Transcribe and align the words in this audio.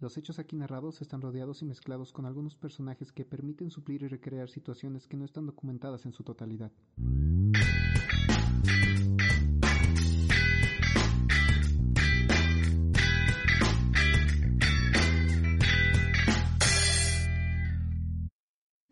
Los 0.00 0.16
hechos 0.16 0.38
aquí 0.38 0.54
narrados 0.54 1.02
están 1.02 1.20
rodeados 1.20 1.60
y 1.62 1.64
mezclados 1.64 2.12
con 2.12 2.24
algunos 2.24 2.54
personajes 2.54 3.10
que 3.10 3.24
permiten 3.24 3.72
suplir 3.72 4.04
y 4.04 4.06
recrear 4.06 4.48
situaciones 4.48 5.08
que 5.08 5.16
no 5.16 5.24
están 5.24 5.46
documentadas 5.46 6.06
en 6.06 6.12
su 6.12 6.22
totalidad. 6.22 6.70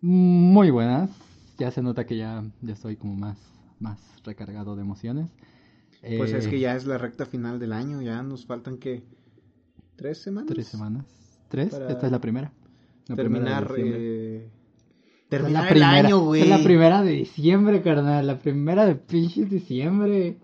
Muy 0.00 0.70
buenas. 0.70 1.11
Ya 1.59 1.70
se 1.70 1.82
nota 1.82 2.04
que 2.04 2.16
ya, 2.16 2.45
ya 2.62 2.73
estoy 2.73 2.96
como 2.96 3.14
más, 3.14 3.38
más 3.79 3.98
recargado 4.25 4.75
de 4.75 4.82
emociones. 4.82 5.29
Pues 6.00 6.32
es 6.32 6.46
Eh, 6.46 6.50
que 6.50 6.59
ya 6.59 6.75
es 6.75 6.84
la 6.84 6.98
recta 6.98 7.27
final 7.27 7.61
del 7.61 7.73
año, 7.73 8.02
ya 8.02 8.23
nos 8.25 8.45
faltan 8.45 8.79
que 8.79 9.04
tres 9.96 10.18
semanas. 10.18 10.48
Tres 10.52 10.66
semanas. 10.68 11.04
¿Tres? 11.48 11.70
Para 11.70 11.90
Esta 11.90 12.06
es 12.06 12.12
la 12.12 12.20
primera. 12.20 12.52
La 13.09 13.16
terminar 13.16 13.73
eh, 13.78 14.50
terminar 15.28 15.62
la 15.64 15.69
el 15.69 15.74
primera, 15.74 15.91
año, 16.09 16.19
güey. 16.20 16.42
Es 16.42 16.48
la 16.48 16.62
primera 16.62 17.02
de 17.02 17.12
diciembre, 17.12 17.82
carnal. 17.82 18.27
La 18.27 18.38
primera 18.38 18.84
de 18.86 18.95
pinches 18.96 19.48
diciembre. 19.50 20.38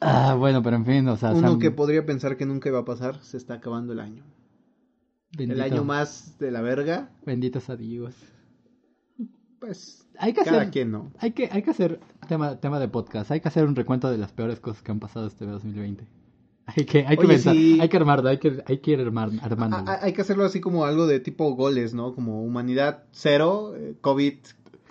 Ah, 0.00 0.34
bueno, 0.38 0.62
pero 0.62 0.76
en 0.76 0.84
fin, 0.86 1.08
o 1.08 1.16
sea, 1.16 1.32
Uno 1.32 1.52
Sam- 1.54 1.58
que 1.60 1.70
podría 1.70 2.06
pensar 2.06 2.36
que 2.36 2.46
nunca 2.46 2.68
iba 2.68 2.78
a 2.78 2.84
pasar, 2.84 3.20
se 3.22 3.36
está 3.36 3.54
acabando 3.54 3.92
el 3.94 4.00
año. 4.00 4.22
bendito, 5.36 5.54
El 5.54 5.72
año 5.72 5.82
más 5.84 6.38
de 6.38 6.50
la 6.52 6.60
verga, 6.60 7.10
Benditos 7.26 7.68
a 7.70 7.76
Dios. 7.76 8.14
pues 9.58 10.06
Hay 10.18 10.32
que 10.34 10.44
cada 10.44 10.58
hacer, 10.60 10.70
quien 10.70 10.92
no. 10.92 11.10
hay 11.18 11.32
que, 11.32 11.48
hay 11.50 11.62
que 11.62 11.70
hacer 11.70 11.98
tema, 12.28 12.60
tema 12.60 12.78
de 12.78 12.88
podcast. 12.88 13.30
Hay 13.32 13.40
que 13.40 13.48
hacer 13.48 13.64
un 13.66 13.74
recuento 13.74 14.10
de 14.10 14.18
las 14.18 14.32
peores 14.32 14.60
cosas 14.60 14.82
que 14.82 14.92
han 14.92 15.00
pasado 15.00 15.26
este 15.26 15.46
2020. 15.46 16.06
Hay 16.76 16.84
que, 16.84 16.98
hay 17.06 17.16
que 17.16 17.20
Oye, 17.26 17.34
pensar, 17.34 17.54
sí. 17.54 17.78
hay 17.80 17.88
que 17.88 17.96
armarlo, 17.96 18.28
hay 18.28 18.38
que, 18.38 18.62
hay 18.66 18.78
que 18.78 18.90
ir 18.90 19.00
armar, 19.00 19.30
ah, 19.86 19.98
hay 20.02 20.12
que 20.12 20.20
hacerlo 20.20 20.44
así 20.44 20.60
como 20.60 20.84
algo 20.84 21.06
de 21.06 21.18
tipo 21.18 21.54
goles, 21.54 21.94
¿no? 21.94 22.14
Como 22.14 22.42
humanidad 22.44 23.04
cero, 23.10 23.72
eh, 23.74 23.94
COVID 24.02 24.34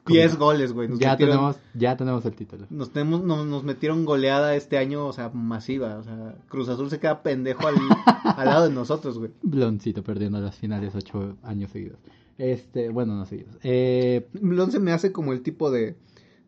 10 0.07 0.37
goles, 0.37 0.71
güey. 0.73 0.87
Nos 0.87 0.99
ya 0.99 1.11
metieron- 1.17 1.31
tenemos, 1.35 1.55
ya 1.73 1.97
tenemos 1.97 2.25
el 2.25 2.33
título. 2.33 2.65
Nos, 2.69 2.91
tenemos, 2.91 3.23
nos, 3.23 3.45
nos 3.45 3.63
metieron 3.63 4.05
goleada 4.05 4.55
este 4.55 4.77
año, 4.77 5.05
o 5.05 5.13
sea, 5.13 5.29
masiva. 5.29 5.97
O 5.97 6.03
sea, 6.03 6.35
Cruz 6.47 6.69
Azul 6.69 6.89
se 6.89 6.99
queda 6.99 7.21
pendejo 7.21 7.67
al, 7.67 7.75
al 8.37 8.45
lado 8.47 8.67
de 8.69 8.73
nosotros, 8.73 9.19
güey. 9.19 9.31
Bloncito 9.41 10.03
perdiendo 10.03 10.39
las 10.39 10.55
finales 10.55 10.95
ocho 10.95 11.35
años 11.43 11.71
seguidos. 11.71 11.99
Este, 12.37 12.89
bueno, 12.89 13.15
no 13.15 13.25
seguidos. 13.25 13.55
Eh, 13.63 14.27
Blon 14.33 14.71
se 14.71 14.79
me 14.79 14.91
hace 14.93 15.11
como 15.11 15.33
el 15.33 15.41
tipo 15.41 15.71
de, 15.71 15.95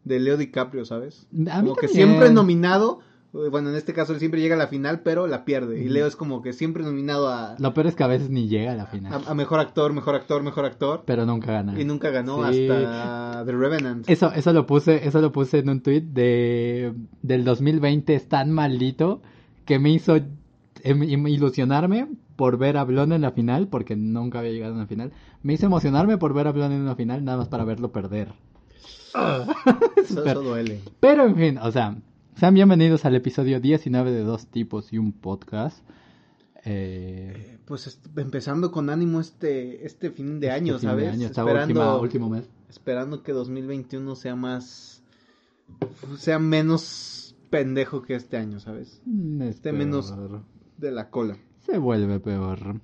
de 0.06 0.20
Leo 0.20 0.38
DiCaprio, 0.38 0.86
¿sabes? 0.86 1.28
a 1.52 1.62
mí 1.62 1.68
Como 1.70 1.76
que 1.76 1.88
siempre 1.90 2.32
nominado. 2.32 3.02
Eh, 3.34 3.50
Bueno, 3.50 3.70
en 3.70 3.76
este 3.76 3.94
caso 3.94 4.14
él 4.14 4.20
siempre 4.20 4.42
llega 4.42 4.56
a 4.56 4.58
la 4.58 4.68
final, 4.68 5.02
pero 5.02 5.28
la 5.28 5.46
pierde. 5.46 5.82
Y 5.82 5.90
Leo 5.90 6.08
es 6.08 6.16
como 6.16 6.42
que 6.42 6.54
siempre 6.54 6.84
nominado 6.84 7.30
a, 7.30 7.56
Lo 7.60 7.74
peor 7.74 7.88
es 7.88 7.96
que 7.96 8.04
a 8.04 8.08
veces 8.08 8.30
ni 8.30 8.48
llega 8.48 8.72
a 8.72 8.76
la 8.76 8.86
final. 8.88 9.14
a, 9.26 9.32
a 9.32 9.34
mejor 9.34 9.60
actor, 9.60 9.94
mejor 9.94 10.16
actor, 10.16 10.42
mejor 10.44 10.66
actor. 10.66 11.04
pero 11.06 11.26
nunca 11.26 11.52
gana. 11.52 11.80
Y 11.80 11.86
nunca 11.86 12.10
ganó 12.10 12.52
Sí. 12.52 12.68
hasta 12.70 13.44
The 13.46 13.52
Revenant. 13.52 14.10
Eso, 14.10 14.32
eso 14.34 14.54
lo 14.54 14.66
puse, 14.66 15.08
eso 15.08 15.22
lo 15.22 15.32
puse 15.32 15.60
en 15.60 15.70
un 15.70 15.82
tweet 15.82 16.02
de 16.02 16.94
del 17.22 17.44
2020 17.44 18.16
es 18.16 18.28
tan 18.28 18.52
maldito 18.52 19.22
que 19.66 19.80
me 19.80 19.90
hizo 19.92 20.18
em- 20.84 21.28
ilusionarme 21.28 22.08
por 22.36 22.58
ver 22.58 22.78
a 22.78 22.86
Blon 22.86 23.12
en 23.12 23.22
la 23.22 23.32
final, 23.32 23.68
porque 23.68 23.96
nunca 23.98 24.40
había 24.40 24.52
llegado 24.52 24.74
a 24.74 24.78
una 24.78 24.88
final. 24.88 25.12
Me 25.44 25.54
hizo 25.54 25.66
emocionarme 25.66 26.18
por 26.18 26.34
ver 26.34 26.48
a 26.48 26.52
Blon 26.54 26.72
en 26.72 26.82
una 26.82 26.96
final, 26.96 27.24
nada 27.26 27.38
más 27.38 27.50
para 27.50 27.66
verlo 27.66 27.92
perder. 27.92 28.30
Eso, 29.98 30.16
Super. 30.16 30.28
eso 30.28 30.42
duele. 30.44 30.80
Pero 31.00 31.26
en 31.26 31.36
fin, 31.36 31.58
o 31.58 31.72
sea, 31.72 31.98
sean 32.40 32.54
bienvenidos 32.54 33.06
al 33.06 33.16
episodio 33.16 33.60
19 33.60 34.12
de 34.12 34.24
Dos 34.24 34.48
Tipos 34.48 34.94
y 34.94 34.98
un 34.98 35.12
Podcast. 35.12 35.80
Eh, 36.64 37.34
Eh, 37.36 37.58
Pues 37.66 38.00
empezando 38.18 38.72
con 38.72 38.90
ánimo 38.90 39.20
este, 39.20 39.86
este 39.86 40.10
fin 40.12 40.40
de 40.40 40.50
año, 40.52 40.76
este 40.76 40.88
fin 40.88 40.90
¿sabes? 40.90 41.06
de 41.06 41.12
año, 41.12 41.26
esperando, 41.28 41.62
última- 41.62 41.98
último 42.00 42.30
mes. 42.30 42.50
esperando 42.70 43.24
que 43.24 43.32
2021 43.34 44.16
sea 44.16 44.36
más. 44.36 45.04
sea 46.18 46.40
menos 46.40 47.36
pendejo 47.52 48.02
que 48.02 48.16
este 48.16 48.38
año, 48.38 48.60
¿sabes? 48.60 49.02
Mm, 49.06 49.42
es 49.44 49.56
Este 49.56 49.72
menos-. 49.72 50.14
De 50.78 50.92
la 50.92 51.10
cola. 51.12 51.38
Se 51.60 51.78
vuelve 51.78 52.20
peor. 52.20 52.80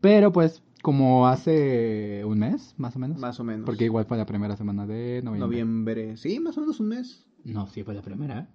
Pero 0.00 0.32
pues, 0.32 0.62
como 0.82 1.26
hace 1.28 2.22
un 2.24 2.38
mes, 2.38 2.74
más 2.78 2.96
o 2.96 2.98
menos. 2.98 3.18
Más 3.18 3.38
o 3.40 3.44
menos. 3.44 3.66
Porque 3.66 3.84
igual 3.84 4.06
fue 4.06 4.16
la 4.16 4.24
primera 4.24 4.56
semana 4.56 4.86
de 4.86 5.20
noviembre. 5.22 5.38
Noviembre. 5.40 6.16
Sí, 6.16 6.38
más 6.40 6.56
o 6.56 6.60
menos 6.62 6.80
un 6.80 6.88
mes. 6.88 7.26
No, 7.52 7.66
sí, 7.68 7.82
fue 7.82 7.94
la 7.94 8.02
primera. 8.02 8.40
¿eh? 8.40 8.46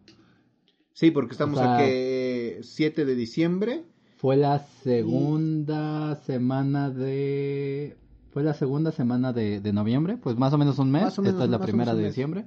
Sí, 0.94 1.12
porque 1.12 1.32
estamos 1.34 1.60
O 1.60 1.62
sea- 1.62 1.78
aquí 1.78 2.64
7 2.64 3.06
de 3.06 3.16
diciembre. 3.16 3.84
Fue 4.18 4.38
la 4.38 4.60
segunda 4.84 6.16
semana 6.26 6.90
de... 6.90 7.98
Fue 8.32 8.42
la 8.44 8.54
segunda 8.54 8.92
semana 8.92 9.34
de, 9.34 9.60
de 9.60 9.74
noviembre, 9.74 10.18
pues 10.18 10.38
más 10.38 10.54
o 10.54 10.58
menos 10.58 10.80
un 10.80 10.90
mes. 10.92 11.02
Menos, 11.18 11.20
Esta 11.20 11.44
es 11.44 11.50
la 11.50 11.60
primera 11.60 11.94
de 11.94 12.06
diciembre. 12.06 12.46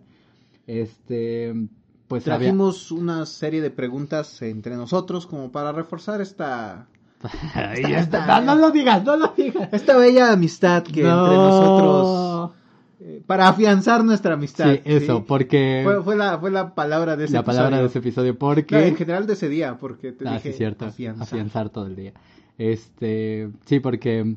Este, 0.67 1.55
pues 2.09 2.27
había... 2.27 2.39
Trajimos 2.39 2.91
una 2.91 3.25
serie 3.27 3.61
de 3.61 3.71
preguntas 3.71 4.41
entre 4.43 4.75
nosotros 4.77 5.27
como 5.27 5.53
para 5.53 5.71
reforzar 5.73 6.21
esta, 6.21 6.89
no, 8.27 8.41
no 8.43 8.55
lo 8.57 8.71
digas, 8.71 9.05
no 9.05 9.17
lo 9.17 9.33
digas. 9.37 9.69
esta 9.73 9.97
bella 9.97 10.33
amistad 10.33 10.83
que 10.83 11.03
No. 11.03 11.25
entre 11.25 11.37
nosotros 11.37 12.51
para 13.27 13.49
afianzar 13.49 14.05
nuestra 14.05 14.35
amistad. 14.35 14.73
Sí, 14.75 14.81
eso, 14.85 15.19
¿sí? 15.19 15.25
porque... 15.27 15.83
Fue, 15.85 16.03
fue 16.03 16.17
la, 16.17 16.39
fue 16.39 16.51
la 16.51 16.75
palabra 16.75 17.17
de 17.17 17.25
ese 17.25 17.35
la 17.35 17.45
palabra 17.45 17.79
de 17.79 17.85
episodio. 17.85 17.89
ese 17.91 17.99
episodio, 17.99 18.33
No, 18.33 18.39
porque... 18.39 18.89
en 18.89 18.97
general 18.97 19.27
de 19.27 19.33
ese 19.35 19.49
día, 19.49 19.77
porque 19.79 20.13
te 20.13 20.27
Ah, 20.29 20.35
dije 20.35 20.53
sí, 20.53 20.59
cierto. 20.59 20.87
afianzar. 20.87 21.23
Afianzar. 21.25 21.69
todo 21.71 21.87
el 21.87 21.97
día. 21.97 22.13
Este, 22.59 23.51
sí, 23.67 23.81
porque 23.81 24.37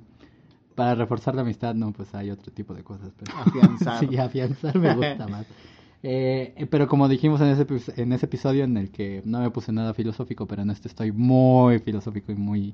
para 0.75 0.95
reforzar 0.95 1.35
la 1.35 1.41
amistad, 1.41 1.73
no, 1.75 1.91
pues 1.91 2.13
hay 2.15 2.31
otro 2.31 2.51
tipo 2.53 2.73
de 2.73 2.83
cosas. 2.83 3.11
Pero... 3.17 3.37
Afianzar. 3.37 3.99
sí, 4.07 4.17
afianzar 4.17 4.77
me 4.77 4.93
gusta 4.95 5.27
más. 5.27 5.45
Eh, 6.01 6.65
pero 6.69 6.87
como 6.87 7.09
dijimos 7.09 7.41
en 7.41 7.47
ese, 7.47 7.67
epi- 7.67 7.93
en 7.97 8.13
ese 8.13 8.25
episodio 8.25 8.63
en 8.63 8.77
el 8.77 8.89
que 8.89 9.21
no 9.25 9.41
me 9.41 9.49
puse 9.51 9.73
nada 9.73 9.93
filosófico, 9.93 10.45
pero 10.47 10.61
en 10.61 10.69
este 10.69 10.87
estoy 10.87 11.11
muy 11.11 11.79
filosófico 11.79 12.31
y 12.31 12.35
muy 12.35 12.73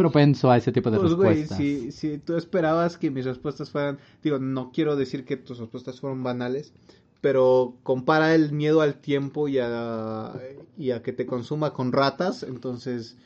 propenso 0.00 0.50
a 0.50 0.56
ese 0.56 0.72
tipo 0.72 0.90
de 0.90 0.98
Pues, 0.98 1.12
güey, 1.14 1.42
respuestas. 1.42 1.58
si, 1.58 1.92
si 1.92 2.18
tú 2.18 2.36
esperabas 2.36 2.96
que 2.96 3.10
mis 3.10 3.26
respuestas 3.26 3.70
fueran, 3.70 3.98
digo, 4.22 4.38
no 4.38 4.72
quiero 4.72 4.96
decir 4.96 5.26
que 5.26 5.36
tus 5.36 5.58
respuestas 5.58 6.00
fueron 6.00 6.22
banales, 6.22 6.72
pero 7.20 7.76
compara 7.82 8.34
el 8.34 8.52
miedo 8.52 8.80
al 8.80 8.94
tiempo 8.94 9.46
y 9.48 9.58
a, 9.60 10.32
y 10.78 10.92
a 10.92 11.02
que 11.02 11.12
te 11.12 11.26
consuma 11.26 11.74
con 11.74 11.92
ratas, 11.92 12.42
entonces, 12.42 13.18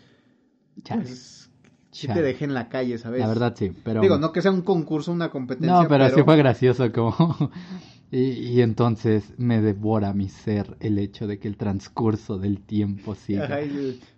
Chale, 0.83 1.03
pues, 1.03 1.49
te 1.93 2.23
dejé 2.23 2.45
en 2.45 2.55
la 2.55 2.69
calle, 2.69 2.99
¿sabes? 2.99 3.21
La 3.21 3.29
verdad 3.29 3.55
sí, 3.57 3.71
pero... 3.85 4.01
Digo, 4.01 4.19
no 4.19 4.33
que 4.33 4.43
sea 4.43 4.51
un 4.51 4.63
concurso, 4.63 5.13
una 5.13 5.31
competencia, 5.31 5.83
No, 5.83 5.89
pero, 5.89 6.11
sí 6.11 6.23
fue 6.25 6.37
gracioso 6.37 6.91
como... 6.91 7.15
y, 8.11 8.19
y 8.19 8.63
entonces 8.63 9.33
me 9.39 9.61
devora 9.61 10.13
mi 10.13 10.29
ser 10.29 10.77
el 10.81 10.99
hecho 10.99 11.29
de 11.29 11.39
que 11.39 11.47
el 11.47 11.57
transcurso 11.57 12.37
del 12.37 12.61
tiempo 12.61 13.15
siga. 13.15 13.61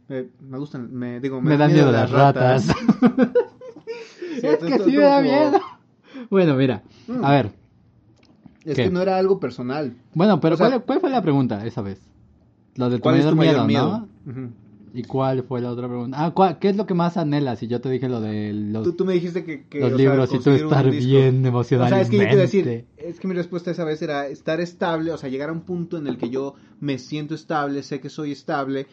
Me, 0.09 0.27
me 0.41 0.59
gustan, 0.59 0.93
me 0.93 1.21
digo, 1.21 1.41
me 1.41 1.57
dan 1.57 1.73
miedo 1.73 1.91
las 1.93 2.11
ratas. 2.11 2.67
Sí, 4.41 4.47
es 4.47 4.59
que 4.59 4.79
sí 4.81 4.91
me 4.93 5.03
da 5.03 5.17
como- 5.17 5.23
miedo. 5.23 5.61
Bueno, 6.31 6.55
mira, 6.57 6.83
Mm. 7.09 7.25
a 7.25 7.31
ver. 7.33 7.51
Es 8.65 8.75
¿Qué? 8.75 8.85
que 8.85 8.91
no 8.91 9.01
era 9.01 9.17
algo 9.17 9.39
personal. 9.39 9.95
Bueno, 10.15 10.41
pero 10.41 10.55
O 10.55 10.59
sea- 10.59 10.69
¿cuál, 10.69 10.83
cuál 10.85 11.01
fue 11.01 11.11
la 11.11 11.23
pregunta 11.23 11.65
esa 11.67 11.83
vez? 11.83 12.01
Lo 12.75 12.91
de 12.91 12.97
tu 12.97 13.03
¿Cuál 13.03 13.17
es 13.17 13.21
mayor 13.25 13.33
tu 13.33 13.37
mayor 13.37 13.67
miedo. 13.67 14.09
¿Y 14.93 15.03
cuál 15.05 15.43
fue 15.43 15.61
la 15.61 15.71
otra 15.71 15.87
pregunta? 15.89 16.17
Ah, 16.25 16.31
¿cuál- 16.33 16.59
¿qué 16.59 16.71
es 16.71 16.77
lo 16.77 16.87
que 16.87 16.95
más 16.95 17.17
anhelas? 17.19 17.63
Y 17.63 17.67
yo 17.69 17.81
te 17.81 17.89
dije 17.91 18.09
lo 18.09 18.21
de 18.21 18.53
los, 18.55 18.83
Tú, 18.85 18.93
tú 18.95 19.05
me 19.05 19.13
dijiste 19.13 19.45
que, 19.45 19.65
que, 19.69 19.79
los 19.81 19.93
o 19.93 19.97
sea, 19.97 19.99
libros 19.99 20.33
y 20.35 20.39
tú 20.39 20.51
estar 20.51 20.91
bien 20.91 21.47
O 21.55 21.65
sea, 21.65 22.01
es 22.01 22.09
que 22.11 22.17
yo 22.17 22.23
te 22.25 22.33
iba 22.33 22.39
a 22.41 22.45
decir, 22.47 22.87
es 22.97 23.21
que 23.21 23.29
mi 23.29 23.35
respuesta 23.35 23.71
esa 23.71 23.85
vez 23.85 24.01
era 24.03 24.27
estar 24.27 24.59
estable, 24.61 25.13
o 25.13 25.19
sea, 25.19 25.29
llegar 25.29 25.51
a 25.51 25.53
un 25.53 25.61
punto 25.61 25.99
en 25.99 26.07
el 26.07 26.17
que 26.19 26.31
yo 26.31 26.55
me 26.81 26.99
siento 26.99 27.35
estable, 27.35 27.83
sé 27.83 28.01
que 28.01 28.09
soy 28.09 28.33
estable, 28.33 28.87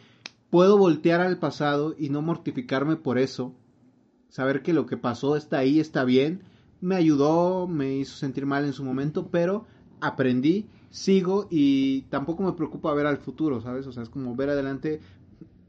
puedo 0.53 0.77
voltear 0.77 1.19
al 1.19 1.39
pasado 1.39 1.95
y 1.97 2.09
no 2.09 2.21
mortificarme 2.21 2.95
por 2.95 3.17
eso, 3.17 3.55
saber 4.29 4.61
que 4.61 4.71
lo 4.71 4.85
que 4.85 4.97
pasó 4.97 5.35
está 5.35 5.57
ahí, 5.57 5.79
está 5.79 6.03
bien, 6.03 6.44
me 6.79 6.95
ayudó, 6.95 7.65
me 7.67 7.95
hizo 7.95 8.15
sentir 8.17 8.45
mal 8.45 8.63
en 8.63 8.73
su 8.73 8.85
momento, 8.85 9.29
pero 9.31 9.65
aprendí, 10.00 10.67
sigo 10.91 11.47
y 11.50 12.01
tampoco 12.11 12.44
me 12.44 12.53
preocupa 12.53 12.94
ver 12.94 13.07
al 13.07 13.17
futuro, 13.17 13.61
¿sabes? 13.61 13.88
O 13.88 13.91
sea, 13.91 14.03
es 14.03 14.09
como 14.09 14.35
ver 14.35 14.51
adelante. 14.51 15.01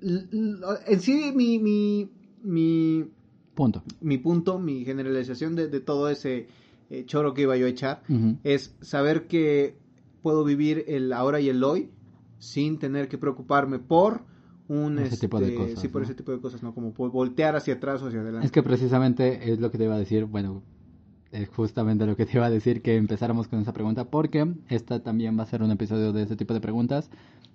En 0.03 1.01
sí, 1.01 1.33
mi, 1.35 1.59
mi, 1.59 2.11
mi, 2.43 3.07
Punto. 3.55 3.83
mi 4.03 4.19
punto, 4.19 4.59
mi 4.59 4.85
generalización 4.85 5.57
de, 5.57 5.69
de 5.69 5.81
todo 5.81 6.11
ese 6.11 6.47
eh, 6.91 7.05
choro 7.07 7.33
que 7.33 7.41
iba 7.41 7.57
yo 7.57 7.65
a 7.65 7.71
echar, 7.71 8.03
es 8.43 8.77
saber 8.83 9.29
que 9.29 9.79
puedo 10.21 10.45
vivir 10.45 10.85
el 10.89 11.11
ahora 11.15 11.41
y 11.41 11.49
el 11.49 11.65
hoy 11.65 11.89
sin 12.39 12.79
tener 12.79 13.09
que 13.09 13.17
preocuparme 13.17 13.79
por 13.79 14.34
un 14.69 14.99
Ese 14.99 15.17
tipo 15.19 15.39
de 15.41 15.47
este, 15.49 15.57
cosas, 15.59 15.81
sí 15.81 15.89
por 15.89 16.01
¿no? 16.01 16.05
ese 16.07 16.15
tipo 16.15 16.33
de 16.33 16.41
cosas 16.41 16.63
no 16.63 16.75
como 16.75 16.93
voltear 16.93 17.57
hacia 17.57 17.75
atrás 17.75 18.03
o 18.03 18.07
hacia 18.09 18.21
adelante 18.21 18.47
Es 18.47 18.53
que 18.53 18.63
precisamente 18.63 19.53
es 19.53 19.61
lo 19.61 19.71
que 19.71 19.79
te 19.79 19.85
iba 19.85 19.95
a 19.95 19.99
decir, 19.99 20.25
bueno, 20.25 20.63
es 21.33 21.49
justamente 21.49 22.07
lo 22.07 22.17
que 22.17 22.27
te 22.27 22.37
iba 22.39 22.47
a 22.47 22.51
decir 22.51 22.81
que 22.81 22.97
empezáramos 22.97 23.49
con 23.49 23.61
esa 23.61 23.73
pregunta, 23.73 24.05
porque 24.05 24.47
esta 24.69 25.01
también 25.03 25.39
va 25.39 25.43
a 25.43 25.47
ser 25.47 25.63
un 25.63 25.71
episodio 25.71 26.13
de 26.13 26.23
ese 26.23 26.37
tipo 26.37 26.55
de 26.55 26.61
preguntas, 26.61 27.11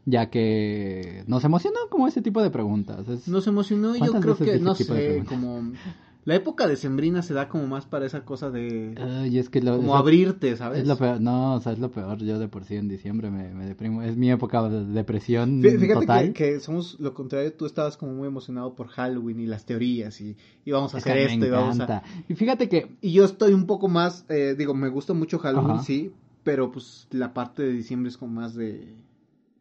ya 0.05 0.29
que 0.29 1.23
nos 1.27 1.43
emocionó 1.45 1.77
como 1.89 2.07
ese 2.07 2.21
tipo 2.21 2.41
de 2.41 2.49
preguntas. 2.51 3.07
Es- 3.07 3.27
nos 3.27 3.47
emocionó 3.47 3.95
y 3.95 3.99
yo 3.99 4.11
¿Cuántas 4.11 4.37
creo 4.37 4.37
que 4.37 4.59
no 4.59 4.75
sé 4.75 5.23
como 5.25 5.61
La 6.29 6.35
época 6.35 6.67
decembrina 6.67 7.23
se 7.23 7.33
da 7.33 7.49
como 7.49 7.65
más 7.65 7.87
para 7.87 8.05
esa 8.05 8.23
cosa 8.23 8.51
de... 8.51 8.93
Ay, 8.99 9.39
es 9.39 9.49
que 9.49 9.61
lo, 9.61 9.77
como 9.77 9.95
es 9.95 9.99
abrirte, 9.99 10.55
¿sabes? 10.55 10.81
Es 10.81 10.87
lo 10.87 10.95
peor, 10.95 11.19
no, 11.19 11.55
o 11.55 11.59
sea, 11.59 11.71
es 11.71 11.79
lo 11.79 11.89
peor. 11.89 12.19
Yo 12.19 12.37
de 12.37 12.47
por 12.47 12.65
sí 12.65 12.75
en 12.75 12.87
diciembre 12.87 13.31
me, 13.31 13.51
me 13.53 13.65
deprimo. 13.65 14.03
Es 14.03 14.15
mi 14.15 14.29
época 14.29 14.69
de 14.69 14.85
depresión 14.85 15.63
Fí- 15.63 15.79
Fíjate 15.79 16.01
total. 16.01 16.33
que, 16.33 16.33
que 16.53 16.59
somos 16.59 16.99
lo 16.99 17.15
contrario, 17.15 17.51
tú 17.53 17.65
estabas 17.65 17.97
como 17.97 18.13
muy 18.13 18.27
emocionado 18.27 18.75
por 18.75 18.89
Halloween 18.89 19.39
y 19.39 19.47
las 19.47 19.65
teorías 19.65 20.21
y, 20.21 20.37
y 20.65 20.71
vamos 20.71 20.93
a 20.93 20.99
Es 20.99 21.03
hacer 21.03 21.17
esto 21.17 21.45
y 21.47 21.49
vamos 21.49 21.79
a... 21.79 22.03
Y 22.27 22.35
fíjate 22.35 22.69
que 22.69 22.95
Y 23.01 23.11
yo 23.11 23.25
estoy 23.25 23.53
un 23.53 23.65
poco 23.65 23.87
más, 23.87 24.25
eh, 24.29 24.53
digo, 24.55 24.75
me 24.75 24.89
gusta 24.89 25.13
mucho 25.13 25.39
Halloween, 25.39 25.77
Ajá. 25.77 25.83
sí, 25.83 26.11
pero 26.43 26.71
pues 26.71 27.07
la 27.09 27.33
parte 27.33 27.63
de 27.63 27.71
diciembre 27.71 28.09
es 28.09 28.17
como 28.17 28.33
más 28.33 28.53
de... 28.53 28.93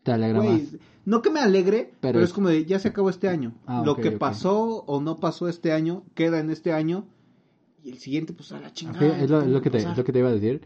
te 0.08 0.14
alegra 0.14 0.42
más. 0.42 0.60
no 1.04 1.22
que 1.22 1.30
me 1.30 1.40
alegre, 1.40 1.90
pero, 2.00 2.12
Pero 2.14 2.18
es 2.20 2.30
es- 2.30 2.32
como 2.34 2.48
de, 2.48 2.64
ya 2.64 2.78
se 2.78 2.88
acabó 2.88 3.10
este 3.10 3.28
año. 3.28 3.52
Ah, 3.66 3.82
Lo 3.84 3.96
que 3.96 4.10
pasó 4.12 4.84
o 4.86 5.00
no 5.00 5.16
pasó 5.16 5.48
este 5.48 5.72
año, 5.72 6.02
queda 6.14 6.40
en 6.40 6.50
este 6.50 6.72
año. 6.72 7.04
Y 7.84 7.90
el 7.90 7.98
siguiente, 7.98 8.32
pues 8.32 8.50
a 8.52 8.60
la 8.60 8.72
chingada. 8.72 9.06
Ajá, 9.06 9.20
es, 9.22 9.30
lo, 9.30 9.62
que 9.62 9.70
te, 9.70 9.78
pasar. 9.78 9.92
es 9.92 9.98
lo 9.98 10.04
que 10.04 10.12
te 10.12 10.18
iba 10.18 10.28
a 10.28 10.32
decir. 10.32 10.62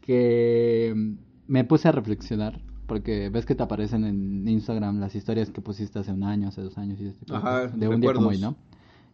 Que 0.00 0.92
mm, 0.94 1.12
me 1.48 1.64
puse 1.64 1.88
a 1.88 1.92
reflexionar. 1.92 2.60
Porque 2.86 3.30
ves 3.30 3.46
que 3.46 3.54
te 3.54 3.62
aparecen 3.62 4.04
en 4.04 4.46
Instagram 4.46 5.00
las 5.00 5.14
historias 5.14 5.50
que 5.50 5.60
pusiste 5.62 5.98
hace 5.98 6.12
un 6.12 6.24
año, 6.24 6.48
hace 6.48 6.60
dos 6.60 6.76
años 6.78 7.00
y 7.00 7.06
este 7.06 7.24
Ajá, 7.34 7.68
de 7.68 7.88
un 7.88 8.00
día 8.00 8.12
como 8.12 8.28
hoy. 8.28 8.38
¿no? 8.38 8.56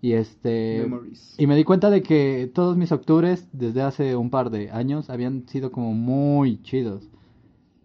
Y 0.01 0.13
este 0.13 0.79
Memories. 0.83 1.35
y 1.39 1.47
me 1.47 1.55
di 1.55 1.65
cuenta 1.65 1.91
de 1.91 2.03
que 2.03 2.51
todos 2.53 2.77
mis 2.77 2.91
octubres 2.93 3.47
desde 3.53 3.83
hace 3.83 4.17
un 4.17 4.31
par 4.31 4.51
de 4.51 4.71
años 4.71 5.11
habían 5.11 5.47
sido 5.49 5.71
como 5.71 5.93
muy 5.93 6.61
chidos. 6.63 7.09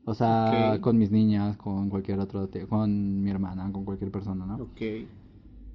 O 0.05 0.13
sea, 0.13 0.77
con 0.81 0.97
mis 0.97 1.11
niñas, 1.11 1.55
con 1.57 1.89
cualquier 1.89 2.19
otro, 2.19 2.47
tío, 2.49 2.67
con 2.67 3.21
mi 3.23 3.29
hermana, 3.31 3.71
con 3.71 3.85
cualquier 3.85 4.11
persona, 4.11 4.45
¿no? 4.45 4.55
Ok. 4.55 4.81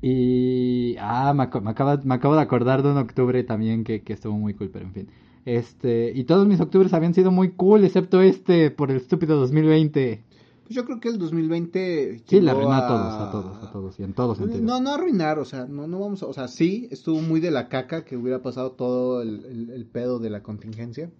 Y. 0.00 0.96
Ah, 1.00 1.32
me, 1.34 1.44
aco- 1.44 1.60
me, 1.60 1.70
acabo 1.70 2.34
de 2.36 2.40
acordar 2.42 2.82
de 2.82 2.90
un 2.90 2.98
octubre 2.98 3.42
también 3.44 3.84
que, 3.84 4.02
que 4.02 4.12
estuvo 4.12 4.36
muy 4.36 4.54
cool, 4.54 4.70
pero 4.70 4.86
en 4.86 4.92
fin. 4.92 5.08
Este. 5.44 6.12
Y 6.14 6.24
todos 6.24 6.46
mis 6.46 6.60
octubres 6.60 6.92
habían 6.92 7.14
sido 7.14 7.30
muy 7.30 7.50
cool, 7.52 7.84
excepto 7.84 8.20
este, 8.20 8.70
por 8.70 8.90
el 8.90 8.98
estúpido 8.98 9.36
2020. 9.38 10.24
Pues 10.64 10.76
yo 10.76 10.84
creo 10.84 11.00
que 11.00 11.08
el 11.08 11.18
2020... 11.18 12.24
Sí, 12.26 12.40
le 12.42 12.52
llegó 12.52 12.58
arruinó 12.70 12.72
a 12.74 12.86
todos, 12.86 13.14
a 13.14 13.30
todos, 13.32 13.62
a 13.64 13.72
todos, 13.72 13.98
y 13.98 14.02
en 14.02 14.12
todos 14.12 14.36
sentidos. 14.36 14.60
No, 14.62 14.80
no 14.80 14.90
arruinar, 14.92 15.38
o 15.38 15.46
sea, 15.46 15.64
no, 15.64 15.86
no 15.88 15.98
vamos 15.98 16.22
a... 16.22 16.26
O 16.26 16.34
sea, 16.34 16.46
sí, 16.46 16.86
estuvo 16.90 17.22
muy 17.22 17.40
de 17.40 17.50
la 17.50 17.70
caca 17.70 18.04
que 18.04 18.18
hubiera 18.18 18.42
pasado 18.42 18.72
todo 18.72 19.22
el, 19.22 19.46
el- 19.46 19.70
el 19.70 19.86
pedo 19.86 20.18
de 20.18 20.28
la 20.28 20.42
contingencia. 20.42 21.10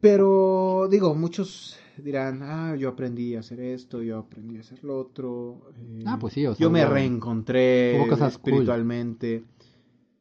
Pero, 0.00 0.88
digo, 0.90 1.14
muchos 1.14 1.76
dirán, 1.98 2.42
ah, 2.42 2.74
yo 2.76 2.88
aprendí 2.88 3.36
a 3.36 3.40
hacer 3.40 3.60
esto, 3.60 4.02
yo 4.02 4.18
aprendí 4.18 4.56
a 4.56 4.60
hacer 4.60 4.82
lo 4.82 4.98
otro. 4.98 5.70
eh, 5.76 6.02
Ah, 6.06 6.16
pues 6.18 6.32
sí, 6.34 6.46
o 6.46 6.54
sea, 6.54 6.62
Yo 6.64 6.70
me 6.70 6.84
reencontré 6.86 8.06
cool. 8.08 8.22
espiritualmente. 8.26 9.44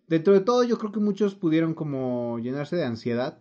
Dentro 0.08 0.34
de 0.34 0.42
todo, 0.42 0.64
yo 0.64 0.78
creo 0.78 0.92
que 0.92 1.00
muchos 1.00 1.36
pudieron 1.36 1.74
como 1.74 2.40
llenarse 2.40 2.76
de 2.76 2.84
ansiedad 2.84 3.38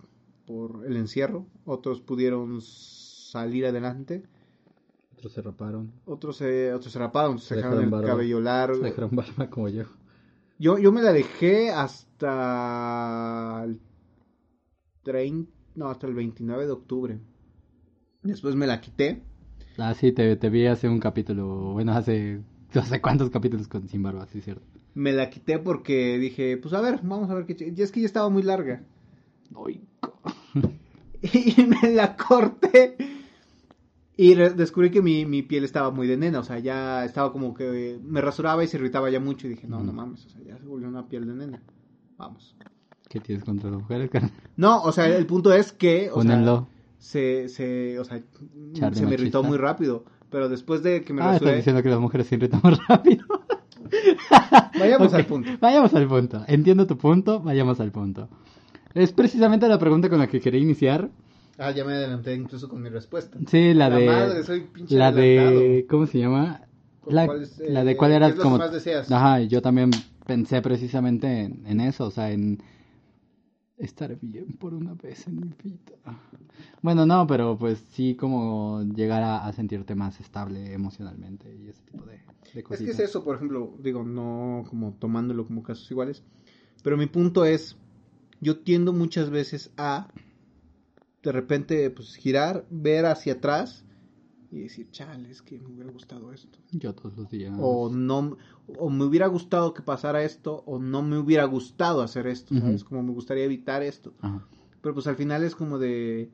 por 0.46 0.84
el 0.86 0.96
encierro, 0.96 1.46
otros 1.64 2.00
pudieron 2.00 2.60
salir 2.60 3.66
adelante. 3.66 4.22
Otros 5.16 5.32
se 5.32 5.42
raparon. 5.42 5.90
Otros 6.04 6.36
se, 6.36 6.72
otros 6.72 6.92
se 6.92 6.98
raparon, 7.00 7.32
otros 7.32 7.44
se 7.44 7.48
Se 7.48 7.56
dejaron 7.56 7.78
el 7.78 7.84
dejaron 7.86 8.00
barba. 8.02 8.14
cabello 8.14 8.40
largo. 8.40 8.76
Se 8.78 8.84
dejaron 8.84 9.10
barba 9.12 9.50
como 9.50 9.68
yo. 9.68 9.84
Yo, 10.60 10.78
yo 10.78 10.92
me 10.92 11.02
la 11.02 11.12
dejé 11.12 11.70
hasta 11.70 13.62
el 13.64 13.80
30, 15.02 15.50
no, 15.78 15.88
hasta 15.88 16.06
el 16.06 16.14
29 16.14 16.66
de 16.66 16.72
octubre. 16.72 17.18
Después 18.22 18.56
me 18.56 18.66
la 18.66 18.80
quité. 18.80 19.22
Ah, 19.78 19.94
sí, 19.94 20.12
te, 20.12 20.36
te 20.36 20.50
vi 20.50 20.66
hace 20.66 20.88
un 20.88 20.98
capítulo. 20.98 21.72
Bueno, 21.72 21.92
hace. 21.92 22.42
No 22.74 22.82
sé 22.82 23.00
cuántos 23.00 23.30
capítulos 23.30 23.66
con 23.66 23.88
sin 23.88 24.02
barba, 24.02 24.26
sí, 24.26 24.42
cierto. 24.42 24.62
Me 24.94 25.14
la 25.14 25.30
quité 25.30 25.58
porque 25.58 26.18
dije, 26.18 26.58
pues 26.58 26.74
a 26.74 26.82
ver, 26.82 27.00
vamos 27.02 27.30
a 27.30 27.34
ver 27.34 27.46
qué... 27.46 27.72
Y 27.74 27.80
es 27.80 27.90
que 27.90 28.00
ya 28.00 28.06
estaba 28.06 28.28
muy 28.28 28.42
larga. 28.42 28.82
Ay, 29.56 29.80
Y 31.22 31.62
me 31.64 31.94
la 31.94 32.14
corté. 32.14 32.96
Y 34.18 34.34
descubrí 34.34 34.90
que 34.90 35.00
mi, 35.00 35.24
mi 35.24 35.42
piel 35.42 35.64
estaba 35.64 35.90
muy 35.90 36.06
de 36.06 36.18
nena. 36.18 36.40
O 36.40 36.44
sea, 36.44 36.58
ya 36.58 37.06
estaba 37.06 37.32
como 37.32 37.54
que 37.54 37.98
me 38.02 38.20
rasuraba 38.20 38.62
y 38.62 38.66
se 38.66 38.76
irritaba 38.76 39.08
ya 39.08 39.18
mucho. 39.18 39.46
Y 39.46 39.50
dije, 39.50 39.66
no, 39.66 39.82
no 39.82 39.94
mames. 39.94 40.26
O 40.26 40.28
sea, 40.28 40.42
ya 40.42 40.58
se 40.58 40.66
volvió 40.66 40.88
una 40.88 41.08
piel 41.08 41.26
de 41.26 41.34
nena. 41.34 41.62
Vamos. 42.18 42.54
¿Qué 43.08 43.20
tienes 43.20 43.44
contra 43.44 43.70
las 43.70 43.80
mujeres, 43.80 44.10
carnal? 44.12 44.32
No, 44.56 44.82
o 44.82 44.92
sea, 44.92 45.06
el 45.08 45.26
punto 45.26 45.52
es 45.52 45.72
que... 45.72 46.10
O 46.10 46.22
sea, 46.22 46.30
Pónenlo. 46.32 46.68
se, 46.98 47.48
se, 47.48 47.98
o 47.98 48.04
sea, 48.04 48.20
Char 48.74 48.92
de 48.94 49.00
se 49.00 49.06
me 49.06 49.14
irritó 49.14 49.38
machista. 49.42 49.48
muy 49.48 49.58
rápido. 49.58 50.04
Pero 50.30 50.48
después 50.50 50.82
de 50.82 51.02
que 51.02 51.12
me 51.14 51.22
Ah, 51.22 51.26
estás 51.26 51.40
rasuré, 51.40 51.56
diciendo 51.56 51.82
que 51.82 51.88
las 51.88 52.00
mujeres 52.00 52.26
se 52.26 52.34
irritan 52.34 52.60
muy 52.62 52.74
rápido. 52.86 53.24
vayamos 54.78 55.08
Ok, 55.08 55.14
al 55.14 55.26
punto. 55.26 55.50
Vayamos 55.60 55.94
al 55.94 56.06
punto. 56.08 56.44
Entiendo 56.46 56.86
tu 56.86 56.98
punto, 56.98 57.40
vayamos 57.40 57.80
al 57.80 57.90
punto. 57.92 58.28
Es 58.94 59.12
precisamente 59.12 59.68
la 59.68 59.78
pregunta 59.78 60.08
con 60.10 60.18
la 60.18 60.26
que 60.26 60.40
quería 60.40 60.60
iniciar. 60.60 61.08
Ah, 61.58 61.70
ya 61.70 61.84
me 61.84 61.92
adelanté 61.94 62.34
incluso 62.34 62.68
con 62.68 62.82
mi 62.82 62.88
respuesta. 62.88 63.38
Sí, 63.46 63.74
la, 63.74 63.90
de. 63.90 64.06
madre, 64.06 64.44
soy 64.44 64.60
pinche 64.72 64.96
la 64.96 65.12
de. 65.12 65.38
adelantado. 65.40 65.86
¿Cómo 65.88 66.06
se 66.06 66.18
llama? 66.18 66.60
¿Cuál- 67.00 67.14
La, 67.16 67.24
es, 67.42 67.58
la 67.58 67.80
eh, 67.80 67.84
de 67.84 67.96
cuál 67.96 68.34
que 68.34 68.40
como. 68.40 68.58
más 68.58 68.72
deseas? 68.72 69.10
Ajá, 69.10 69.40
yo 69.40 69.62
también 69.62 69.90
pensé 70.26 70.60
precisamente 70.62 71.40
en, 71.42 71.64
en 71.66 71.80
eso, 71.80 72.06
o 72.06 72.10
sea, 72.10 72.30
en. 72.30 72.62
Estar 73.78 74.18
bien 74.20 74.46
por 74.58 74.74
una 74.74 74.94
vez 74.94 75.26
en 75.28 75.40
mi 75.40 75.54
vida. 75.62 75.96
Bueno, 76.82 77.06
no, 77.06 77.26
pero 77.26 77.56
pues 77.56 77.78
sí, 77.92 78.16
como 78.16 78.82
llegar 78.82 79.22
a, 79.22 79.46
a 79.46 79.52
sentirte 79.52 79.94
más 79.94 80.20
estable 80.20 80.72
emocionalmente 80.72 81.54
y 81.54 81.68
ese 81.68 81.82
tipo 81.82 82.04
de, 82.04 82.20
de 82.54 82.60
Es 82.70 82.78
que 82.80 82.90
es 82.90 82.98
eso, 82.98 83.22
por 83.22 83.36
ejemplo, 83.36 83.76
digo, 83.78 84.02
no 84.02 84.64
como 84.68 84.94
tomándolo 84.94 85.46
como 85.46 85.62
casos 85.62 85.88
iguales, 85.90 86.24
pero 86.82 86.96
mi 86.96 87.06
punto 87.06 87.44
es, 87.44 87.76
yo 88.40 88.58
tiendo 88.60 88.92
muchas 88.92 89.30
veces 89.30 89.70
a, 89.76 90.08
de 91.22 91.32
repente, 91.32 91.90
pues 91.90 92.14
girar, 92.16 92.66
ver 92.70 93.06
hacia 93.06 93.34
atrás 93.34 93.84
y 94.50 94.60
decir, 94.60 94.90
chale, 94.90 95.30
es 95.30 95.42
que 95.42 95.58
me 95.58 95.68
hubiera 95.74 95.90
gustado 95.90 96.32
esto. 96.32 96.58
Yo 96.72 96.94
todos 96.94 97.16
los 97.16 97.28
días. 97.28 97.54
O 97.60 97.90
no, 97.90 98.36
o 98.78 98.90
me 98.90 99.04
hubiera 99.04 99.26
gustado 99.26 99.74
que 99.74 99.82
pasara 99.82 100.22
esto, 100.22 100.62
o 100.66 100.78
no 100.78 101.02
me 101.02 101.18
hubiera 101.18 101.44
gustado 101.44 102.02
hacer 102.02 102.26
esto, 102.26 102.54
¿sabes? 102.58 102.84
Como 102.84 103.02
me 103.02 103.12
gustaría 103.12 103.44
evitar 103.44 103.82
esto. 103.82 104.14
Ajá. 104.20 104.46
Pero 104.80 104.94
pues 104.94 105.06
al 105.06 105.16
final 105.16 105.44
es 105.44 105.54
como 105.54 105.78
de... 105.78 106.30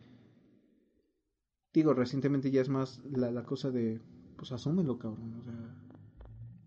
Digo, 1.73 1.93
recientemente 1.93 2.51
ya 2.51 2.61
es 2.61 2.69
más 2.69 3.01
la, 3.11 3.31
la 3.31 3.43
cosa 3.43 3.71
de... 3.71 4.01
Pues 4.37 4.53
asúmelo, 4.53 4.99
cabrón. 4.99 5.35
O 5.41 5.43
sea... 5.43 5.53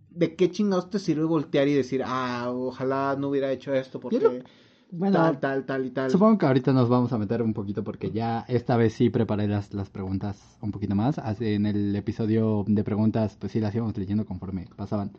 ¿De 0.09 0.35
qué 0.35 0.49
chingados 0.49 0.89
te 0.89 0.99
sirve 0.99 1.23
voltear 1.23 1.67
y 1.67 1.73
decir, 1.73 2.01
ah, 2.03 2.51
ojalá 2.51 3.15
no 3.17 3.29
hubiera 3.29 3.51
hecho 3.51 3.73
esto 3.73 3.99
porque 3.99 4.43
Bueno, 4.91 5.15
tal, 5.15 5.39
tal, 5.39 5.65
tal 5.65 5.85
y 5.85 5.89
tal? 5.91 6.09
Supongo 6.09 6.37
que 6.37 6.45
ahorita 6.45 6.71
nos 6.71 6.87
vamos 6.87 7.11
a 7.11 7.17
meter 7.17 7.41
un 7.41 7.53
poquito 7.53 7.83
porque 7.83 8.11
ya 8.11 8.45
esta 8.47 8.77
vez 8.77 8.93
sí 8.93 9.09
preparé 9.09 9.47
las, 9.47 9.73
las 9.73 9.89
preguntas 9.89 10.57
un 10.61 10.71
poquito 10.71 10.95
más. 10.95 11.19
En 11.39 11.65
el 11.65 11.95
episodio 11.95 12.63
de 12.67 12.83
preguntas, 12.83 13.35
pues 13.39 13.51
sí 13.51 13.59
las 13.59 13.75
íbamos 13.75 13.97
leyendo 13.97 14.25
conforme 14.25 14.67
pasaban. 14.75 15.11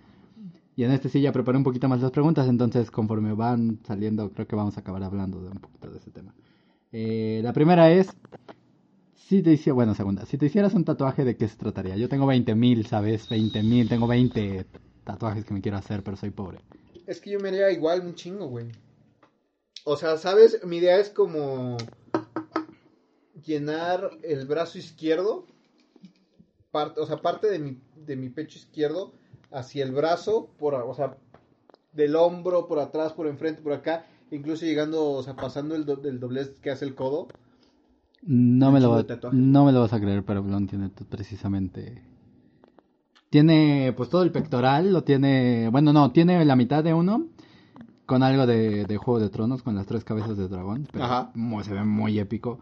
Y 0.75 0.85
en 0.85 0.93
este 0.93 1.09
sí 1.09 1.21
ya 1.21 1.33
preparé 1.33 1.59
un 1.59 1.65
poquito 1.65 1.89
más 1.89 2.01
las 2.01 2.13
preguntas, 2.13 2.49
entonces 2.49 2.91
conforme 2.91 3.33
van 3.35 3.81
saliendo, 3.85 4.31
creo 4.31 4.47
que 4.47 4.55
vamos 4.55 4.77
a 4.77 4.81
acabar 4.81 5.03
hablando 5.03 5.43
de 5.43 5.49
un 5.49 5.59
poquito 5.59 5.91
de 5.91 5.99
ese 5.99 6.13
tema. 6.13 6.33
Eh, 6.93 7.41
la 7.43 7.53
primera 7.53 7.91
es, 7.91 8.09
si 9.17 9.43
te 9.43 9.53
hiciera, 9.53 9.75
bueno, 9.75 9.95
segunda, 9.95 10.25
si 10.25 10.39
te 10.39 10.47
hicieras 10.47 10.75
un 10.75 10.85
tatuaje, 10.85 11.25
¿de 11.25 11.37
qué 11.37 11.49
se 11.49 11.57
trataría? 11.57 11.97
Yo 11.97 12.09
tengo 12.09 12.27
20.000, 12.27 12.87
¿sabes? 12.87 13.29
20.000, 13.29 13.89
tengo 13.89 14.07
20 14.07 14.67
tatuajes 15.03 15.45
que 15.45 15.53
me 15.53 15.61
quiero 15.61 15.79
hacer, 15.79 16.05
pero 16.05 16.17
soy 16.17 16.31
pobre. 16.31 16.61
Es 17.07 17.21
que 17.21 17.31
yo 17.31 17.41
me 17.41 17.49
haría 17.49 17.71
igual 17.73 18.07
un 18.07 18.15
chingo, 18.15 18.47
güey. 18.47 18.69
O 19.85 19.97
sea, 19.97 20.17
¿sabes? 20.19 20.61
Mi 20.65 20.77
idea 20.79 20.99
es 20.99 21.09
como 21.11 21.77
llenar 23.45 24.11
el 24.23 24.47
brazo 24.47 24.79
izquierdo, 24.79 25.47
parte, 26.71 27.01
o 27.01 27.07
sea, 27.07 27.19
parte 27.23 27.49
de 27.49 27.59
mi, 27.59 27.79
de 27.97 28.17
mi 28.17 28.29
pecho 28.29 28.59
izquierdo 28.59 29.13
hacia 29.51 29.85
el 29.85 29.93
brazo, 29.93 30.51
por, 30.59 30.75
o 30.75 30.95
sea, 30.95 31.17
del 31.93 32.17
hombro, 32.17 32.67
por 32.69 32.79
atrás, 32.81 33.13
por 33.15 33.27
enfrente, 33.27 33.63
por 33.63 33.73
acá, 33.73 34.05
incluso 34.31 34.67
llegando, 34.67 35.11
o 35.13 35.23
sea, 35.23 35.35
pasando 35.37 35.75
el, 35.75 35.87
do- 35.87 36.03
el 36.05 36.21
doblez 36.21 36.51
que 36.61 36.71
hace 36.71 36.85
el 36.85 36.95
codo. 36.95 37.29
No 38.23 38.73
me, 38.73 38.81
lo, 38.81 38.91
va- 38.91 39.07
no 39.33 39.65
me 39.65 39.73
lo 39.73 39.81
vas 39.81 39.93
a 39.93 40.01
creer, 40.01 40.25
pero 40.25 40.43
Blon 40.43 40.67
tiene 40.67 40.91
precisamente... 41.09 42.03
Tiene 43.31 43.93
pues 43.97 44.09
todo 44.09 44.23
el 44.23 44.33
pectoral, 44.33 44.93
lo 44.93 45.05
tiene... 45.05 45.69
Bueno, 45.71 45.93
no, 45.93 46.13
tiene 46.13 46.43
la 46.45 46.57
mitad 46.57 46.83
de 46.83 46.95
uno 46.95 47.27
con 48.09 48.23
algo 48.23 48.47
de, 48.47 48.87
de 48.87 48.97
Juego 48.97 49.21
de 49.21 49.29
Tronos, 49.29 49.63
con 49.63 49.75
las 49.77 49.85
tres 49.87 50.03
cabezas 50.03 50.39
de 50.39 50.49
dragón. 50.49 50.89
Pero 50.91 51.05
Ajá. 51.05 51.31
mu- 51.35 51.63
se 51.63 51.75
ve 51.75 51.85
muy 51.85 52.19
épico. 52.19 52.59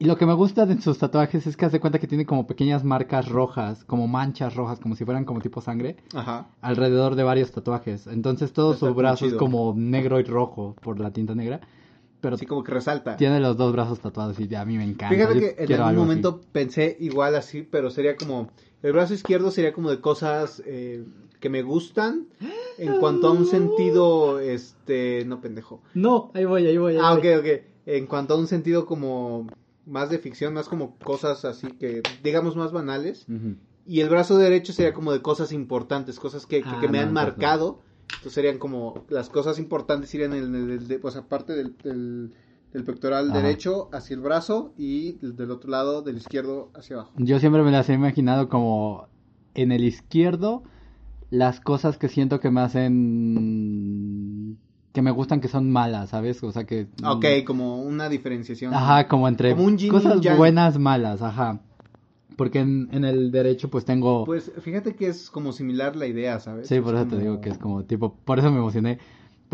Y 0.00 0.06
lo 0.06 0.16
que 0.18 0.26
me 0.26 0.32
gusta 0.34 0.66
de 0.66 0.80
sus 0.82 0.98
tatuajes 0.98 1.46
es 1.46 1.56
que 1.56 1.64
hace 1.66 1.78
cuenta 1.78 2.00
que 2.00 2.08
tiene 2.08 2.26
como 2.26 2.48
pequeñas 2.48 2.82
marcas 2.82 3.28
rojas, 3.28 3.84
como 3.84 4.08
manchas 4.08 4.56
rojas, 4.56 4.80
como 4.80 4.96
si 4.96 5.04
fueran 5.04 5.24
como 5.24 5.40
tipo 5.40 5.60
sangre, 5.60 5.94
Ajá. 6.12 6.48
alrededor 6.60 7.14
de 7.14 7.22
varios 7.22 7.52
tatuajes. 7.52 8.08
Entonces 8.08 8.52
todo 8.52 8.72
Está 8.72 8.80
su 8.80 8.92
muy 8.92 8.94
brazo 9.02 9.26
es 9.26 9.34
como 9.34 9.72
negro 9.76 10.18
y 10.18 10.24
rojo 10.24 10.74
por 10.82 10.98
la 10.98 11.12
tinta 11.12 11.36
negra. 11.36 11.60
Pero 12.20 12.34
Así 12.34 12.44
como 12.46 12.64
que 12.64 12.72
resalta. 12.72 13.16
tiene 13.16 13.38
los 13.38 13.56
dos 13.56 13.72
brazos 13.72 14.00
tatuados 14.00 14.40
y 14.40 14.52
a 14.56 14.64
mí 14.64 14.76
me 14.76 14.84
encanta. 14.84 15.14
Fíjate 15.14 15.34
Yo 15.34 15.40
que 15.40 15.72
en 15.74 15.80
algún 15.80 15.88
así. 15.90 15.96
momento 15.96 16.40
pensé 16.50 16.96
igual 16.98 17.36
así, 17.36 17.62
pero 17.62 17.90
sería 17.90 18.16
como 18.16 18.48
El 18.84 18.92
brazo 18.92 19.14
izquierdo 19.14 19.50
sería 19.50 19.72
como 19.72 19.90
de 19.90 20.00
cosas 20.00 20.62
eh, 20.66 21.04
que 21.40 21.48
me 21.48 21.62
gustan 21.62 22.26
en 22.78 22.96
cuanto 23.00 23.28
a 23.28 23.32
un 23.32 23.46
sentido, 23.46 24.40
este, 24.40 25.24
no 25.26 25.40
pendejo. 25.40 25.82
No, 25.94 26.30
ahí 26.34 26.44
voy, 26.44 26.66
ahí 26.66 26.76
voy. 26.76 26.92
Ahí 26.94 27.00
Ah, 27.02 27.14
ok, 27.14 27.22
voy. 27.22 27.34
ok. 27.54 27.62
En 27.86 28.06
cuanto 28.06 28.34
a 28.34 28.38
un 28.38 28.46
sentido 28.46 28.84
como 28.84 29.48
más 29.86 30.10
de 30.10 30.18
ficción, 30.18 30.52
más 30.54 30.68
como 30.68 30.98
cosas 30.98 31.44
así 31.46 31.72
que, 31.72 32.06
digamos, 32.22 32.56
más 32.56 32.72
banales. 32.72 33.26
Y 33.86 34.00
el 34.00 34.08
brazo 34.10 34.36
derecho 34.36 34.72
sería 34.74 34.92
como 34.92 35.12
de 35.12 35.22
cosas 35.22 35.50
importantes, 35.52 36.18
cosas 36.20 36.46
que, 36.46 36.62
que- 36.62 36.68
Ah, 36.68 36.78
que 36.80 36.88
me 36.88 36.98
no, 36.98 37.02
han 37.04 37.08
no. 37.08 37.14
marcado. 37.14 37.80
Entonces 38.10 38.32
serían 38.34 38.58
como 38.58 39.04
las 39.08 39.28
cosas 39.30 39.58
importantes 39.58 40.14
irían 40.14 40.34
en 40.34 40.54
el, 40.54 40.70
el- 40.70 40.88
de- 40.88 40.98
pues 40.98 41.16
aparte 41.16 41.54
del, 41.54 41.74
del, 41.82 42.34
del 42.74 42.84
pectoral 42.84 43.30
Ajá. 43.30 43.40
derecho 43.40 43.88
hacia 43.92 44.14
el 44.14 44.20
brazo 44.20 44.74
y 44.76 45.12
del 45.22 45.50
otro 45.50 45.70
lado 45.70 46.02
del 46.02 46.18
izquierdo 46.18 46.70
hacia 46.74 46.96
abajo. 46.96 47.12
Yo 47.16 47.38
siempre 47.38 47.62
me 47.62 47.70
las 47.70 47.88
he 47.88 47.94
imaginado 47.94 48.48
como 48.50 49.08
en 49.54 49.72
el 49.72 49.84
izquierdo 49.84 50.64
las 51.30 51.60
cosas 51.60 51.96
que 51.96 52.08
siento 52.08 52.40
que 52.40 52.50
me 52.50 52.60
hacen 52.60 53.78
que 54.92 55.02
me 55.02 55.10
gustan 55.12 55.40
que 55.40 55.48
son 55.48 55.70
malas, 55.70 56.10
¿sabes? 56.10 56.42
O 56.42 56.52
sea 56.52 56.64
que 56.64 56.88
Ok, 57.04 57.24
como 57.46 57.82
una 57.82 58.08
diferenciación. 58.08 58.74
Ajá, 58.74 59.08
como 59.08 59.28
entre 59.28 59.52
Como 59.52 59.64
un 59.64 59.76
cosas 59.88 60.20
buenas, 60.36 60.78
malas, 60.78 61.22
ajá. 61.22 61.60
Porque 62.36 62.58
en, 62.60 62.88
en 62.90 63.04
el 63.04 63.30
derecho 63.30 63.70
pues 63.70 63.84
tengo 63.84 64.24
Pues 64.24 64.50
fíjate 64.60 64.96
que 64.96 65.06
es 65.06 65.30
como 65.30 65.52
similar 65.52 65.94
la 65.94 66.06
idea, 66.06 66.40
¿sabes? 66.40 66.66
Sí, 66.68 66.74
Es 66.76 66.82
por 66.82 66.96
eso 66.96 67.06
te 67.06 67.18
digo 67.18 67.40
que 67.40 67.50
es 67.50 67.58
como 67.58 67.84
tipo, 67.84 68.16
por 68.24 68.40
eso 68.40 68.50
me 68.50 68.58
emocioné. 68.58 68.98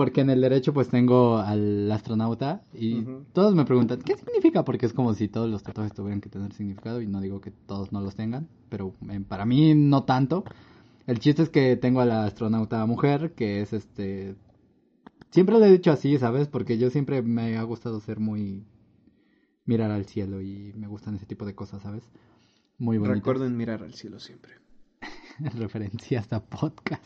Porque 0.01 0.23
en 0.23 0.31
el 0.31 0.41
derecho 0.41 0.73
pues 0.73 0.89
tengo 0.89 1.37
al 1.37 1.93
astronauta 1.93 2.63
y 2.73 3.05
todos 3.35 3.55
me 3.55 3.67
preguntan, 3.67 4.01
¿qué 4.01 4.17
significa? 4.17 4.65
Porque 4.65 4.87
es 4.87 4.95
como 4.95 5.13
si 5.13 5.29
todos 5.29 5.51
los 5.51 5.63
tatuajes 5.63 5.93
tuvieran 5.93 6.23
que 6.23 6.31
tener 6.31 6.55
significado 6.55 7.03
y 7.03 7.07
no 7.07 7.21
digo 7.21 7.43
que 7.43 7.51
todos 7.51 7.93
no 7.93 8.01
los 8.01 8.17
tengan, 8.17 8.49
pero 8.71 8.95
eh, 9.11 9.21
para 9.21 9.45
mí 9.45 9.75
no 9.75 10.05
tanto. 10.05 10.45
El 11.07 11.19
chiste 11.19 11.43
es 11.43 11.51
que 11.51 11.77
tengo 11.77 12.01
a 12.01 12.07
la 12.07 12.25
astronauta 12.25 12.87
mujer, 12.87 13.35
que 13.35 13.61
es 13.61 13.75
este... 13.75 14.37
Siempre 15.33 15.59
lo 15.59 15.67
he 15.67 15.71
dicho 15.71 15.93
así, 15.93 16.17
¿sabes? 16.17 16.49
Porque 16.49 16.79
yo 16.79 16.89
siempre 16.89 17.21
me 17.21 17.59
ha 17.59 17.63
gustado 17.65 18.01
ser 18.01 18.21
muy... 18.21 18.65
mirar 19.67 19.91
al 19.91 20.07
cielo 20.07 20.41
y 20.41 20.73
me 20.77 20.87
gustan 20.87 21.17
ese 21.17 21.27
tipo 21.27 21.45
de 21.45 21.55
cosas, 21.55 21.83
¿sabes? 21.83 22.05
Muy 22.79 22.97
bonito 22.97 23.17
Recuerden 23.17 23.55
mirar 23.55 23.83
al 23.83 23.93
cielo 23.93 24.19
siempre. 24.19 24.55
referencia 25.59 26.21
hasta 26.21 26.43
podcast. 26.43 27.05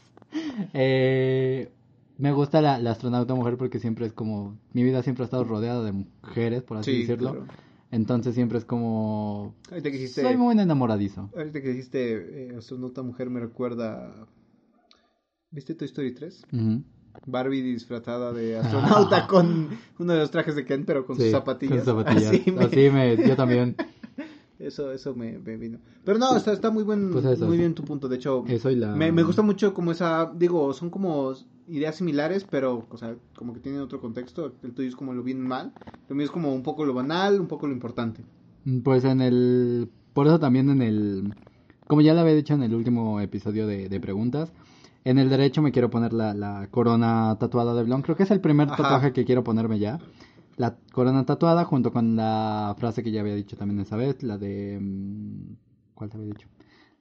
Eh, 0.72 1.72
me 2.18 2.32
gusta 2.32 2.60
la, 2.60 2.78
la 2.78 2.92
astronauta 2.92 3.34
mujer 3.34 3.56
porque 3.56 3.78
siempre 3.80 4.06
es 4.06 4.12
como, 4.12 4.56
mi 4.72 4.82
vida 4.84 5.02
siempre 5.02 5.22
ha 5.24 5.26
estado 5.26 5.44
rodeada 5.44 5.82
de 5.84 5.92
mujeres, 5.92 6.62
por 6.62 6.76
así 6.78 6.92
Sí, 6.92 6.98
decirlo. 7.00 7.30
claro. 7.32 7.46
Entonces 7.90 8.34
siempre 8.34 8.58
es 8.58 8.64
como, 8.64 9.54
Ahorita 9.70 9.90
que 9.90 9.96
dijiste, 9.98 10.22
soy 10.22 10.36
muy 10.36 10.52
enamoradizo. 10.58 11.30
ahorita 11.36 11.60
que 11.62 11.68
dijiste 11.68 12.48
eh, 12.48 12.56
astronauta 12.56 13.02
mujer 13.02 13.30
me 13.30 13.40
recuerda... 13.40 14.26
¿Viste 15.50 15.74
Toy 15.74 15.86
Story 15.86 16.12
3? 16.12 16.42
Ujú. 16.52 16.82
Barbie 17.26 17.62
disfrazada 17.62 18.32
de 18.32 18.56
astronauta 18.58 19.26
con 19.28 19.68
uno 20.00 20.12
de 20.12 20.18
los 20.18 20.30
trajes 20.32 20.56
de 20.56 20.64
Ken, 20.64 20.84
pero 20.84 21.06
con 21.06 21.16
Sí, 21.16 21.22
sus 21.22 21.30
zapatillas. 21.30 21.84
con 21.84 22.04
zapatillas. 22.04 22.32
Así 22.34 22.50
me- 22.50 22.64
Así 22.64 22.90
me, 22.90 23.16
yo 23.28 23.36
también. 23.36 23.76
Eso, 24.58 24.92
eso 24.92 25.14
me, 25.14 25.38
me 25.38 25.56
vino. 25.56 25.78
Pero 26.04 26.18
no, 26.18 26.36
está, 26.36 26.52
está 26.52 26.70
muy 26.70 26.84
buen, 26.84 27.10
Pues 27.10 27.24
eso, 27.24 27.46
muy 27.46 27.58
bien 27.58 27.74
tu 27.74 27.82
punto. 27.82 28.08
De 28.08 28.16
hecho, 28.16 28.44
y 28.46 28.74
la... 28.76 28.94
me, 28.94 29.10
me 29.10 29.22
gusta 29.24 29.42
mucho 29.42 29.74
como 29.74 29.90
esa, 29.90 30.32
digo, 30.34 30.72
son 30.72 30.90
como 30.90 31.34
ideas 31.66 31.96
similares, 31.96 32.46
pero, 32.48 32.86
o 32.88 32.96
sea, 32.96 33.16
como 33.34 33.52
que 33.52 33.60
tienen 33.60 33.80
otro 33.80 34.00
contexto. 34.00 34.54
El 34.62 34.72
tuyo 34.72 34.88
es 34.88 34.96
como 34.96 35.12
lo 35.12 35.22
bien 35.22 35.40
mal, 35.40 35.72
lo 36.08 36.14
mío 36.14 36.24
es 36.24 36.30
como 36.30 36.54
un 36.54 36.62
poco 36.62 36.84
lo 36.84 36.94
banal, 36.94 37.40
un 37.40 37.48
poco 37.48 37.66
lo 37.66 37.72
importante. 37.72 38.22
Pues 38.82 39.04
en 39.04 39.20
el... 39.20 39.90
Por 40.12 40.26
eso 40.26 40.38
también 40.38 40.70
en 40.70 40.82
el... 40.82 41.34
Como 41.88 42.00
ya 42.00 42.14
lo 42.14 42.20
había 42.20 42.34
dicho 42.34 42.54
en 42.54 42.62
el 42.62 42.74
último 42.74 43.20
episodio 43.20 43.66
de, 43.66 43.88
de 43.88 44.00
preguntas, 44.00 44.52
en 45.04 45.18
el 45.18 45.28
derecho 45.28 45.60
me 45.60 45.72
quiero 45.72 45.90
poner 45.90 46.12
la, 46.12 46.32
la 46.32 46.68
corona 46.70 47.36
tatuada 47.38 47.74
de 47.74 47.82
Blon. 47.82 48.02
Creo 48.02 48.16
que 48.16 48.22
es 48.22 48.30
el 48.30 48.40
primer 48.40 48.68
Ajá. 48.68 48.76
tatuaje 48.76 49.12
que 49.12 49.24
quiero 49.24 49.44
ponerme 49.44 49.78
ya. 49.78 49.98
La 50.56 50.76
corona 50.92 51.24
tatuada 51.24 51.64
junto 51.64 51.92
con 51.92 52.16
la 52.16 52.74
frase 52.78 53.02
que 53.02 53.10
ya 53.10 53.20
había 53.20 53.34
dicho 53.34 53.56
también 53.56 53.80
esa 53.80 53.96
vez, 53.96 54.22
la 54.22 54.38
de... 54.38 54.78
mm, 54.80 55.56
¿Cuál 55.94 56.10
te 56.10 56.16
había 56.16 56.28
dicho? 56.28 56.48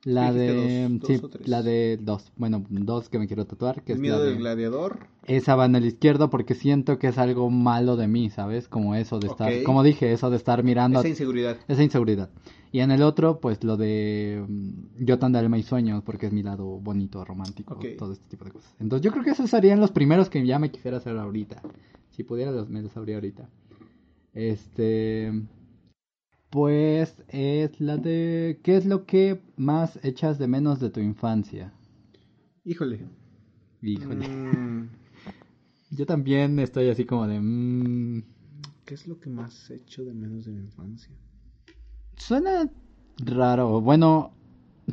La 0.05 0.33
de... 0.33 0.89
dos, 0.89 1.21
dos 1.21 1.31
sí, 1.31 1.49
la 1.49 1.61
de 1.61 1.97
dos. 2.01 2.31
Bueno, 2.35 2.65
dos 2.69 3.09
que 3.09 3.19
me 3.19 3.27
quiero 3.27 3.45
tatuar. 3.45 3.83
Que 3.83 3.93
es 3.93 3.99
miedo 3.99 4.17
la 4.17 4.23
del 4.25 4.33
de... 4.33 4.39
gladiador. 4.39 5.07
Esa 5.25 5.55
va 5.55 5.65
en 5.65 5.75
el 5.75 5.85
izquierdo 5.85 6.29
porque 6.29 6.55
siento 6.55 6.99
que 6.99 7.07
es 7.07 7.17
algo 7.17 7.49
malo 7.49 7.95
de 7.95 8.07
mí, 8.07 8.29
¿sabes? 8.29 8.67
Como 8.67 8.95
eso 8.95 9.19
de 9.19 9.27
estar... 9.27 9.63
Como 9.63 9.81
dije, 9.81 10.11
eso 10.11 10.29
de 10.29 10.35
estar 10.35 10.63
mirando... 10.63 10.99
Esa 10.99 11.07
inseguridad. 11.07 11.57
esa 11.67 11.83
inseguridad. 11.83 12.29
Y 12.73 12.79
en 12.79 12.91
el 12.91 13.03
otro, 13.03 13.39
pues 13.39 13.63
lo 13.63 13.77
de 13.77 14.43
mm, 14.45 15.05
Yo 15.05 15.19
tan 15.19 15.31
de 15.31 15.39
alma 15.39 15.57
y 15.57 15.63
sueños, 15.63 16.03
porque 16.03 16.25
es 16.25 16.33
mi 16.33 16.43
lado 16.43 16.65
bonito, 16.65 17.23
romántico, 17.23 17.79
todo 17.97 18.11
este 18.11 18.27
tipo 18.27 18.43
de 18.43 18.51
cosas. 18.51 18.73
Entonces 18.79 19.05
yo 19.05 19.11
creo 19.11 19.23
que 19.23 19.31
esos 19.31 19.49
serían 19.49 19.79
los 19.79 19.91
primeros 19.91 20.29
que 20.29 20.45
ya 20.45 20.59
me 20.59 20.71
quisiera 20.71 20.97
hacer 20.97 21.17
ahorita. 21.17 21.61
Si 22.13 22.23
pudiera, 22.23 22.51
los, 22.51 22.69
me 22.69 22.81
los 22.81 22.95
habría 22.95 23.15
ahorita. 23.15 23.49
Este... 24.33 25.31
Pues 26.51 27.15
es 27.29 27.81
la 27.81 27.97
de... 27.97 28.59
¿Qué 28.61 28.77
es 28.77 28.85
lo 28.85 29.05
que 29.07 29.41
más 29.57 29.99
echas 30.03 30.37
de 30.37 30.47
menos 30.47 30.79
de 30.79 30.91
tu 30.91 30.99
infancia? 30.99 31.73
Híjole. 32.63 33.07
Híjole. 33.81 34.27
Mm, 34.27 34.89
Yo 35.89 36.05
también 36.05 36.59
estoy 36.59 36.89
así 36.89 37.05
como 37.05 37.25
de... 37.25 37.39
mm, 37.41 38.23
¿Qué 38.85 38.93
es 38.93 39.07
lo 39.07 39.19
que 39.19 39.31
más 39.31 39.71
he 39.71 39.75
hecho 39.77 40.05
de 40.05 40.13
menos 40.13 40.45
de 40.45 40.51
mi 40.51 40.59
infancia? 40.59 41.15
Suena 42.15 42.69
raro, 43.17 43.81
bueno, 43.81 44.33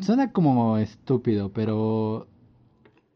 suena 0.01 0.33
como 0.33 0.79
estúpido, 0.79 1.53
pero 1.53 2.30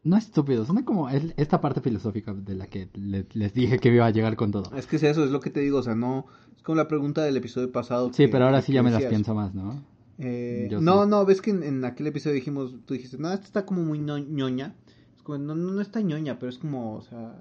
no 0.05 0.15
estúpido, 0.17 0.63
suena 0.65 0.85
como 0.85 1.09
esta 1.09 1.59
parte 1.59 1.81
filosófica 1.81 2.33
de 2.33 2.55
la 2.55 2.67
que 2.67 2.89
le- 2.93 3.25
les 3.33 3.53
dije 3.53 3.79
que 3.79 3.93
iba 3.93 4.05
a 4.05 4.11
llegar 4.11 4.35
con 4.37 4.51
todo. 4.51 4.73
Es 4.77 4.85
que 4.87 4.95
es 4.95 5.03
eso, 5.03 5.23
es 5.25 5.31
lo 5.31 5.39
que 5.41 5.49
te 5.49 5.59
digo, 5.59 5.79
o 5.79 5.83
sea, 5.83 5.95
no... 5.95 6.25
Es 6.55 6.63
como 6.63 6.77
la 6.77 6.87
pregunta 6.87 7.21
del 7.23 7.35
episodio 7.37 7.71
pasado. 7.71 8.13
Sí, 8.13 8.25
que- 8.25 8.29
pero 8.29 8.45
ahora 8.45 8.61
sí 8.61 8.71
ya 8.71 8.81
me 8.83 8.91
las 8.91 9.03
pienso 9.03 9.35
más, 9.35 9.53
¿no? 9.53 9.83
Eh, 10.17 10.69
no, 10.79 11.03
sí. 11.03 11.09
no, 11.09 11.25
ves 11.25 11.41
que 11.41 11.51
en, 11.51 11.61
en 11.63 11.83
aquel 11.83 12.07
episodio 12.07 12.35
dijimos, 12.35 12.73
tú 12.85 12.93
dijiste, 12.93 13.17
no, 13.17 13.31
esta 13.33 13.45
está 13.45 13.65
como 13.65 13.83
muy 13.83 13.99
no- 13.99 14.17
ñoña. 14.17 14.73
Es 15.17 15.23
como, 15.23 15.37
no, 15.39 15.55
no, 15.55 15.71
no 15.71 15.81
está 15.81 15.99
ñoña, 16.01 16.39
pero 16.39 16.49
es 16.49 16.57
como, 16.57 16.95
o 16.95 17.01
sea, 17.01 17.35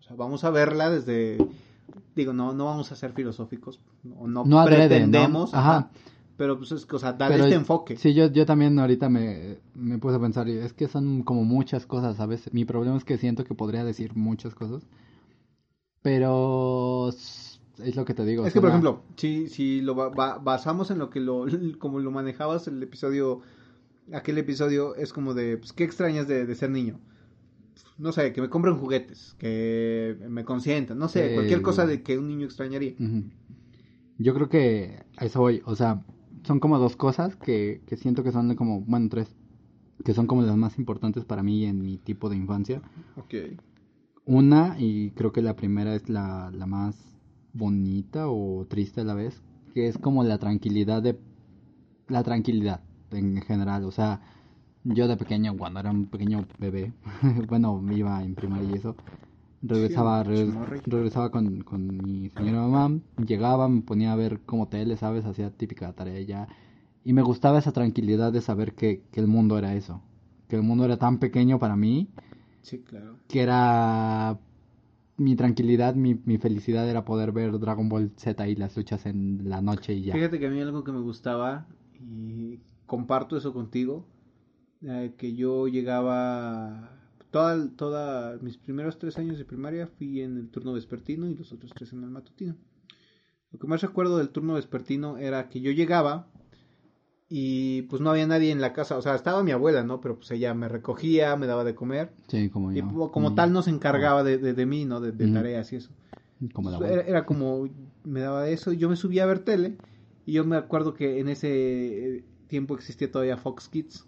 o 0.00 0.02
sea, 0.02 0.14
vamos 0.16 0.44
a 0.44 0.50
verla 0.50 0.90
desde, 0.90 1.38
digo, 2.14 2.32
no, 2.34 2.52
no 2.52 2.66
vamos 2.66 2.92
a 2.92 2.96
ser 2.96 3.12
filosóficos, 3.12 3.80
no, 4.04 4.26
no, 4.26 4.44
No 4.44 4.58
adrede, 4.60 4.82
¿no? 4.82 4.88
pretendemos, 4.88 5.54
Ajá. 5.54 5.76
ajá, 5.76 5.90
pero 6.38 6.56
pues 6.56 6.72
es, 6.72 6.86
o 6.90 6.98
sea, 6.98 7.18
Pero 7.18 7.44
este 7.44 7.54
enfoque. 7.56 7.96
Sí, 7.96 8.14
yo, 8.14 8.26
yo 8.28 8.46
también 8.46 8.78
ahorita 8.78 9.08
me, 9.08 9.58
me 9.74 9.98
puse 9.98 10.16
a 10.16 10.20
pensar, 10.20 10.48
es 10.48 10.72
que 10.72 10.88
son 10.88 11.22
como 11.24 11.44
muchas 11.44 11.84
cosas, 11.86 12.16
¿sabes? 12.16 12.52
Mi 12.52 12.64
problema 12.64 12.96
es 12.96 13.04
que 13.04 13.18
siento 13.18 13.44
que 13.44 13.54
podría 13.54 13.84
decir 13.84 14.14
muchas 14.16 14.54
cosas, 14.54 14.82
pero 16.02 17.08
es 17.10 17.96
lo 17.96 18.04
que 18.04 18.14
te 18.14 18.24
digo. 18.24 18.46
Es 18.46 18.52
que, 18.54 18.60
por 18.60 18.68
ejemplo, 18.70 19.02
si, 19.16 19.48
si 19.48 19.80
lo 19.80 19.94
ba- 19.94 20.08
ba- 20.10 20.38
basamos 20.38 20.90
en 20.90 20.98
lo 20.98 21.10
que 21.10 21.20
lo, 21.20 21.44
como 21.78 21.98
lo 22.00 22.10
manejabas 22.10 22.66
el 22.68 22.82
episodio, 22.82 23.40
aquel 24.12 24.38
episodio 24.38 24.94
es 24.96 25.12
como 25.12 25.34
de, 25.34 25.58
pues, 25.58 25.72
¿qué 25.72 25.84
extrañas 25.84 26.28
de, 26.28 26.46
de 26.46 26.54
ser 26.54 26.70
niño? 26.70 27.00
No 27.98 28.12
sé, 28.12 28.32
que 28.32 28.40
me 28.40 28.50
compren 28.50 28.76
juguetes, 28.78 29.34
que 29.38 30.16
me 30.28 30.44
consientan, 30.44 30.98
no 30.98 31.08
sé, 31.08 31.28
Sí. 31.28 31.34
cualquier 31.34 31.62
cosa 31.62 31.86
de 31.86 32.02
que 32.02 32.18
un 32.18 32.28
niño 32.28 32.46
extrañaría. 32.46 32.94
Yo 34.18 34.34
creo 34.34 34.48
que 34.48 35.04
a 35.16 35.24
eso 35.24 35.40
voy, 35.40 35.62
o 35.64 35.74
sea, 35.76 36.02
son 36.44 36.60
como 36.60 36.78
dos 36.78 36.96
cosas 36.96 37.36
que, 37.36 37.82
que 37.86 37.96
siento 37.96 38.22
que 38.22 38.32
son 38.32 38.54
como, 38.54 38.80
bueno, 38.82 39.08
tres, 39.08 39.34
que 40.04 40.14
son 40.14 40.26
como 40.26 40.42
las 40.42 40.56
más 40.56 40.78
importantes 40.78 41.24
para 41.24 41.42
mí 41.42 41.64
en 41.64 41.80
mi 41.80 41.98
tipo 41.98 42.28
de 42.28 42.36
infancia. 42.36 42.82
Ok. 43.16 43.34
Una, 44.24 44.76
y 44.78 45.10
creo 45.12 45.32
que 45.32 45.42
la 45.42 45.56
primera 45.56 45.94
es 45.94 46.08
la, 46.08 46.50
la 46.54 46.66
más 46.66 46.96
bonita 47.52 48.28
o 48.28 48.66
triste 48.66 49.00
a 49.00 49.04
la 49.04 49.14
vez, 49.14 49.42
que 49.74 49.88
es 49.88 49.98
como 49.98 50.24
la 50.24 50.38
tranquilidad 50.38 51.02
de... 51.02 51.18
La 52.08 52.22
tranquilidad 52.22 52.80
en 53.10 53.40
general, 53.42 53.84
o 53.84 53.90
sea, 53.90 54.20
yo 54.84 55.08
de 55.08 55.16
pequeño, 55.16 55.56
cuando 55.56 55.80
era 55.80 55.90
un 55.90 56.06
pequeño 56.06 56.46
bebé, 56.58 56.92
bueno, 57.48 57.82
iba 57.90 58.22
en 58.22 58.34
primaria 58.34 58.70
y 58.70 58.74
eso, 58.74 58.96
regresaba, 59.62 60.22
regres- 60.24 60.54
regresaba 60.86 61.30
con, 61.30 61.62
con 61.62 62.04
mi 62.04 62.28
señora 62.30 62.66
mamá, 62.66 63.00
llegaba, 63.16 63.68
me 63.68 63.82
ponía 63.82 64.12
a 64.12 64.16
ver 64.16 64.40
como 64.46 64.68
tele, 64.68 64.96
¿sabes? 64.96 65.24
Hacía 65.24 65.50
típica 65.50 65.92
tarea 65.92 66.20
ya, 66.22 66.48
y 67.04 67.12
me 67.12 67.22
gustaba 67.22 67.58
esa 67.58 67.72
tranquilidad 67.72 68.32
de 68.32 68.40
saber 68.40 68.74
que, 68.74 69.02
que 69.10 69.20
el 69.20 69.26
mundo 69.26 69.58
era 69.58 69.74
eso, 69.74 70.02
que 70.48 70.56
el 70.56 70.62
mundo 70.62 70.84
era 70.84 70.96
tan 70.98 71.18
pequeño 71.18 71.58
para 71.58 71.76
mí, 71.76 72.08
Sí, 72.62 72.80
claro. 72.80 73.16
que 73.28 73.40
era 73.40 74.38
mi 75.16 75.34
tranquilidad, 75.36 75.94
mi, 75.94 76.14
mi 76.24 76.38
felicidad 76.38 76.88
era 76.88 77.04
poder 77.04 77.32
ver 77.32 77.58
Dragon 77.58 77.88
Ball 77.88 78.12
Z 78.16 78.46
y 78.48 78.54
las 78.54 78.76
luchas 78.76 79.06
en 79.06 79.48
la 79.48 79.60
noche 79.60 79.94
y 79.94 80.02
ya. 80.04 80.14
Fíjate 80.14 80.38
que 80.38 80.46
a 80.46 80.50
mí 80.50 80.60
algo 80.60 80.84
que 80.84 80.92
me 80.92 81.00
gustaba, 81.00 81.66
y 82.00 82.60
comparto 82.86 83.36
eso 83.36 83.52
contigo, 83.52 84.06
eh, 84.82 85.14
que 85.16 85.34
yo 85.34 85.66
llegaba, 85.66 86.97
toda, 87.30 87.70
toda, 87.76 88.38
mis 88.40 88.56
primeros 88.56 88.98
tres 88.98 89.18
años 89.18 89.38
de 89.38 89.44
primaria 89.44 89.86
fui 89.86 90.20
en 90.22 90.36
el 90.36 90.48
turno 90.50 90.72
vespertino 90.72 91.28
y 91.28 91.34
los 91.34 91.52
otros 91.52 91.72
tres 91.74 91.92
en 91.92 92.02
el 92.02 92.10
matutino. 92.10 92.56
Lo 93.50 93.58
que 93.58 93.66
más 93.66 93.80
recuerdo 93.82 94.18
del 94.18 94.30
turno 94.30 94.54
vespertino 94.54 95.18
era 95.18 95.48
que 95.48 95.60
yo 95.60 95.70
llegaba 95.72 96.26
y 97.28 97.82
pues 97.82 98.00
no 98.00 98.10
había 98.10 98.26
nadie 98.26 98.50
en 98.50 98.60
la 98.60 98.72
casa, 98.72 98.96
o 98.96 99.02
sea, 99.02 99.14
estaba 99.14 99.42
mi 99.42 99.50
abuela, 99.52 99.82
¿no? 99.84 100.00
Pero 100.00 100.16
pues 100.16 100.30
ella 100.30 100.54
me 100.54 100.68
recogía, 100.68 101.36
me 101.36 101.46
daba 101.46 101.64
de 101.64 101.74
comer. 101.74 102.10
Sí, 102.28 102.48
como 102.48 102.72
Y 102.72 102.76
yo. 102.76 102.86
como, 102.86 103.10
como 103.12 103.30
Mm, 103.30 103.34
tal 103.34 103.52
no 103.52 103.62
se 103.62 103.70
encargaba 103.70 104.24
de, 104.24 104.38
de, 104.38 104.54
de 104.54 104.66
mí, 104.66 104.84
¿no? 104.86 105.00
De, 105.00 105.12
tareas 105.28 105.72
y 105.72 105.76
eso. 105.76 105.90
Como 106.52 106.70
la 106.70 106.78
Era, 106.88 107.02
era 107.02 107.26
como, 107.26 107.68
me 108.04 108.20
daba 108.20 108.48
eso, 108.48 108.72
y 108.72 108.78
yo 108.78 108.88
me 108.88 108.96
subía 108.96 109.24
a 109.24 109.26
ver 109.26 109.40
tele, 109.40 109.76
y 110.24 110.32
yo 110.32 110.44
me 110.44 110.56
acuerdo 110.56 110.94
que 110.94 111.18
en 111.20 111.28
ese 111.28 112.16
eh, 112.18 112.24
tiempo 112.46 112.74
existía 112.74 113.10
todavía 113.10 113.36
Fox 113.36 113.68
Kids. 113.68 114.07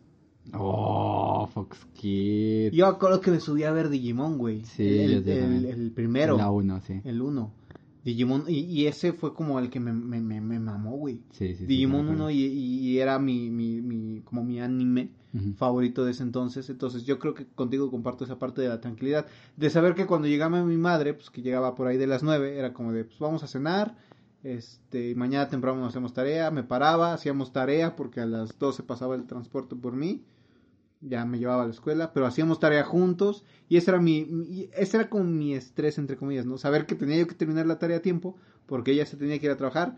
Oh, 0.55 1.47
Fox 1.53 1.87
Kids. 1.95 2.75
Yo 2.75 2.87
acuerdo 2.87 3.21
que 3.21 3.31
me 3.31 3.41
subía 3.41 3.69
a 3.69 3.73
ver 3.73 3.89
Digimon, 3.89 4.39
güey. 4.39 4.65
Sí, 4.65 4.87
el, 4.99 5.25
yo 5.25 5.33
el, 5.33 5.65
el- 5.67 5.91
primero, 5.93 6.37
La 6.37 6.51
1, 6.51 6.81
sí. 6.81 7.01
el 7.05 7.23
uno. 7.23 7.53
Digimon, 8.05 8.45
y, 8.49 8.61
y 8.61 8.87
ese 8.87 9.13
fue 9.13 9.35
como 9.35 9.59
el 9.59 9.69
que 9.69 9.79
me, 9.79 9.93
me, 9.93 10.21
me, 10.21 10.41
me 10.41 10.59
mamó, 10.59 10.97
güey. 10.97 11.17
Sí, 11.33 11.49
sí, 11.49 11.55
sí, 11.57 11.67
Digimon 11.67 12.03
acuerdo. 12.07 12.25
1 12.25 12.31
y, 12.31 12.37
y 12.45 12.99
era 12.99 13.19
mi, 13.19 13.51
mi, 13.51 13.81
mi, 13.83 14.21
como 14.23 14.43
mi 14.43 14.61
anime 14.61 15.11
favorito 15.57 16.05
de 16.05 16.11
ese 16.13 16.23
entonces. 16.23 16.71
Entonces 16.71 17.05
yo 17.05 17.19
creo 17.19 17.35
que 17.35 17.47
contigo 17.47 17.91
comparto 17.91 18.25
esa 18.25 18.39
parte 18.39 18.63
de 18.63 18.69
la 18.69 18.81
tranquilidad. 18.81 19.27
De 19.57 19.69
saber 19.71 19.95
que 19.95 20.07
cuando 20.07 20.29
llegaba 20.29 20.65
mi 20.65 20.77
madre, 20.79 21.15
pues 21.15 21.31
que 21.31 21.43
llegaba 21.43 21.75
por 21.75 21.87
ahí 21.87 21.99
de 21.99 22.07
las 22.07 22.23
9, 22.23 22.59
era 22.59 22.73
como 22.73 22.93
de, 22.93 23.05
pues 23.05 23.19
vamos 23.19 23.43
a 23.45 23.47
cenar. 23.47 23.95
Este, 24.43 25.11
y 25.11 25.15
mañana 25.15 25.51
temprano 25.51 25.81
nos 25.81 25.91
hacemos 25.91 26.15
tarea, 26.15 26.51
me 26.51 26.63
paraba, 26.65 27.13
hacíamos 27.13 27.53
tarea 27.53 27.95
porque 27.95 28.21
a 28.21 28.27
las 28.27 28.59
12 28.59 28.83
pasaba 28.83 29.15
el 29.15 29.27
transporte 29.27 29.77
por 29.77 29.95
mí. 29.95 30.23
Ya 31.01 31.25
me 31.25 31.39
llevaba 31.39 31.63
a 31.63 31.67
la 31.67 31.73
escuela, 31.73 32.13
pero 32.13 32.27
hacíamos 32.27 32.61
tarea 32.61 32.85
juntos 32.85 33.45
y 33.69 33.77
ese 33.79 33.91
era 33.91 34.01
mi, 34.01 34.25
mi- 34.27 34.69
ese 34.75 34.99
era 34.99 35.09
como 35.09 35.25
mi 35.25 35.55
estrés 35.55 35.99
entre 35.99 36.17
comillas, 36.17 36.47
¿no? 36.47 36.59
Saber 36.59 36.87
que 36.87 36.95
tenía 36.95 37.17
yo 37.19 37.27
que 37.27 37.35
terminar 37.35 37.67
la 37.67 37.79
tarea 37.79 37.99
a 37.99 38.03
tiempo 38.03 38.37
porque 38.67 38.93
ella 38.93 39.07
se 39.07 39.17
tenía 39.17 39.39
que 39.39 39.47
ir 39.47 39.53
a 39.53 39.57
trabajar, 39.57 39.97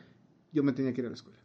yo 0.52 0.62
me 0.62 0.72
tenía 0.72 0.92
que 0.92 1.00
ir 1.00 1.06
a 1.06 1.10
la 1.10 1.14
escuela. 1.16 1.38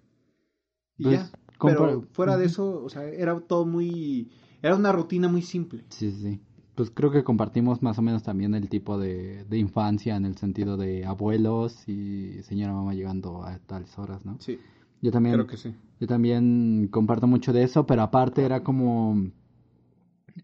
Y 0.97 1.03
Pues, 1.03 1.21
ya. 1.21 1.29
Pero 1.63 2.03
fuera 2.13 2.37
de 2.37 2.45
eso, 2.45 2.83
o 2.83 2.89
sea, 2.89 3.03
era 3.05 3.39
todo 3.39 3.65
muy... 3.65 4.29
Era 4.61 4.75
una 4.75 4.91
rutina 4.91 5.27
muy 5.27 5.41
simple. 5.41 5.83
Sí, 5.89 6.11
sí, 6.11 6.21
sí. 6.21 6.39
Pues 6.75 6.91
creo 6.91 7.09
que 7.11 7.23
compartimos 7.23 7.81
más 7.81 7.97
o 7.97 8.03
menos 8.03 8.21
también 8.21 8.53
el 8.53 8.69
tipo 8.69 8.99
de, 8.99 9.43
de 9.45 9.57
infancia 9.57 10.15
en 10.15 10.25
el 10.25 10.37
sentido 10.37 10.77
de 10.77 11.05
abuelos 11.05 11.87
y 11.89 12.43
señora 12.43 12.73
mamá 12.73 12.93
llegando 12.93 13.43
a 13.43 13.57
tales 13.59 13.97
horas, 13.97 14.23
¿no? 14.23 14.37
Sí, 14.39 14.59
Yo 15.01 15.11
también, 15.11 15.35
creo 15.35 15.47
que 15.47 15.57
sí. 15.57 15.73
yo 15.99 16.07
también 16.07 16.87
comparto 16.91 17.25
mucho 17.25 17.51
de 17.51 17.63
eso, 17.63 17.87
pero 17.87 18.03
aparte 18.03 18.43
era 18.45 18.63
como, 18.63 19.31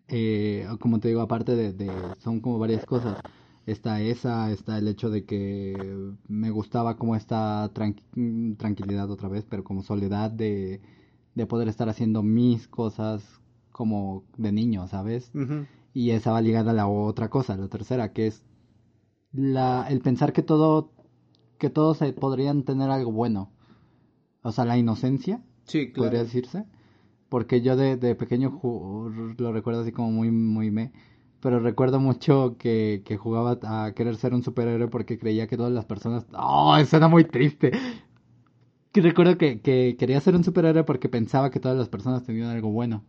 eh, 0.07 0.67
como 0.79 0.99
te 0.99 1.07
digo, 1.09 1.21
aparte 1.21 1.55
de, 1.55 1.73
de, 1.73 1.89
son 2.19 2.39
como 2.39 2.59
varias 2.59 2.85
cosas. 2.85 3.17
Está 3.65 4.01
esa, 4.01 4.51
está 4.51 4.77
el 4.77 4.87
hecho 4.89 5.09
de 5.09 5.23
que 5.23 5.95
me 6.27 6.49
gustaba 6.51 6.97
como 6.97 7.15
esta 7.15 7.73
tranqui- 7.73 8.57
tranquilidad 8.57 9.09
otra 9.09 9.29
vez, 9.29 9.45
pero 9.49 9.63
como 9.63 9.83
soledad 9.83 10.29
de, 10.31 10.81
de 11.33 11.45
poder 11.45 11.69
estar 11.69 11.87
haciendo 11.87 12.23
mis 12.23 12.67
cosas 12.67 13.23
como 13.71 14.23
de 14.37 14.51
niño, 14.51 14.87
¿sabes? 14.89 15.31
Y 15.93 16.09
esa 16.11 16.31
va 16.33 16.41
ligada 16.41 16.71
a 16.71 16.73
la 16.73 16.87
otra 16.87 17.29
cosa, 17.29 17.55
la 17.55 17.69
tercera, 17.69 18.11
que 18.11 18.27
es 18.27 18.43
la, 19.31 19.87
el 19.89 20.01
pensar 20.01 20.33
que 20.33 20.43
todo, 20.43 20.91
que 21.57 21.69
todos 21.69 22.01
eh, 22.01 22.11
podrían 22.13 22.63
tener 22.63 22.89
algo 22.89 23.11
bueno. 23.13 23.49
O 24.41 24.51
sea, 24.51 24.65
la 24.65 24.77
inocencia, 24.77 25.41
Sí, 25.65 25.91
claro. 25.91 26.09
podría 26.09 26.23
decirse. 26.23 26.65
Porque 27.33 27.61
yo 27.61 27.75
de, 27.75 27.97
de 27.97 28.15
pequeño 28.15 28.49
lo 29.37 29.51
recuerdo 29.53 29.81
así 29.81 29.91
como 29.91 30.11
muy, 30.11 30.31
muy 30.31 30.71
me. 30.71 30.91
Pero 31.41 31.59
recuerdo 31.59 31.99
mucho 31.99 32.57
que, 32.57 33.01
que 33.05 33.17
jugaba 33.17 33.59
a 33.63 33.93
querer 33.93 34.15
ser 34.17 34.33
un 34.33 34.43
superhéroe 34.43 34.87
porque 34.89 35.17
creía 35.19 35.47
que 35.47 35.57
todas 35.57 35.73
las 35.73 35.85
personas... 35.85 36.25
¡Oh, 36.33 36.77
eso 36.77 36.97
era 36.97 37.07
muy 37.09 37.25
triste! 37.25 37.71
Que 38.93 39.01
recuerdo 39.01 39.37
que, 39.37 39.49
que 39.65 39.95
quería 39.99 40.21
ser 40.21 40.35
un 40.37 40.43
superhéroe 40.47 40.85
porque 40.89 41.09
pensaba 41.17 41.51
que 41.51 41.59
todas 41.59 41.77
las 41.77 41.89
personas 41.89 42.23
tenían 42.23 42.49
algo 42.49 42.69
bueno. 42.71 43.03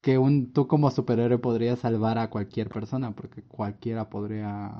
Que 0.00 0.18
un, 0.18 0.52
tú 0.52 0.66
como 0.66 0.90
superhéroe 0.90 1.38
podrías 1.38 1.78
salvar 1.80 2.18
a 2.18 2.30
cualquier 2.30 2.68
persona 2.68 3.14
porque 3.14 3.42
cualquiera 3.42 4.08
podría 4.10 4.72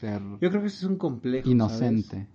ser 0.00 0.22
Yo 0.40 0.48
creo 0.50 0.60
que 0.62 0.68
es 0.68 0.82
un 0.84 0.96
complejo. 0.96 1.50
inocente. 1.50 2.18
¿sabes? 2.18 2.28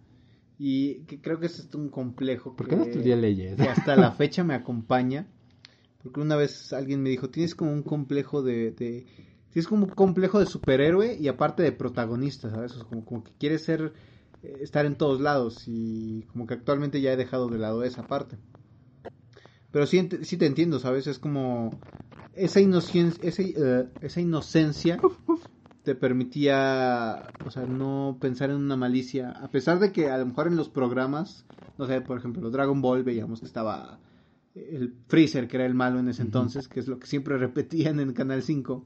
Y 0.60 1.06
que 1.06 1.22
creo 1.22 1.40
que 1.40 1.46
es 1.46 1.68
un 1.74 1.90
complejo. 1.90 2.56
¿Por 2.56 2.68
qué 2.68 2.76
no 2.76 2.84
estudié 2.84 3.16
leyes? 3.16 3.56
que 3.56 3.70
hasta 3.70 3.96
la 3.96 4.12
fecha 4.12 4.44
me 4.44 4.54
acompaña. 4.54 5.26
Porque 6.04 6.20
una 6.20 6.36
vez 6.36 6.74
alguien 6.74 7.02
me 7.02 7.10
dijo, 7.10 7.30
tienes 7.30 7.56
como 7.56 7.72
un 7.72 7.82
complejo 7.82 8.44
de... 8.44 8.72
de 8.72 9.06
tienes 9.52 9.68
como 9.68 9.86
un 9.86 9.92
complejo 9.92 10.40
de 10.40 10.46
superhéroe 10.46 11.18
y 11.20 11.28
aparte 11.30 11.64
de 11.64 11.72
protagonista, 11.72 12.52
¿sabes? 12.52 12.74
O 12.74 12.76
sea, 12.76 12.84
como, 12.86 13.06
como 13.06 13.24
que 13.24 13.32
quieres 13.40 13.64
ser... 13.64 13.94
eh, 14.44 14.58
estar 14.62 14.86
en 14.86 14.96
todos 14.96 15.22
lados 15.22 15.64
y 15.66 16.24
como 16.32 16.46
que 16.46 16.56
actualmente 16.56 17.02
ya 17.02 17.14
he 17.14 17.18
dejado 17.18 17.48
de 17.48 17.58
lado 17.58 17.84
esa 17.84 18.06
parte. 18.06 18.38
Pero 19.72 19.86
sí, 19.86 20.10
sí 20.24 20.38
te 20.38 20.46
entiendo, 20.46 20.80
¿sabes? 20.80 21.08
Es 21.08 21.20
como 21.20 21.80
esa 22.34 22.60
inocencia, 22.60 23.28
ese, 23.28 23.54
eh, 23.56 23.86
esa 24.02 24.22
inocencia 24.22 25.00
te 25.90 25.96
permitía, 25.96 27.30
o 27.44 27.50
sea, 27.50 27.66
no 27.66 28.18
pensar 28.22 28.52
en 28.52 28.58
una 28.58 28.76
malicia, 28.76 29.32
a 29.32 29.50
pesar 29.50 29.80
de 29.80 29.92
que 29.92 30.12
a 30.12 30.20
lo 30.20 30.28
mejor 30.28 30.46
en 30.46 30.56
los 30.56 30.70
programas, 30.70 31.48
no 31.80 31.88
sé, 31.88 32.00
por 32.02 32.20
ejemplo, 32.20 32.52
Dragon 32.52 32.80
Ball 32.80 33.02
veíamos 33.02 33.40
que 33.40 33.48
estaba 33.48 33.98
el 34.54 34.94
Freezer, 35.08 35.48
que 35.48 35.58
era 35.58 35.66
el 35.66 35.74
malo 35.74 35.98
en 35.98 36.08
ese 36.08 36.22
entonces, 36.22 36.68
que 36.68 36.80
es 36.80 36.88
lo 36.88 37.00
que 37.00 37.08
siempre 37.08 37.38
repetían 37.40 38.00
en 38.00 38.14
Canal 38.14 38.44
5. 38.44 38.86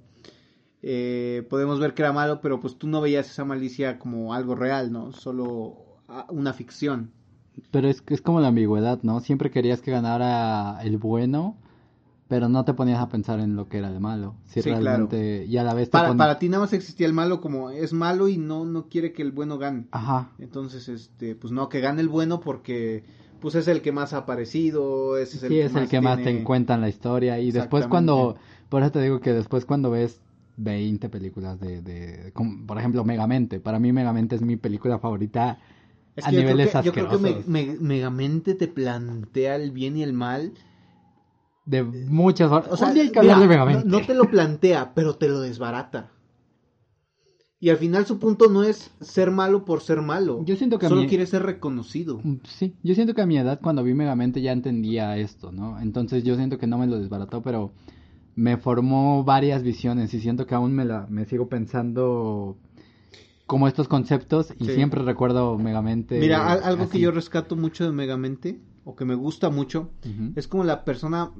Eh, 0.81 1.45
podemos 1.49 1.81
ver 1.81 1.93
que 1.93 2.03
era 2.03 2.13
malo, 2.13 2.39
pero 2.39 2.61
pues 2.61 2.77
tú 2.77 2.87
no 2.87 3.01
veías 3.01 3.29
esa 3.29 3.43
malicia 3.43 3.99
como 3.99 4.33
algo 4.33 4.55
real, 4.55 4.93
¿no? 4.93 5.11
Solo 5.11 5.99
ah, 6.07 6.25
una 6.29 6.53
ficción. 6.53 7.11
Pero 7.69 7.89
es, 7.89 8.01
es 8.07 8.21
como 8.21 8.39
la 8.39 8.47
ambigüedad, 8.47 9.03
¿no? 9.03 9.19
Siempre 9.19 9.51
querías 9.51 9.81
que 9.81 9.91
ganara 9.91 10.81
el 10.83 10.97
bueno, 10.97 11.57
pero 12.27 12.49
no 12.49 12.65
te 12.65 12.73
ponías 12.73 12.99
a 12.99 13.09
pensar 13.09 13.39
en 13.39 13.55
lo 13.55 13.67
que 13.67 13.77
era 13.77 13.91
de 13.91 13.99
malo. 13.99 14.35
Si 14.45 14.61
Sí, 14.61 14.69
claro. 14.69 14.83
realmente, 14.83 15.45
y 15.45 15.57
a 15.57 15.63
la 15.63 15.73
vez 15.73 15.89
te 15.89 15.91
Para, 15.91 16.07
pon- 16.09 16.17
para 16.17 16.39
ti 16.39 16.49
nada 16.49 16.63
más 16.63 16.73
existía 16.73 17.05
el 17.07 17.13
malo 17.13 17.41
como 17.41 17.69
es 17.69 17.93
malo 17.93 18.27
y 18.27 18.37
no, 18.37 18.65
no 18.65 18.87
quiere 18.87 19.13
que 19.13 19.21
el 19.21 19.31
bueno 19.31 19.57
gane. 19.57 19.87
Ajá, 19.91 20.31
Entonces, 20.39 20.87
este, 20.89 21.35
pues 21.35 21.51
no, 21.51 21.69
que 21.69 21.79
gane 21.81 22.01
el 22.01 22.09
bueno 22.09 22.39
porque 22.39 23.03
pues 23.39 23.55
es 23.55 23.67
el 23.67 23.81
que 23.81 23.91
más 23.91 24.13
ha 24.13 24.19
aparecido, 24.19 25.17
ese 25.17 25.35
es 25.37 25.43
el 25.43 25.49
sí, 25.49 25.55
que 25.55 25.65
es 25.65 25.73
más 25.73 25.83
el 25.83 25.89
que 25.89 26.01
más 26.01 26.17
te 26.17 26.23
tiene- 26.23 26.39
encuentra 26.39 26.75
en 26.75 26.81
la 26.81 26.89
historia. 26.89 27.39
Y 27.39 27.51
después 27.51 27.87
cuando, 27.87 28.35
por 28.69 28.81
eso 28.83 28.91
te 28.93 29.01
digo 29.01 29.19
que 29.19 29.33
después 29.33 29.65
cuando 29.65 29.91
ves 29.91 30.21
20 30.55 31.09
películas 31.09 31.59
de, 31.59 31.81
de 31.81 32.31
como, 32.33 32.65
por 32.65 32.77
ejemplo, 32.77 33.03
Megamente, 33.03 33.59
para 33.59 33.79
mí 33.79 33.91
Megamente 33.91 34.35
es 34.35 34.41
mi 34.41 34.55
película 34.55 34.97
favorita 34.99 35.59
Es 36.15 36.25
a 36.25 36.29
creo 36.29 36.41
niveles 36.41 36.71
que- 36.73 36.83
Yo 36.83 36.93
creo 36.93 37.09
que, 37.09 37.43
Megamente 37.47 38.55
te 38.55 38.67
plantea 38.67 39.55
el 39.57 39.71
bien 39.71 39.97
y 39.97 40.03
el 40.03 40.13
mal. 40.13 40.53
De 41.65 41.83
muchas 41.83 42.51
horas. 42.51 42.67
O 42.71 42.77
sea, 42.77 42.89
Un 42.89 42.93
día 42.93 43.03
hay 43.03 43.09
que 43.11 43.19
hablar 43.19 43.37
mira, 43.37 43.47
de 43.47 43.53
Megamente. 43.53 43.87
No, 43.89 43.99
no 43.99 44.05
te 44.05 44.13
lo 44.13 44.29
plantea, 44.29 44.93
pero 44.93 45.15
te 45.15 45.29
lo 45.29 45.39
desbarata. 45.41 46.09
Y 47.59 47.69
al 47.69 47.77
final 47.77 48.05
su 48.05 48.19
punto 48.19 48.49
no 48.49 48.63
es 48.63 48.91
ser 48.99 49.31
malo 49.31 49.63
por 49.63 49.79
ser 49.81 50.01
malo. 50.01 50.43
Yo 50.45 50.57
siento 50.57 50.77
que 50.79 50.89
Solo 50.89 51.07
quiere 51.07 51.25
ser 51.25 51.43
reconocido. 51.43 52.19
Mm, 52.21 52.39
Sí, 52.43 52.75
yo 52.83 52.93
siento 52.93 53.13
que 53.13 53.21
a 53.21 53.25
mi 53.25 53.37
edad 53.37 53.61
cuando 53.61 53.83
vi 53.83 53.93
Megamente 53.93 54.41
ya 54.41 54.51
entendía 54.51 55.15
esto, 55.17 55.53
¿no? 55.53 55.79
Entonces 55.79 56.25
yo 56.25 56.35
siento 56.35 56.57
que 56.57 56.67
no 56.67 56.77
me 56.77 56.87
lo 56.87 56.99
desbarató, 56.99 57.41
pero 57.41 57.71
me 58.35 58.57
formó 58.57 59.23
varias 59.23 59.63
visiones 59.63 60.13
y 60.13 60.19
siento 60.19 60.45
que 60.45 60.55
aún 60.55 60.73
me 60.73 60.83
la 60.83 61.05
me 61.07 61.23
sigo 61.25 61.47
pensando 61.47 62.57
como 63.45 63.67
estos 63.69 63.87
conceptos 63.87 64.53
y 64.59 64.65
Sí. 64.65 64.71
siempre 64.73 65.01
recuerdo 65.03 65.57
Megamente. 65.57 66.19
Mira, 66.19 66.51
al- 66.51 66.63
algo 66.63 66.89
que 66.89 66.99
yo 66.99 67.11
rescato 67.11 67.55
mucho 67.55 67.85
de 67.85 67.91
Megamente, 67.93 68.59
o 68.85 68.95
que 68.95 69.05
me 69.05 69.15
gusta 69.15 69.49
mucho, 69.49 69.89
es 70.35 70.47
como 70.47 70.63
la 70.63 70.83
persona, 70.83 71.31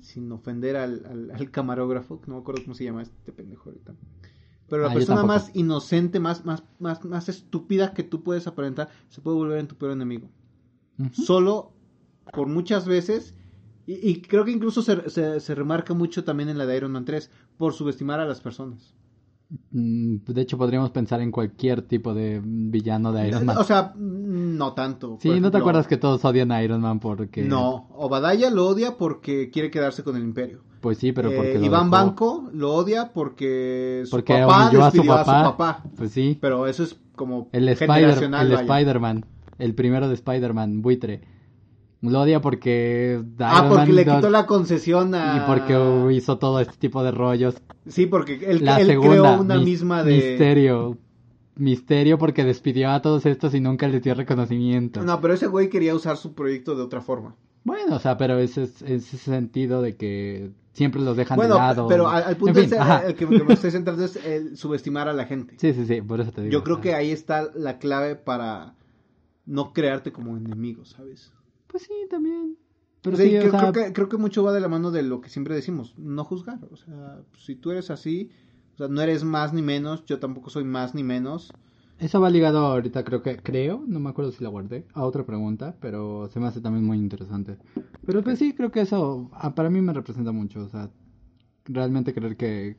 sin 0.00 0.30
ofender 0.32 0.76
al, 0.76 1.04
al, 1.06 1.30
al 1.32 1.50
camarógrafo, 1.50 2.20
que 2.20 2.28
no 2.28 2.36
me 2.36 2.40
acuerdo 2.42 2.62
cómo 2.62 2.74
se 2.74 2.84
llama 2.84 3.02
este 3.02 3.32
pendejo 3.32 3.70
ahorita. 3.70 3.94
Pero 4.68 4.82
la 4.82 4.88
Ah, 4.90 4.94
persona 4.94 5.22
más 5.26 5.50
inocente, 5.54 6.20
más, 6.20 6.44
más, 6.44 6.62
más, 6.78 7.04
más 7.04 7.28
estúpida 7.28 7.92
que 7.92 8.02
tú 8.04 8.22
puedes 8.22 8.46
aparentar, 8.46 8.88
se 9.08 9.20
puede 9.20 9.36
volver 9.36 9.58
en 9.58 9.68
tu 9.68 9.76
peor 9.76 9.92
enemigo. 9.92 10.30
Solo 11.12 11.72
por 12.32 12.46
muchas 12.46 12.86
veces, 12.86 13.34
y, 13.86 13.94
y 14.08 14.22
creo 14.22 14.44
que 14.44 14.52
incluso 14.52 14.80
se, 14.82 15.10
se, 15.10 15.40
se 15.40 15.54
remarca 15.54 15.92
mucho 15.94 16.22
también 16.24 16.48
en 16.48 16.56
la 16.58 16.66
de 16.66 16.76
Iron 16.76 16.92
Man 16.92 17.04
3, 17.04 17.30
por 17.58 17.72
subestimar 17.74 18.20
a 18.20 18.24
las 18.26 18.40
personas. 18.40 18.94
Mm, 19.70 20.16
De 20.26 20.40
hecho, 20.40 20.56
podríamos 20.58 20.90
pensar 20.90 21.20
en 21.20 21.30
cualquier 21.30 21.82
tipo 21.82 22.14
de 22.14 22.40
villano 22.44 23.12
de 23.12 23.28
Iron 23.28 23.44
Man. 23.46 23.58
O 23.58 23.64
sea, 23.64 23.92
no 23.96 24.72
tanto. 24.72 25.18
sí, 25.20 25.40
¿no 25.40 25.50
te 25.50 25.58
acuerdas 25.58 25.86
que 25.86 25.96
todos 25.96 26.24
odian 26.24 26.50
a 26.52 26.62
Iron 26.62 26.80
Man 26.80 27.00
porque... 27.00 27.42
No, 27.42 27.88
Obadiah 27.96 28.50
lo 28.50 28.66
odia 28.68 28.96
porque 28.96 29.50
quiere 29.50 29.70
quedarse 29.70 30.02
con 30.02 30.16
el 30.16 30.22
imperio. 30.22 30.60
Pues 30.80 30.98
sí, 30.98 31.12
pero 31.12 31.30
Eh, 31.30 31.36
porque 31.36 31.58
lo 31.58 31.64
Iván 31.66 31.90
dejó- 31.90 31.90
Banco 31.90 32.50
lo 32.52 32.74
odia 32.74 33.12
porque 33.12 34.02
su 34.04 34.10
Porque 34.10 34.32
papá 34.40 34.66
a 34.66 34.70
su 34.70 34.78
despidió 34.78 35.14
papá. 35.14 35.82
Pues 35.96 36.10
sí. 36.12 36.38
Pero 36.40 36.66
eso 36.66 36.82
es 36.82 36.96
como 37.14 37.48
El 37.52 37.68
Spider, 37.68 38.18
el. 38.40 38.52
Spider-Man, 38.52 39.24
el 39.58 39.74
primero 39.74 40.08
de 40.08 40.14
Spider-Man, 40.14 40.82
buitre. 40.82 41.20
Lo 42.02 42.20
odia 42.22 42.40
porque 42.40 43.22
Ah, 43.38 43.58
Iron 43.58 43.68
porque 43.70 43.86
Man 43.86 43.94
le 43.96 44.04
2 44.04 44.16
quitó 44.16 44.30
la 44.30 44.44
concesión 44.46 45.14
a... 45.14 45.36
y 45.36 45.40
porque 45.46 46.14
hizo 46.14 46.36
todo 46.38 46.58
este 46.60 46.76
tipo 46.76 47.02
de 47.04 47.12
rollos. 47.12 47.54
Sí, 47.86 48.06
porque 48.06 48.40
él, 48.44 48.64
La 48.64 48.80
él 48.80 48.88
segunda, 48.88 49.10
creó 49.10 49.40
una 49.40 49.54
mis- 49.56 49.64
misma 49.64 50.02
de... 50.02 50.14
misterio. 50.14 50.98
Misterio 51.54 52.18
porque 52.18 52.44
despidió 52.44 52.90
a 52.90 53.02
todos 53.02 53.26
estos 53.26 53.54
y 53.54 53.60
nunca 53.60 53.86
les 53.86 54.02
dio 54.02 54.14
reconocimiento. 54.14 55.02
No, 55.02 55.20
pero 55.20 55.34
ese 55.34 55.46
güey 55.46 55.68
quería 55.68 55.94
usar 55.94 56.16
su 56.16 56.34
proyecto 56.34 56.74
de 56.74 56.82
otra 56.82 57.00
forma. 57.02 57.36
Bueno, 57.64 57.96
o 57.96 57.98
sea, 58.00 58.16
pero 58.16 58.38
ese, 58.38 58.64
es- 58.64 58.82
ese 58.82 59.16
sentido 59.18 59.80
de 59.82 59.94
que 59.96 60.50
siempre 60.72 61.00
los 61.02 61.16
dejan 61.16 61.36
Bueno, 61.36 61.54
de 61.54 61.60
lado. 61.60 61.86
pero 61.86 62.08
al, 62.08 62.24
al 62.24 62.36
punto 62.36 62.58
En 62.58 62.68
fin, 62.68 62.78
ese, 62.80 63.06
el 63.06 63.14
que, 63.14 63.28
que 63.28 63.44
me 63.44 63.52
estoy 63.54 63.70
centrando 63.70 64.04
es 64.04 64.16
el 64.16 64.56
subestimar 64.56 65.08
a 65.08 65.12
la 65.12 65.26
gente. 65.26 65.54
Sí, 65.58 65.72
sí, 65.74 65.84
sí, 65.86 66.00
por 66.00 66.20
eso 66.20 66.32
te 66.32 66.40
digo. 66.42 66.52
Yo 66.52 66.64
creo 66.64 66.80
que 66.80 66.94
ahí 66.94 67.12
está 67.12 67.50
la 67.54 67.78
clave 67.78 68.16
para 68.16 68.74
no 69.46 69.72
crearte 69.72 70.10
como 70.10 70.36
enemigo, 70.36 70.84
¿sabes? 70.84 71.32
Pues 71.72 71.84
sí, 71.84 71.92
también. 72.08 72.56
Pero 73.00 73.16
o 73.16 73.18
creo, 73.18 73.50
sea, 73.50 73.72
creo 73.72 73.72
que, 73.72 73.92
creo 73.92 74.08
que 74.08 74.16
mucho 74.16 74.44
va 74.44 74.52
de 74.52 74.60
la 74.60 74.68
mano 74.68 74.92
de 74.92 75.02
lo 75.02 75.20
que 75.20 75.28
siempre 75.28 75.54
decimos, 75.54 75.94
no 75.98 76.22
juzgar. 76.22 76.60
O 76.70 76.76
sea, 76.76 77.22
si 77.36 77.56
tú 77.56 77.72
eres 77.72 77.90
así, 77.90 78.30
o 78.74 78.76
sea, 78.76 78.88
no 78.88 79.00
eres 79.00 79.24
más 79.24 79.52
ni 79.52 79.62
menos, 79.62 80.04
yo 80.04 80.20
tampoco 80.20 80.50
soy 80.50 80.62
más 80.62 80.94
ni 80.94 81.02
menos. 81.02 81.52
Eso 81.98 82.20
va 82.20 82.30
ligado 82.30 82.58
ahorita, 82.58 83.04
creo 83.04 83.22
que, 83.22 83.38
creo, 83.38 83.82
no 83.86 84.00
me 84.00 84.10
acuerdo 84.10 84.32
si 84.32 84.44
la 84.44 84.50
guardé, 84.50 84.86
a 84.92 85.04
otra 85.04 85.24
pregunta, 85.24 85.76
pero 85.80 86.28
se 86.28 86.40
me 86.40 86.46
hace 86.46 86.60
también 86.60 86.84
muy 86.84 86.98
interesante. 86.98 87.58
Pero 88.04 88.22
pues 88.22 88.38
sí, 88.38 88.52
creo 88.54 88.70
que 88.70 88.82
eso 88.82 89.30
ah, 89.32 89.54
para 89.54 89.70
mí 89.70 89.80
me 89.80 89.92
representa 89.92 90.30
mucho, 90.30 90.60
o 90.64 90.68
sea, 90.68 90.90
realmente 91.64 92.14
creer 92.14 92.36
que... 92.36 92.76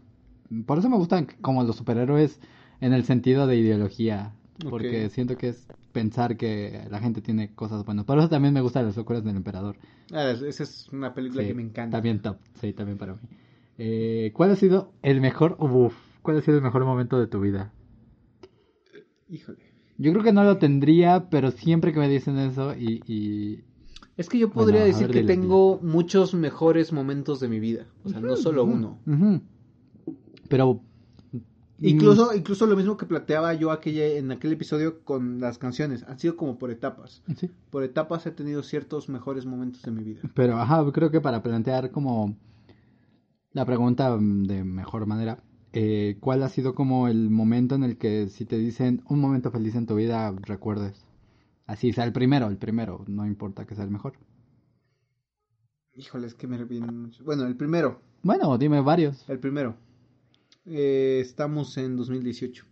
Por 0.65 0.77
eso 0.77 0.89
me 0.89 0.97
gustan 0.97 1.27
como 1.41 1.63
los 1.63 1.77
superhéroes 1.77 2.39
en 2.79 2.93
el 2.93 3.05
sentido 3.05 3.47
de 3.47 3.57
ideología, 3.57 4.35
porque 4.69 5.09
siento 5.09 5.37
que 5.37 5.49
es 5.49 5.67
pensar 5.91 6.37
que 6.37 6.87
la 6.89 6.99
gente 6.99 7.21
tiene 7.21 7.53
cosas 7.53 7.85
buenas. 7.85 8.05
Por 8.05 8.17
eso 8.17 8.29
también 8.29 8.53
me 8.53 8.61
gustan 8.61 8.85
las 8.85 8.97
locuras 8.97 9.23
del 9.23 9.35
emperador. 9.35 9.75
Ah, 10.11 10.31
esa 10.31 10.63
es 10.63 10.89
una 10.91 11.13
película 11.13 11.41
Sí, 11.41 11.49
que 11.49 11.53
me 11.53 11.63
encanta. 11.63 11.97
También 11.97 12.21
top, 12.21 12.37
sí, 12.59 12.73
también 12.73 12.97
para 12.97 13.13
mí. 13.13 13.19
Eh, 13.77 14.31
¿Cuál 14.33 14.51
ha 14.51 14.55
sido 14.55 14.93
el 15.01 15.21
mejor, 15.21 15.57
uf, 15.59 15.95
cuál 16.21 16.37
ha 16.37 16.41
sido 16.41 16.57
el 16.57 16.63
mejor 16.63 16.85
momento 16.85 17.19
de 17.19 17.27
tu 17.27 17.39
vida? 17.39 17.73
Híjole. 19.29 19.59
Yo 19.97 20.11
creo 20.11 20.23
que 20.23 20.33
no 20.33 20.43
lo 20.43 20.57
tendría, 20.57 21.29
pero 21.29 21.51
siempre 21.51 21.93
que 21.93 21.99
me 21.99 22.09
dicen 22.09 22.37
eso 22.37 22.73
y... 22.75 23.01
y... 23.07 23.63
Es 24.15 24.29
que 24.29 24.37
yo 24.37 24.51
podría 24.51 24.81
Bueno, 24.81 24.93
decir 24.93 25.07
ver, 25.07 25.17
que 25.17 25.23
tengo 25.23 25.79
muchos 25.81 26.35
mejores 26.35 26.93
momentos 26.93 27.39
de 27.39 27.47
mi 27.47 27.59
vida. 27.59 27.87
O 28.03 28.09
sea, 28.09 28.19
no 28.19 28.35
solo 28.35 28.63
uno. 28.63 28.99
Pero... 30.49 30.81
Incluso, 31.89 32.33
incluso 32.35 32.65
lo 32.65 32.75
mismo 32.75 32.97
que 32.97 33.05
planteaba 33.05 33.53
yo 33.53 33.71
aquella, 33.71 34.05
en 34.05 34.31
aquel 34.31 34.53
episodio 34.53 35.03
con 35.03 35.39
las 35.39 35.57
canciones. 35.57 36.03
Han 36.03 36.17
sido 36.19 36.35
como 36.35 36.57
por 36.57 36.71
etapas. 36.71 37.21
mm, 37.27 37.33
Sí. 37.33 37.51
Por 37.69 37.83
etapas 37.83 38.25
he 38.25 38.31
tenido 38.31 38.63
ciertos 38.63 39.09
mejores 39.09 39.45
momentos 39.45 39.81
de 39.81 39.91
mi 39.91 40.03
vida. 40.03 40.21
Pero, 40.33 40.57
ajá, 40.57 40.83
creo 40.91 41.11
que 41.11 41.21
para 41.21 41.43
plantear 41.43 41.91
como 41.91 42.35
la 43.51 43.65
pregunta 43.65 44.15
mm, 44.15 44.43
de 44.43 44.63
mejor 44.63 45.05
manera, 45.05 45.43
eh, 45.73 46.17
¿cuál 46.19 46.43
ha 46.43 46.49
sido 46.49 46.75
como 46.75 47.07
el 47.07 47.29
momento 47.29 47.75
en 47.75 47.83
el 47.83 47.97
que 47.97 48.29
si 48.29 48.45
te 48.45 48.57
dicen 48.57 49.01
un 49.09 49.19
momento 49.19 49.51
feliz 49.51 49.75
en 49.75 49.85
tu 49.85 49.95
vida, 49.95 50.33
recuerdes? 50.41 51.05
Así 51.65 51.93
sea 51.93 52.03
el 52.03 52.13
primero, 52.13 52.47
el 52.47 52.57
primero, 52.57 53.03
no 53.07 53.25
importa 53.25 53.65
que 53.65 53.75
sea 53.75 53.83
el 53.85 53.91
mejor. 53.91 54.13
Híjole, 55.95 56.27
es 56.27 56.33
que 56.33 56.47
me 56.47 56.63
vienen 56.63 57.01
muchos. 57.03 57.23
Bueno, 57.23 57.45
el 57.45 57.55
primero. 57.55 58.01
Bueno, 58.23 58.57
dime 58.57 58.81
varios. 58.81 59.27
El 59.29 59.39
primero. 59.39 59.75
Eh, 60.65 61.19
estamos 61.21 61.77
en 61.77 61.95
2018. 61.97 62.65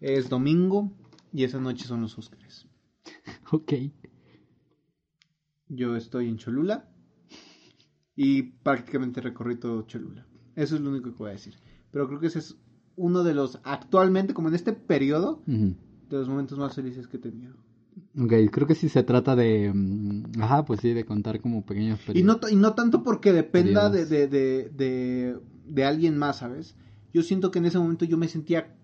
Es 0.00 0.28
domingo 0.28 0.92
y 1.32 1.44
esa 1.44 1.60
noche 1.60 1.84
son 1.86 2.02
los 2.02 2.18
Óscares. 2.18 2.66
Ok. 3.52 3.72
Yo 5.68 5.96
estoy 5.96 6.28
en 6.28 6.36
Cholula 6.38 6.88
y 8.14 8.42
prácticamente 8.42 9.20
recorrí 9.20 9.56
todo 9.56 9.82
Cholula. 9.82 10.26
Eso 10.54 10.74
es 10.76 10.80
lo 10.82 10.90
único 10.90 11.10
que 11.12 11.16
voy 11.18 11.30
a 11.30 11.32
decir. 11.32 11.54
Pero 11.90 12.08
creo 12.08 12.20
que 12.20 12.26
ese 12.26 12.40
es 12.40 12.56
uno 12.96 13.22
de 13.24 13.34
los, 13.34 13.58
actualmente, 13.64 14.34
como 14.34 14.48
en 14.48 14.54
este 14.54 14.72
periodo, 14.74 15.42
de 15.46 15.74
los 16.10 16.28
momentos 16.28 16.58
más 16.58 16.74
felices 16.74 17.06
que 17.08 17.16
he 17.16 17.20
tenido. 17.20 17.54
Ok, 18.18 18.32
creo 18.50 18.66
que 18.66 18.74
sí 18.74 18.88
se 18.88 19.02
trata 19.02 19.34
de... 19.36 19.70
mm, 19.74 20.40
Ajá, 20.42 20.64
pues 20.64 20.80
sí, 20.80 20.92
de 20.94 21.04
contar 21.04 21.40
como 21.40 21.64
pequeños 21.64 22.00
Y 22.14 22.22
no, 22.22 22.38
periodos. 22.40 22.52
y 22.52 22.56
no 22.56 22.74
tanto 22.74 23.02
porque 23.02 23.32
dependa 23.32 23.88
de, 23.90 24.06
Periodos. 24.06 24.10
de, 24.10 24.28
de, 24.28 24.68
de, 24.70 25.40
de 25.66 25.84
alguien 25.84 26.18
más, 26.18 26.38
¿sabes? 26.38 26.76
Yo 27.12 27.22
siento 27.22 27.50
que 27.50 27.58
en 27.58 27.66
ese 27.66 27.78
momento 27.78 28.04
yo 28.04 28.16
me 28.16 28.28
sentía 28.28 28.74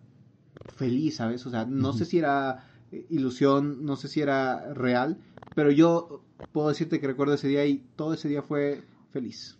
feliz, 0.76 1.16
¿sabes? 1.16 1.46
O 1.46 1.50
sea, 1.50 1.64
no 1.64 1.92
sé 1.92 2.04
si 2.04 2.18
era 2.18 2.64
eh, 2.92 3.06
ilusión, 3.10 3.84
no 3.84 3.96
sé 3.96 4.08
si 4.08 4.20
era 4.20 4.72
real, 4.74 5.18
pero 5.54 5.70
yo 5.70 6.22
puedo 6.52 6.68
decirte 6.68 7.00
que 7.00 7.06
recuerdo 7.06 7.34
ese 7.34 7.48
día 7.48 7.64
y 7.66 7.84
todo 7.96 8.14
ese 8.14 8.28
día 8.28 8.42
fue 8.42 8.82
feliz. 9.10 9.58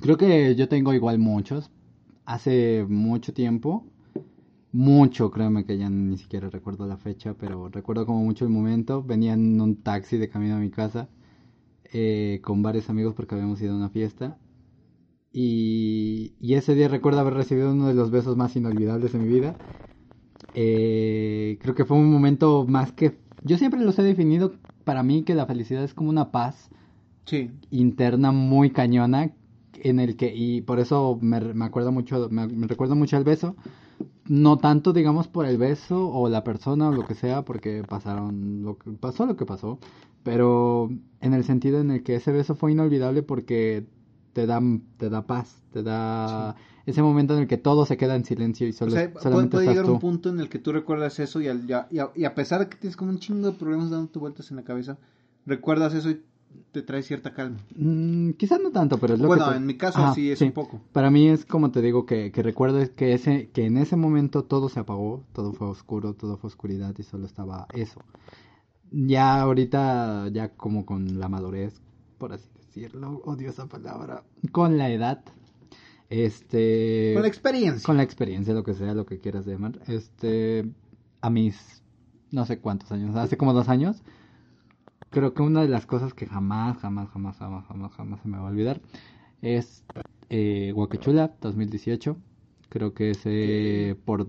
Creo 0.00 0.16
que 0.16 0.54
yo 0.54 0.68
tengo 0.68 0.94
igual 0.94 1.18
muchos. 1.18 1.70
Hace 2.24 2.86
mucho 2.88 3.32
tiempo. 3.32 3.86
Mucho, 4.72 5.32
créeme 5.32 5.64
que 5.64 5.76
ya 5.78 5.90
ni 5.90 6.16
siquiera 6.16 6.48
recuerdo 6.48 6.86
la 6.86 6.96
fecha, 6.96 7.34
pero 7.34 7.68
recuerdo 7.68 8.06
como 8.06 8.22
mucho 8.22 8.44
el 8.44 8.50
momento. 8.50 9.02
Venía 9.02 9.32
en 9.32 9.60
un 9.60 9.76
taxi 9.82 10.16
de 10.16 10.28
camino 10.28 10.56
a 10.56 10.60
mi 10.60 10.70
casa 10.70 11.08
eh, 11.92 12.40
con 12.42 12.62
varios 12.62 12.88
amigos 12.88 13.14
porque 13.14 13.34
habíamos 13.34 13.60
ido 13.60 13.74
a 13.74 13.76
una 13.76 13.88
fiesta. 13.88 14.38
Y, 15.32 16.34
y 16.40 16.54
ese 16.54 16.74
día 16.74 16.88
recuerdo 16.88 17.20
haber 17.20 17.34
recibido 17.34 17.72
uno 17.72 17.86
de 17.88 17.94
los 17.94 18.10
besos 18.10 18.36
más 18.36 18.56
inolvidables 18.56 19.12
de 19.12 19.18
mi 19.18 19.28
vida. 19.28 19.56
Eh, 20.54 21.58
creo 21.60 21.74
que 21.74 21.84
fue 21.84 21.96
un 21.96 22.10
momento 22.10 22.66
más 22.68 22.92
que... 22.92 23.16
Yo 23.44 23.56
siempre 23.58 23.80
los 23.80 23.98
he 23.98 24.02
definido 24.02 24.52
para 24.84 25.02
mí 25.02 25.22
que 25.22 25.34
la 25.34 25.46
felicidad 25.46 25.84
es 25.84 25.94
como 25.94 26.10
una 26.10 26.30
paz 26.32 26.68
Sí. 27.26 27.50
interna 27.70 28.32
muy 28.32 28.70
cañona 28.70 29.32
en 29.74 30.00
el 30.00 30.16
que 30.16 30.34
y 30.34 30.62
por 30.62 30.80
eso 30.80 31.18
me, 31.22 31.40
me 31.40 31.64
acuerdo 31.64 31.92
mucho 31.92 32.28
me, 32.30 32.46
me 32.48 32.66
recuerdo 32.66 32.96
mucho 32.96 33.16
el 33.16 33.24
beso 33.24 33.56
no 34.26 34.58
tanto 34.58 34.92
digamos 34.92 35.28
por 35.28 35.46
el 35.46 35.58
beso 35.58 36.08
o 36.10 36.28
la 36.28 36.44
persona 36.44 36.88
o 36.88 36.92
lo 36.92 37.04
que 37.06 37.14
sea 37.14 37.44
porque 37.44 37.82
pasaron 37.88 38.62
lo 38.62 38.78
que 38.78 38.90
pasó 38.92 39.26
lo 39.26 39.36
que 39.36 39.46
pasó 39.46 39.78
pero 40.22 40.90
en 41.20 41.34
el 41.34 41.44
sentido 41.44 41.80
en 41.80 41.90
el 41.90 42.02
que 42.02 42.16
ese 42.16 42.32
beso 42.32 42.54
fue 42.54 42.72
inolvidable 42.72 43.22
porque 43.22 43.86
te 44.32 44.46
da 44.46 44.60
te 44.96 45.10
da 45.10 45.26
paz 45.26 45.62
te 45.72 45.82
da 45.82 46.54
ese 46.86 47.02
momento 47.02 47.34
en 47.34 47.40
el 47.40 47.46
que 47.46 47.56
todo 47.58 47.86
se 47.86 47.96
queda 47.96 48.16
en 48.16 48.24
silencio 48.24 48.66
y 48.66 48.70
O 48.70 48.72
solo, 48.72 48.90
sea, 48.92 49.12
puede, 49.12 49.22
solamente 49.22 49.56
puede 49.56 49.66
estás 49.66 49.74
llegar 49.76 49.86
tú 49.86 49.94
un 49.94 50.00
punto 50.00 50.28
en 50.30 50.40
el 50.40 50.48
que 50.48 50.58
tú 50.58 50.72
recuerdas 50.72 51.18
eso 51.20 51.40
y, 51.40 51.48
al- 51.48 51.68
y 51.68 51.72
a, 51.72 51.88
y 52.14 52.24
a- 52.24 52.34
pesar 52.34 52.60
de 52.60 52.68
que 52.68 52.76
tienes 52.76 52.96
como 52.96 53.10
un 53.10 53.18
chingo 53.18 53.50
de 53.50 53.56
problemas 53.58 53.90
dándote 53.90 54.18
vueltas 54.18 54.50
en 54.50 54.56
la 54.56 54.62
cabeza, 54.64 54.98
recuerdas 55.46 55.94
eso 55.94 56.10
y 56.10 56.22
te 56.72 56.82
trae 56.82 57.02
cierta 57.02 57.32
calma. 57.32 57.58
Mm, 57.76 58.30
quizás 58.32 58.60
no 58.60 58.72
tanto 58.72 58.98
pero 58.98 59.14
es 59.14 59.20
lo 59.20 59.28
Bueno, 59.28 59.44
que 59.44 59.50
te- 59.52 59.56
en 59.58 59.66
mi 59.66 59.76
caso 59.76 59.98
Ajá, 60.00 60.14
sí 60.14 60.30
es 60.32 60.40
sí. 60.40 60.46
un 60.46 60.52
poco. 60.52 60.80
Para 60.92 61.10
mí 61.10 61.28
es 61.28 61.44
como 61.44 61.70
te 61.70 61.80
digo 61.80 62.06
que, 62.06 62.32
que 62.32 62.42
recuerdo 62.42 62.78
que 62.96 63.12
ese 63.12 63.50
que 63.50 63.66
en 63.66 63.76
ese 63.76 63.94
momento 63.96 64.42
todo 64.44 64.68
se 64.68 64.80
apagó, 64.80 65.22
todo 65.32 65.52
fue 65.52 65.68
oscuro, 65.68 66.14
todo 66.14 66.36
fue 66.38 66.48
oscuridad 66.48 66.94
y 66.98 67.02
solo 67.04 67.26
estaba 67.26 67.66
eso. 67.72 68.00
Ya 68.92 69.40
ahorita 69.40 70.28
ya 70.32 70.48
como 70.56 70.84
con 70.84 71.20
la 71.20 71.28
madurez, 71.28 71.80
por 72.18 72.32
así 72.32 72.44
decirlo, 72.48 72.59
odio 73.24 73.50
esa 73.50 73.66
palabra, 73.66 74.22
con 74.52 74.78
la 74.78 74.90
edad, 74.90 75.22
este, 76.08 77.12
Con 77.14 77.22
la 77.22 77.28
experiencia. 77.28 77.86
con 77.86 77.96
la 77.96 78.02
experiencia, 78.02 78.54
lo 78.54 78.64
que 78.64 78.74
sea, 78.74 78.94
lo 78.94 79.06
que 79.06 79.18
quieras 79.20 79.46
llamar, 79.46 79.80
este, 79.86 80.64
a 81.20 81.30
mis 81.30 81.82
no 82.32 82.46
sé 82.46 82.58
cuántos 82.60 82.92
años, 82.92 83.14
hace 83.16 83.36
como 83.36 83.52
dos 83.52 83.68
años, 83.68 84.02
creo 85.10 85.34
que 85.34 85.42
una 85.42 85.62
de 85.62 85.68
las 85.68 85.86
cosas 85.86 86.14
que 86.14 86.26
jamás, 86.26 86.78
jamás, 86.78 87.08
jamás, 87.10 87.36
jamás, 87.38 87.66
jamás, 87.66 87.92
jamás 87.92 88.20
se 88.20 88.28
me 88.28 88.38
va 88.38 88.44
a 88.48 88.50
olvidar 88.50 88.80
es 89.42 89.84
eh, 90.28 90.72
Huacachula 90.74 91.34
2018. 91.40 92.16
Creo 92.68 92.94
que 92.94 93.10
es 93.10 93.22
eh, 93.24 93.96
por 94.04 94.28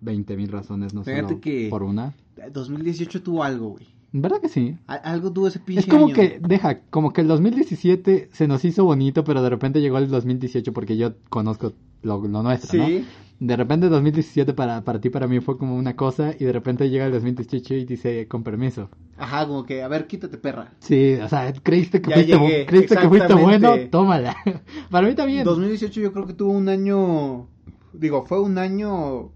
20 0.00 0.36
mil 0.36 0.48
razones, 0.52 0.94
no 0.94 1.02
Fíjate 1.02 1.22
solo 1.28 1.40
que- 1.40 1.66
por 1.68 1.82
una. 1.82 2.14
2018 2.52 3.22
tuvo 3.22 3.42
algo, 3.42 3.70
güey. 3.70 3.88
¿Verdad 4.12 4.40
que 4.40 4.48
sí? 4.48 4.76
Algo 4.86 5.32
tuvo 5.32 5.48
ese 5.48 5.60
pinche 5.60 5.80
Es 5.80 5.86
como 5.86 6.06
año. 6.06 6.14
que, 6.14 6.40
deja, 6.40 6.80
como 6.90 7.12
que 7.12 7.20
el 7.20 7.28
2017 7.28 8.30
se 8.32 8.48
nos 8.48 8.64
hizo 8.64 8.84
bonito, 8.84 9.22
pero 9.24 9.42
de 9.42 9.50
repente 9.50 9.80
llegó 9.80 9.98
el 9.98 10.08
2018 10.08 10.72
porque 10.72 10.96
yo 10.96 11.14
conozco 11.28 11.72
lo, 12.02 12.26
lo 12.26 12.42
nuestro, 12.42 12.78
¿no? 12.78 12.86
Sí. 12.86 13.04
De 13.38 13.56
repente 13.56 13.88
2017 13.88 14.52
para, 14.52 14.82
para 14.84 15.00
ti, 15.00 15.08
para 15.08 15.26
mí 15.26 15.40
fue 15.40 15.56
como 15.56 15.76
una 15.76 15.96
cosa 15.96 16.34
y 16.38 16.44
de 16.44 16.52
repente 16.52 16.90
llega 16.90 17.06
el 17.06 17.12
2018 17.12 17.74
y 17.74 17.84
dice 17.86 18.28
con 18.28 18.42
permiso. 18.42 18.90
Ajá, 19.16 19.46
como 19.46 19.64
que, 19.64 19.82
a 19.82 19.88
ver, 19.88 20.06
quítate, 20.06 20.36
perra. 20.36 20.72
Sí, 20.80 21.14
o 21.14 21.28
sea, 21.28 21.52
creíste 21.62 22.02
que, 22.02 22.10
Ya 22.10 22.16
fuiste, 22.16 22.38
llegué, 22.38 22.66
creíste 22.66 22.96
que 22.96 23.08
fuiste 23.08 23.34
bueno, 23.34 23.74
tómala. 23.90 24.36
para 24.90 25.06
mí 25.06 25.14
también. 25.14 25.44
2018 25.44 26.00
yo 26.00 26.12
creo 26.12 26.26
que 26.26 26.34
tuvo 26.34 26.52
un 26.52 26.68
año, 26.68 27.48
digo, 27.94 28.26
fue 28.26 28.40
un 28.40 28.58
año 28.58 29.30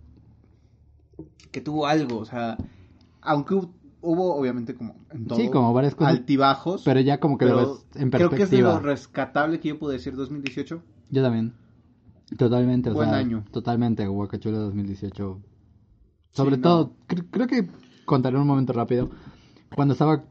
que 1.51 1.61
tuvo 1.61 1.87
algo, 1.87 2.19
o 2.19 2.25
sea, 2.25 2.59
aunque 3.23 3.55
hubo 4.05 4.35
obviamente 4.37 4.75
como 4.75 4.95
en 5.11 5.27
todo 5.27 5.39
Sí, 5.39 5.49
como 5.51 5.73
varias 5.73 5.95
cosas. 5.95 6.13
altibajos, 6.15 6.83
Pero 6.85 7.01
ya 7.01 7.19
como 7.21 7.39
que 7.39 7.47
lo 7.47 7.57
ves 7.57 7.87
en 7.97 8.11
creo 8.11 8.29
que 8.31 8.37
es 8.37 8.51
de 8.51 8.59
perspectiva. 8.59 8.73
lo 8.75 8.81
rescatable 8.81 9.61
que 9.61 9.69
yo 9.71 9.79
puedo 9.79 9.93
decir 9.93 10.15
2018. 10.15 10.83
Yo 11.11 11.23
también. 11.23 11.55
Totalmente, 12.39 12.91
o 12.91 12.95
Buen 12.95 13.11
sea, 13.11 13.19
año. 13.19 13.45
totalmente, 13.51 14.09
Huacachula 14.09 14.59
2018. 14.59 15.41
Sobre 16.33 16.57
Sí, 16.57 16.63
todo, 16.63 16.93
cre- 17.09 17.27
creo 17.31 17.47
que 17.47 17.69
contaré 18.07 18.37
un 18.39 18.47
momento 18.47 18.73
rápido. 18.73 19.11
Cuando 19.75 19.93
estaba, 19.93 20.25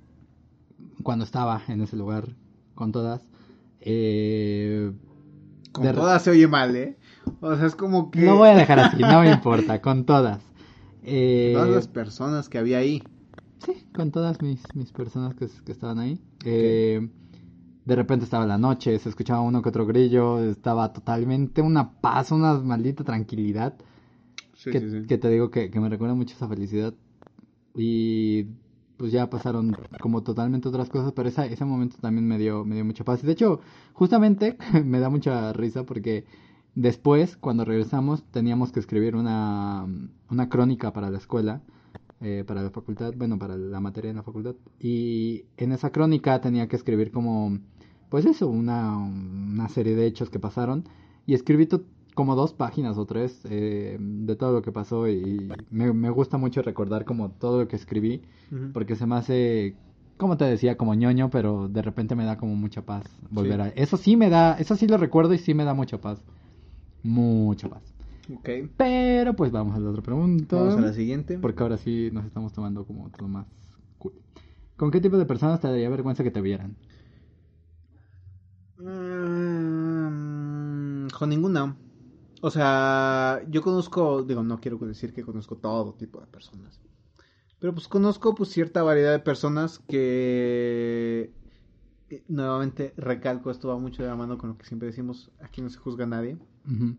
cuando 1.03 1.23
estaba 1.25 1.62
en 1.67 1.81
ese 1.81 1.95
lugar 1.95 2.29
con 2.75 2.91
todas, 2.91 3.21
eh, 3.79 4.91
Con 5.71 5.83
de- 5.86 5.93
todas 5.93 6.21
se 6.23 6.31
oye 6.31 6.47
mal, 6.47 6.75
¿eh? 6.75 6.97
O 7.41 7.55
sea, 7.55 7.65
es 7.67 7.75
como 7.75 8.12
que 8.12 8.21
no 8.25 8.38
voy 8.38 8.49
a 8.49 8.55
dejar 8.55 8.79
así, 8.79 8.97
no 9.01 9.21
me 9.21 9.31
importa, 9.31 9.81
con 9.81 10.05
todas. 10.05 10.41
Eh, 11.03 11.51
todas 11.55 11.69
las 11.69 11.88
personas 11.88 12.49
que 12.49 12.57
había 12.57 12.79
ahí. 12.79 13.01
Con 13.93 14.12
todas 14.12 14.41
mis, 14.41 14.63
mis 14.75 14.91
personas 14.91 15.36
que, 15.36 15.47
que 15.65 15.71
estaban 15.71 15.99
ahí. 15.99 16.19
Eh, 16.45 17.08
de 17.86 17.95
repente 17.95 18.23
estaba 18.23 18.45
la 18.45 18.58
noche, 18.58 18.97
se 18.99 19.10
escuchaba 19.10 19.41
uno 19.41 19.62
que 19.62 19.69
otro 19.69 19.86
grillo, 19.86 20.39
estaba 20.39 20.93
totalmente 20.93 21.62
una 21.62 21.91
paz, 21.99 22.32
una 22.32 22.53
maldita 22.56 23.03
tranquilidad. 23.03 23.75
Sí, 24.56 24.71
que, 24.71 24.79
sí, 24.79 24.89
sí. 24.89 25.08
que 25.08 25.17
te 25.17 25.29
digo 25.29 25.51
que, 25.51 25.69
que 25.69 25.79
me 25.79 25.89
recuerda 25.89 26.15
mucho 26.15 26.36
esa 26.36 26.47
felicidad. 26.47 26.93
Y 27.75 28.45
pues 28.97 29.12
ya 29.12 29.29
pasaron 29.29 29.75
como 29.99 30.23
totalmente 30.23 30.69
otras 30.69 30.89
cosas, 30.89 31.12
pero 31.12 31.27
esa, 31.27 31.45
ese 31.45 31.65
momento 31.65 31.97
también 31.99 32.27
me 32.27 32.38
dio, 32.38 32.63
me 32.63 32.75
dio 32.75 32.86
mucha 32.86 33.03
paz. 33.03 33.23
Y 33.23 33.27
de 33.27 33.34
hecho, 33.34 33.60
justamente 33.93 34.58
me 34.86 34.99
da 34.99 35.10
mucha 35.10 35.51
risa 35.53 35.84
porque 35.86 36.25
después, 36.75 37.36
cuando 37.38 37.65
regresamos, 37.65 38.23
teníamos 38.32 38.71
que 38.71 38.79
escribir 38.79 39.15
una, 39.15 39.86
una 40.29 40.49
crónica 40.49 40.93
para 40.93 41.10
la 41.10 41.17
escuela, 41.17 41.62
eh, 42.23 42.43
para 42.47 42.63
la 42.63 42.71
facultad, 42.71 43.13
bueno, 43.15 43.38
para 43.38 43.57
la 43.57 43.79
materia 43.79 44.09
en 44.09 44.17
la 44.17 44.23
facultad. 44.23 44.55
Y 44.79 45.45
en 45.57 45.71
esa 45.71 45.91
crónica 45.91 46.41
tenía 46.41 46.67
que 46.67 46.75
escribir 46.75 47.12
como, 47.12 47.59
pues 48.09 48.25
eso, 48.25 48.47
una, 48.47 48.97
una 48.97 49.69
serie 49.69 49.95
de 49.95 50.05
hechos 50.07 50.29
que 50.29 50.39
pasaron. 50.39 50.86
Y 51.25 51.33
escribí 51.36 51.67
como 52.15 52.36
dos 52.36 52.53
páginas 52.53 52.97
o 52.97 53.05
tres 53.05 53.41
eh, 53.49 53.97
de 53.99 54.36
todo 54.36 54.53
lo 54.53 54.62
que 54.62 54.71
pasó 54.71 55.07
y 55.09 55.49
me, 55.71 55.91
me 55.93 56.09
gusta 56.12 56.38
mucho 56.38 56.62
recordar 56.62 57.05
como 57.05 57.31
todo 57.31 57.59
lo 57.62 57.67
que 57.67 57.75
escribí 57.75 58.21
porque 58.71 58.95
se 58.95 59.07
me 59.07 59.15
hace, 59.15 59.75
como 60.17 60.38
te 60.38 60.45
decía, 60.45 60.77
como 60.77 60.93
ñoño, 60.93 61.29
pero 61.31 61.67
de 61.69 61.81
repente 61.81 62.15
me 62.15 62.23
da 62.25 62.38
como 62.38 62.55
mucha 62.55 62.83
paz 62.86 63.03
volver 63.31 63.55
Sí. 63.55 63.62
a... 63.62 63.67
Eso 63.69 63.97
sí 63.97 64.15
me 64.15 64.29
da, 64.29 64.53
eso 64.59 64.75
sí 64.75 64.86
lo 64.88 64.97
recuerdo 64.97 65.33
y 65.33 65.39
sí 65.39 65.53
me 65.55 65.63
da 65.65 65.73
mucha 65.73 65.99
paz. 66.01 66.23
Mucha 67.03 67.69
paz. 67.69 67.92
Ok. 68.31 68.49
Pero 68.77 69.36
pues 69.36 69.51
vamos 69.51 69.75
a 69.75 69.79
la 69.79 69.89
otra 69.89 70.01
pregunta. 70.01 70.55
Vamos 70.55 70.77
a 70.77 70.81
la 70.81 70.93
siguiente. 70.93 71.38
Porque 71.38 71.63
ahora 71.63 71.77
sí 71.77 72.09
nos 72.12 72.25
estamos 72.25 72.53
tomando 72.53 72.86
como 72.86 73.09
todo 73.09 73.27
más 73.27 73.47
cool. 73.97 74.13
¿Con 74.77 74.91
qué 74.91 75.01
tipo 75.01 75.17
de 75.17 75.25
personas 75.25 75.59
te 75.59 75.67
daría 75.67 75.89
vergüenza 75.89 76.23
que 76.23 76.31
te 76.31 76.41
vieran? 76.41 76.75
Mm, 78.77 80.23
con 81.09 81.29
ninguna. 81.29 81.77
O 82.41 82.49
sea, 82.49 83.41
yo 83.49 83.62
conozco, 83.62 84.23
digo, 84.23 84.43
no 84.43 84.59
quiero 84.59 84.77
decir 84.79 85.13
que 85.13 85.23
conozco 85.23 85.55
todo 85.55 85.93
tipo 85.93 86.19
de 86.19 86.27
personas. 86.27 86.81
Pero 87.59 87.73
pues 87.73 87.88
conozco 87.88 88.36
pues 88.36 88.49
cierta 88.49 88.83
variedad 88.83 89.13
de 89.13 89.19
personas 89.19 89.79
que 89.88 91.31
eh, 92.09 92.23
nuevamente 92.27 92.93
recalco, 92.97 93.49
esto 93.51 93.69
va 93.69 93.77
mucho 93.77 94.03
de 94.03 94.09
la 94.09 94.17
mano 94.17 94.38
con 94.38 94.49
lo 94.49 94.57
que 94.57 94.65
siempre 94.65 94.88
decimos, 94.88 95.31
aquí 95.39 95.62
no 95.62 95.69
se 95.69 95.77
juzga 95.77 96.03
a 96.03 96.07
nadie. 96.07 96.38
Ujú. 96.65 96.97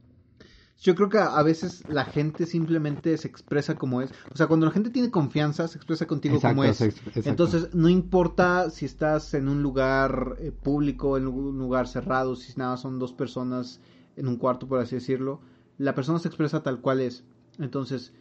Yo 0.84 0.94
creo 0.94 1.08
que 1.08 1.16
a 1.16 1.42
veces 1.42 1.82
la 1.88 2.04
gente 2.04 2.44
simplemente 2.44 3.16
se 3.16 3.26
expresa 3.26 3.78
como 3.78 4.02
es. 4.02 4.12
O 4.30 4.36
sea, 4.36 4.48
cuando 4.48 4.66
la 4.66 4.72
gente 4.72 4.90
tiene 4.90 5.10
confianza, 5.10 5.66
se 5.66 5.78
expresa 5.78 6.06
contigo 6.06 6.34
Exacto, 6.34 6.56
como 6.56 6.64
es. 6.64 6.78
exacto. 6.78 7.10
Entonces, 7.24 7.74
no 7.74 7.88
importa 7.88 8.68
si 8.68 8.84
estás 8.84 9.32
en 9.32 9.48
un 9.48 9.62
lugar 9.62 10.36
eh, 10.38 10.52
público, 10.52 11.16
en 11.16 11.26
un 11.26 11.58
lugar 11.58 11.88
cerrado, 11.88 12.36
si 12.36 12.52
nada 12.58 12.76
son 12.76 12.98
dos 12.98 13.14
personas 13.14 13.80
en 14.16 14.28
un 14.28 14.36
cuarto, 14.36 14.68
por 14.68 14.78
así 14.78 14.94
decirlo, 14.94 15.40
la 15.78 15.94
persona 15.94 16.18
se 16.18 16.28
expresa 16.28 16.62
tal 16.62 16.82
cual 16.82 17.00
es. 17.00 17.24
Entonces, 17.58 18.12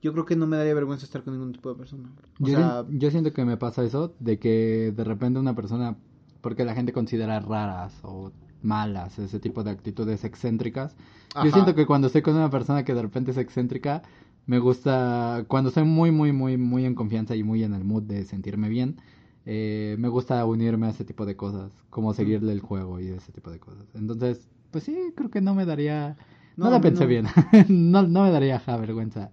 yo 0.00 0.14
creo 0.14 0.24
que 0.24 0.36
no 0.36 0.46
me 0.46 0.56
daría 0.56 0.72
vergüenza 0.72 1.04
estar 1.04 1.22
con 1.22 1.34
ningún 1.34 1.52
tipo 1.52 1.68
de 1.68 1.74
persona. 1.74 2.10
O 2.40 2.46
yo, 2.46 2.56
sea, 2.56 2.86
yo 2.88 3.10
siento 3.10 3.34
que 3.34 3.44
me 3.44 3.58
pasa 3.58 3.84
eso, 3.84 4.14
de 4.20 4.38
que 4.38 4.90
de 4.96 5.04
repente 5.04 5.38
una 5.38 5.54
persona, 5.54 5.98
porque 6.40 6.64
la 6.64 6.74
gente 6.74 6.94
considera 6.94 7.40
raras 7.40 7.92
o 8.02 8.32
malas 8.62 9.18
ese 9.18 9.38
tipo 9.40 9.62
de 9.64 9.70
actitudes 9.70 10.24
excéntricas, 10.24 10.96
Ajá. 11.34 11.44
yo 11.46 11.50
siento 11.52 11.74
que 11.74 11.86
cuando 11.86 12.06
estoy 12.08 12.22
con 12.22 12.34
una 12.36 12.50
persona 12.50 12.84
que 12.84 12.94
de 12.94 13.02
repente 13.02 13.30
es 13.32 13.36
excéntrica, 13.36 14.02
me 14.46 14.58
gusta, 14.58 15.44
cuando 15.48 15.68
estoy 15.68 15.84
muy, 15.84 16.10
muy, 16.12 16.32
muy, 16.32 16.56
muy 16.56 16.84
en 16.84 16.94
confianza 16.94 17.34
y 17.36 17.42
muy 17.42 17.64
en 17.64 17.74
el 17.74 17.84
mood 17.84 18.04
de 18.04 18.24
sentirme 18.24 18.68
bien, 18.68 18.96
eh, 19.44 19.96
me 19.98 20.08
gusta 20.08 20.44
unirme 20.44 20.86
a 20.86 20.90
ese 20.90 21.04
tipo 21.04 21.26
de 21.26 21.36
cosas, 21.36 21.72
como 21.90 22.14
seguirle 22.14 22.52
el 22.52 22.60
juego 22.60 23.00
y 23.00 23.08
ese 23.08 23.32
tipo 23.32 23.50
de 23.50 23.58
cosas. 23.60 23.86
Entonces, 23.94 24.48
pues 24.70 24.84
sí, 24.84 24.96
creo 25.16 25.30
que 25.30 25.40
no 25.40 25.54
me 25.54 25.64
daría, 25.66 26.16
no, 26.56 26.66
No, 26.66 26.70
la 26.70 26.80
pensé 26.80 27.04
no. 27.04 27.08
bien, 27.08 27.26
no, 27.68 28.02
no 28.02 28.22
me 28.22 28.30
daría 28.30 28.58
ja, 28.60 28.76
vergüenza. 28.76 29.30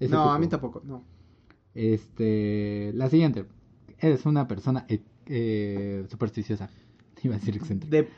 no, 0.00 0.32
a 0.32 0.38
mí 0.38 0.48
tampoco, 0.48 0.82
no. 0.84 1.04
Este, 1.74 2.92
la 2.94 3.08
siguiente. 3.10 3.46
Eres 3.98 4.26
una 4.26 4.46
persona 4.46 4.84
eh, 4.88 5.02
eh, 5.26 6.06
supersticiosa. 6.10 6.70
Iba 7.22 7.36
a 7.36 7.38
decir 7.38 7.56
excéntrica. 7.56 7.96
De, 7.96 8.08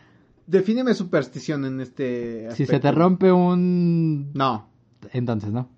defíneme 0.46 0.94
superstición 0.94 1.64
en 1.64 1.80
este 1.80 2.48
Si 2.52 2.66
se 2.66 2.72
te 2.72 2.88
aspecto. 2.88 2.98
rompe 2.98 3.32
un... 3.32 4.32
No, 4.34 4.68
Entonces, 5.12 5.52
¿no? 5.52 5.68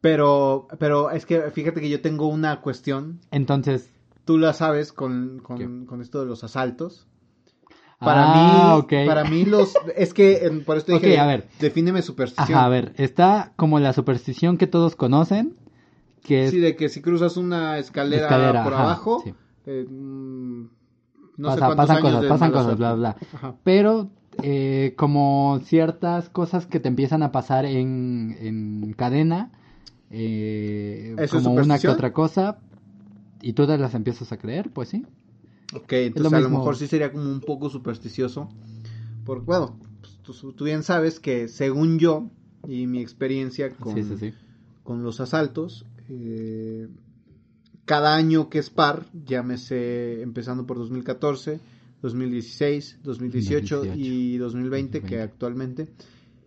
pero, 0.00 0.68
pero 0.78 1.10
es 1.10 1.26
que 1.26 1.50
fíjate 1.50 1.80
que 1.80 1.88
yo 1.88 2.00
tengo 2.00 2.28
una 2.28 2.60
cuestión, 2.60 3.20
Entonces... 3.30 3.90
tú 4.24 4.38
la 4.38 4.52
sabes 4.52 4.92
con, 4.92 5.40
con, 5.42 5.86
con 5.86 6.00
esto 6.02 6.20
de 6.20 6.26
los 6.26 6.44
asaltos. 6.44 7.06
Para 7.98 8.26
ah, 8.32 8.76
mí, 8.76 8.80
ok. 8.80 9.06
para 9.08 9.24
mí 9.24 9.44
los, 9.44 9.74
es 9.96 10.14
que 10.14 10.62
por 10.64 10.76
esto 10.76 10.92
dije, 10.92 11.14
Ok, 11.14 11.18
a 11.18 11.26
ver. 11.26 11.48
defíneme 11.58 12.00
superstición. 12.02 12.56
Ajá, 12.56 12.66
a 12.66 12.68
ver. 12.68 12.92
Está 12.96 13.52
como 13.56 13.80
la 13.80 13.92
superstición 13.92 14.56
que 14.56 14.68
todos 14.68 14.94
conocen. 14.94 15.56
Que 16.22 16.44
es... 16.44 16.50
Sí, 16.52 16.60
de 16.60 16.76
que 16.76 16.88
si 16.90 17.00
cruzas 17.02 17.36
una 17.36 17.76
escalera, 17.78 18.22
Escalera, 18.22 18.62
por 18.62 18.74
ajá, 18.74 18.82
abajo, 18.84 19.20
sí. 19.24 19.34
eh, 19.66 19.84
mm, 19.90 20.66
no 21.38 21.48
Pasa- 21.48 21.70
sé 21.70 21.76
pasan 21.76 22.02
cosas, 22.02 22.24
pasan 22.26 22.50
cosas, 22.50 22.64
suerte. 22.64 22.78
bla, 22.78 22.94
bla. 22.94 23.16
Ajá. 23.34 23.54
Pero 23.64 24.10
eh, 24.42 24.94
como 24.96 25.60
ciertas 25.64 26.28
cosas 26.28 26.66
que 26.66 26.78
te 26.80 26.88
empiezan 26.88 27.22
a 27.22 27.32
pasar 27.32 27.64
en, 27.64 28.36
en 28.40 28.92
cadena, 28.92 29.50
eh, 30.10 31.14
¿Eso 31.18 31.38
es 31.38 31.44
como 31.44 31.54
una 31.54 31.78
que 31.78 31.88
otra 31.88 32.12
cosa, 32.12 32.58
y 33.40 33.52
tú 33.54 33.66
te 33.66 33.78
las 33.78 33.94
empiezas 33.94 34.30
a 34.32 34.36
creer, 34.36 34.70
pues 34.70 34.88
sí. 34.88 35.06
Ok, 35.74 35.92
entonces 35.92 36.32
lo 36.32 36.38
a 36.38 36.40
lo 36.40 36.50
mejor 36.50 36.76
sí 36.76 36.86
sería 36.86 37.12
como 37.12 37.24
un 37.30 37.40
poco 37.40 37.68
supersticioso. 37.68 38.48
Porque, 39.24 39.44
bueno, 39.44 39.76
pues, 40.00 40.18
tú, 40.22 40.52
tú 40.52 40.64
bien 40.64 40.82
sabes 40.82 41.20
que 41.20 41.48
según 41.48 41.98
yo 41.98 42.30
y 42.66 42.86
mi 42.86 43.00
experiencia 43.00 43.70
con, 43.70 43.94
Sí, 43.94 44.02
sí, 44.02 44.16
sí. 44.18 44.34
con 44.82 45.02
los 45.02 45.20
asaltos, 45.20 45.84
eh, 46.08 46.88
cada 47.88 48.14
año 48.14 48.50
que 48.50 48.58
es 48.58 48.68
par, 48.68 49.06
llámese 49.24 50.20
empezando 50.20 50.66
por 50.66 50.76
2014, 50.76 51.58
2016, 52.02 53.00
2018 53.02 53.76
2018, 53.76 53.98
y 53.98 54.36
2020, 54.36 55.00
que 55.00 55.16
2020. 55.16 55.22
actualmente, 55.22 55.88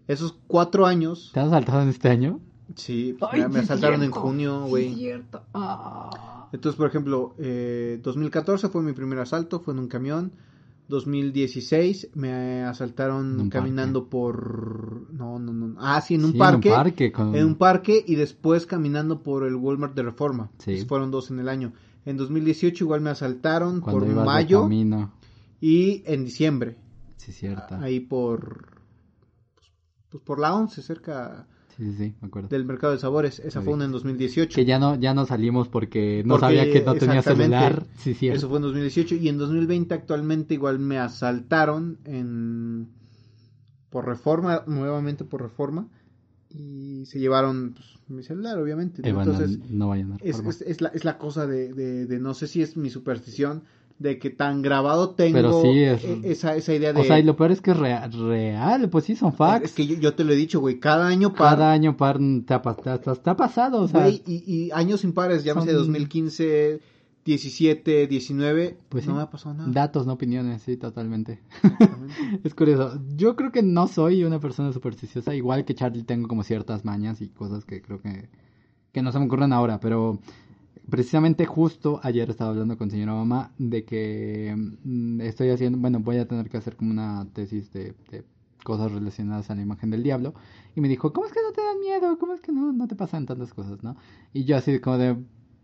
esos 0.08 0.38
cuatro 0.46 0.86
años, 0.86 1.32
¿Te 1.34 1.40
has 1.40 1.50
saltado 1.50 1.82
en 1.82 1.90
este 1.90 2.10
año? 2.10 2.40
sí, 2.76 3.18
Ay, 3.32 3.50
me, 3.50 3.60
asaltaron 3.60 4.04
en 4.04 4.12
junio, 4.12 4.68
güey. 4.68 4.90
es 4.90 4.98
cierto. 4.98 5.42
Ah. 5.56 6.48
Entonces, 6.54 6.78
por 6.78 6.88
ejemplo, 6.88 7.34
eh, 7.40 8.00
2014 8.04 8.70
fue 8.70 8.84
mi 8.84 8.94
primer 8.94 9.18
asalto, 9.18 9.60
fue 9.62 9.74
en 9.74 9.80
un 9.80 9.88
camión. 9.88 10.32
2016 10.92 12.10
me 12.14 12.64
asaltaron 12.64 13.50
caminando 13.50 14.10
por... 14.10 15.12
No, 15.12 15.40
no, 15.40 15.52
no. 15.52 15.76
Ah, 15.80 16.00
sí, 16.02 16.16
en 16.16 16.26
un 16.26 16.34
Sí, 16.34 16.38
parque. 16.38 16.70
En 16.70 16.76
un 16.76 16.84
parque. 16.84 17.12
Con... 17.12 17.36
En 17.36 17.46
un 17.46 17.56
parque 17.56 18.04
y 18.06 18.16
después 18.16 18.68
caminando 18.68 19.24
por 19.24 19.44
el 19.48 19.56
Walmart 19.56 19.96
de 19.96 20.04
Reforma. 20.04 20.52
Sí. 20.60 20.72
Entonces, 20.72 20.88
fueron 20.88 21.10
dos 21.10 21.32
en 21.32 21.40
el 21.40 21.50
año. 21.50 21.74
En 22.06 22.18
2018 22.18 22.84
igual 22.84 23.02
me 23.02 23.10
asaltaron 23.10 23.82
Cuando 23.82 24.06
por 24.06 24.26
mayo 24.26 24.70
y 25.60 26.04
en 26.06 26.26
diciembre. 26.26 26.78
Sí, 27.18 27.32
cierto. 27.32 27.76
Ahí 27.76 28.00
por... 28.00 28.82
Pues, 29.56 29.72
pues 30.10 30.24
por 30.24 30.40
la 30.40 30.54
11, 30.54 30.82
cerca 30.82 31.48
Sí, 31.82 31.92
sí, 31.94 31.98
sí, 31.98 32.16
me 32.22 32.28
acuerdo. 32.28 32.48
del 32.50 32.64
mercado 32.64 32.94
de 32.94 33.00
sabores. 33.00 33.40
Esa 33.40 33.62
fue 33.64 33.74
una 33.74 33.86
en 33.86 33.92
2018. 33.92 34.56
Que 34.56 34.66
ya 34.66 34.78
no, 34.78 34.96
ya 34.96 35.16
no 35.16 35.26
salimos 35.26 35.68
porque 35.68 36.22
no 36.24 36.36
Porque, 36.36 36.46
sabía 36.46 36.72
que 36.72 36.82
no 36.82 36.94
tenía 36.94 37.24
celular. 37.24 37.88
Sí, 37.98 38.14
cierto. 38.14 38.38
Eso 38.38 38.50
fue 38.50 38.58
en 38.58 38.64
2018 38.64 39.16
y 39.16 39.30
en 39.30 39.40
2020 39.40 39.92
actualmente 39.96 40.54
igual 40.54 40.78
me 40.78 41.00
asaltaron 41.00 41.98
en 42.06 42.90
por 43.90 44.06
reforma, 44.06 44.64
nuevamente 44.68 45.24
por 45.26 45.42
reforma 45.42 45.90
y 46.50 47.04
se 47.08 47.20
llevaron 47.20 47.74
pues, 47.74 47.88
mi 48.08 48.22
celular 48.22 48.60
obviamente. 48.60 49.02
Eh, 49.02 49.10
Entonces 49.10 49.58
no 49.72 49.90
vayan 49.90 50.14
a 50.14 50.18
es, 50.22 50.40
es, 50.40 50.62
es 50.62 50.82
la, 50.82 50.90
es 50.90 51.04
la 51.04 51.18
cosa 51.18 51.48
de, 51.48 51.74
de, 51.74 52.06
de 52.06 52.20
no 52.20 52.36
sé 52.36 52.48
si 52.48 52.62
es 52.62 52.78
mi 52.78 52.92
superstición 52.92 53.64
de 54.02 54.18
que 54.20 54.30
tan 54.30 54.62
grabado 54.62 55.12
tengo 55.12 55.34
Pero 55.36 55.62
sí 55.62 55.80
es- 55.84 56.04
e- 56.04 56.22
esa, 56.32 56.56
esa 56.56 56.74
idea 56.74 56.94
de... 56.94 57.02
O 57.02 57.04
sea, 57.04 57.20
y 57.20 57.24
lo 57.24 57.36
peor 57.36 57.52
es 57.52 57.62
que 57.62 57.72
es 57.72 57.78
rea- 57.78 58.08
real, 58.08 58.90
pues 58.90 59.06
sí, 59.06 59.16
son 59.16 59.34
facts. 59.34 59.66
es 59.66 59.74
que 59.74 59.86
yo, 59.88 59.96
yo 59.98 60.14
te 60.16 60.24
lo 60.24 60.34
he 60.34 60.36
dicho, 60.36 60.60
güey, 60.60 60.80
cada 60.80 61.08
año 61.08 61.34
para... 61.34 61.52
Cada 61.58 61.72
año 61.72 61.96
par 61.98 62.18
te 62.46 62.54
ha, 62.54 62.62
pas- 62.62 62.82
te 62.82 62.90
ha- 62.90 63.00
te 63.00 63.30
ha 63.30 63.36
pasado, 63.36 63.82
o 63.82 63.88
sea, 63.88 64.02
Güey, 64.02 64.24
y, 64.26 64.44
y 64.68 64.72
años 64.72 65.04
impares, 65.04 65.44
llámese 65.44 65.70
son- 65.72 65.78
2015, 65.80 66.80
17, 67.24 68.08
19, 68.08 68.78
Pues 68.90 69.06
no 69.06 69.12
sí. 69.14 69.16
me 69.18 69.22
ha 69.24 69.30
pasado 69.30 69.54
nada. 69.56 69.70
datos, 69.72 70.08
no 70.08 70.14
opiniones, 70.14 70.64
sí, 70.64 70.76
totalmente. 70.78 71.40
Es 72.44 72.56
curioso. 72.56 73.00
Yo 73.16 73.36
creo 73.36 73.52
que 73.52 73.62
no 73.62 73.88
soy 73.88 74.24
una 74.24 74.40
persona 74.40 74.74
supersticiosa. 74.74 75.36
Igual 75.36 75.64
que 75.66 75.76
Charlie 75.76 76.04
tengo 76.04 76.28
como 76.28 76.44
ciertas 76.44 76.84
mañas 76.84 77.22
y 77.22 77.30
cosas 77.30 77.64
que 77.64 77.82
creo 77.82 78.02
que, 78.02 78.28
que 78.92 79.02
no 79.04 79.12
se 79.12 79.20
me 79.20 79.26
ocurren 79.26 79.54
ahora. 79.54 79.80
Pero 79.80 80.20
precisamente 80.92 81.46
justo 81.48 82.00
ayer 82.04 82.30
estaba 82.30 82.52
hablando 82.52 82.78
con 82.78 82.92
señora 82.92 83.14
mamá 83.14 83.54
de 83.58 83.86
que 83.86 84.56
mm, 84.84 85.22
estoy 85.22 85.50
haciendo, 85.50 85.80
bueno, 85.80 86.00
voy 86.02 86.18
a 86.18 86.28
tener 86.28 86.50
que 86.50 86.58
hacer 86.58 86.76
como 86.78 86.92
una 86.92 87.28
tesis 87.34 87.72
de, 87.74 87.96
de 88.12 88.26
cosas 88.64 88.92
relacionadas 88.92 89.50
a 89.50 89.56
la 89.56 89.64
imagen 89.64 89.90
del 89.92 90.04
diablo. 90.04 90.36
Y 90.76 90.82
me 90.82 90.90
dijo, 90.90 91.14
¿cómo 91.14 91.26
es 91.28 91.34
que 91.34 91.42
no 91.42 91.54
te 91.54 91.62
dan 91.64 91.80
miedo? 91.80 92.20
¿Cómo 92.20 92.34
es 92.34 92.42
que 92.42 92.52
no, 92.52 92.72
no 92.74 92.88
te 92.88 92.96
pasan 92.96 93.26
tantas 93.26 93.54
cosas, 93.54 93.84
no? 93.84 93.96
Y 94.34 94.46
yo 94.46 94.58
así 94.58 94.80
como 94.80 94.98
de, 95.00 95.18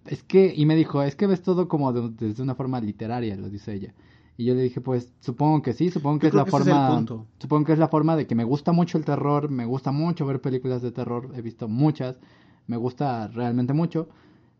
es 0.06 0.24
que, 0.24 0.54
y 0.56 0.66
me 0.66 0.76
dijo, 0.76 1.04
es 1.04 1.16
que 1.16 1.28
ves 1.28 1.42
todo 1.42 1.68
como 1.68 1.94
de- 1.94 2.10
desde 2.28 2.44
una 2.44 2.56
forma 2.56 2.80
literaria, 2.82 3.36
lo 3.36 3.50
dice 3.50 3.74
ella. 3.74 3.94
Y 4.38 4.46
yo 4.46 4.54
le 4.56 4.62
dije, 4.62 4.82
pues 4.82 5.14
supongo 5.20 5.62
que 5.62 5.74
sí, 5.74 5.90
supongo 5.90 6.20
que 6.20 6.26
Yo 6.26 6.30
es 6.30 6.36
la 6.36 6.44
que 6.44 6.50
es 6.50 6.52
forma, 6.52 7.06
supongo 7.40 7.66
que 7.66 7.74
es 7.74 7.80
la 7.80 7.88
forma 7.88 8.16
de 8.16 8.28
que 8.28 8.36
me 8.36 8.44
gusta 8.44 8.72
mucho 8.72 8.98
el 8.98 9.06
terror, 9.06 9.50
me 9.50 9.66
gusta 9.66 9.92
mucho 9.92 10.26
ver 10.26 10.42
películas 10.42 10.82
de 10.82 10.92
terror, 10.92 11.32
he 11.36 11.42
visto 11.42 11.68
muchas, 11.68 12.20
me 12.68 12.78
gusta 12.78 13.28
realmente 13.30 13.74
mucho. 13.74 14.08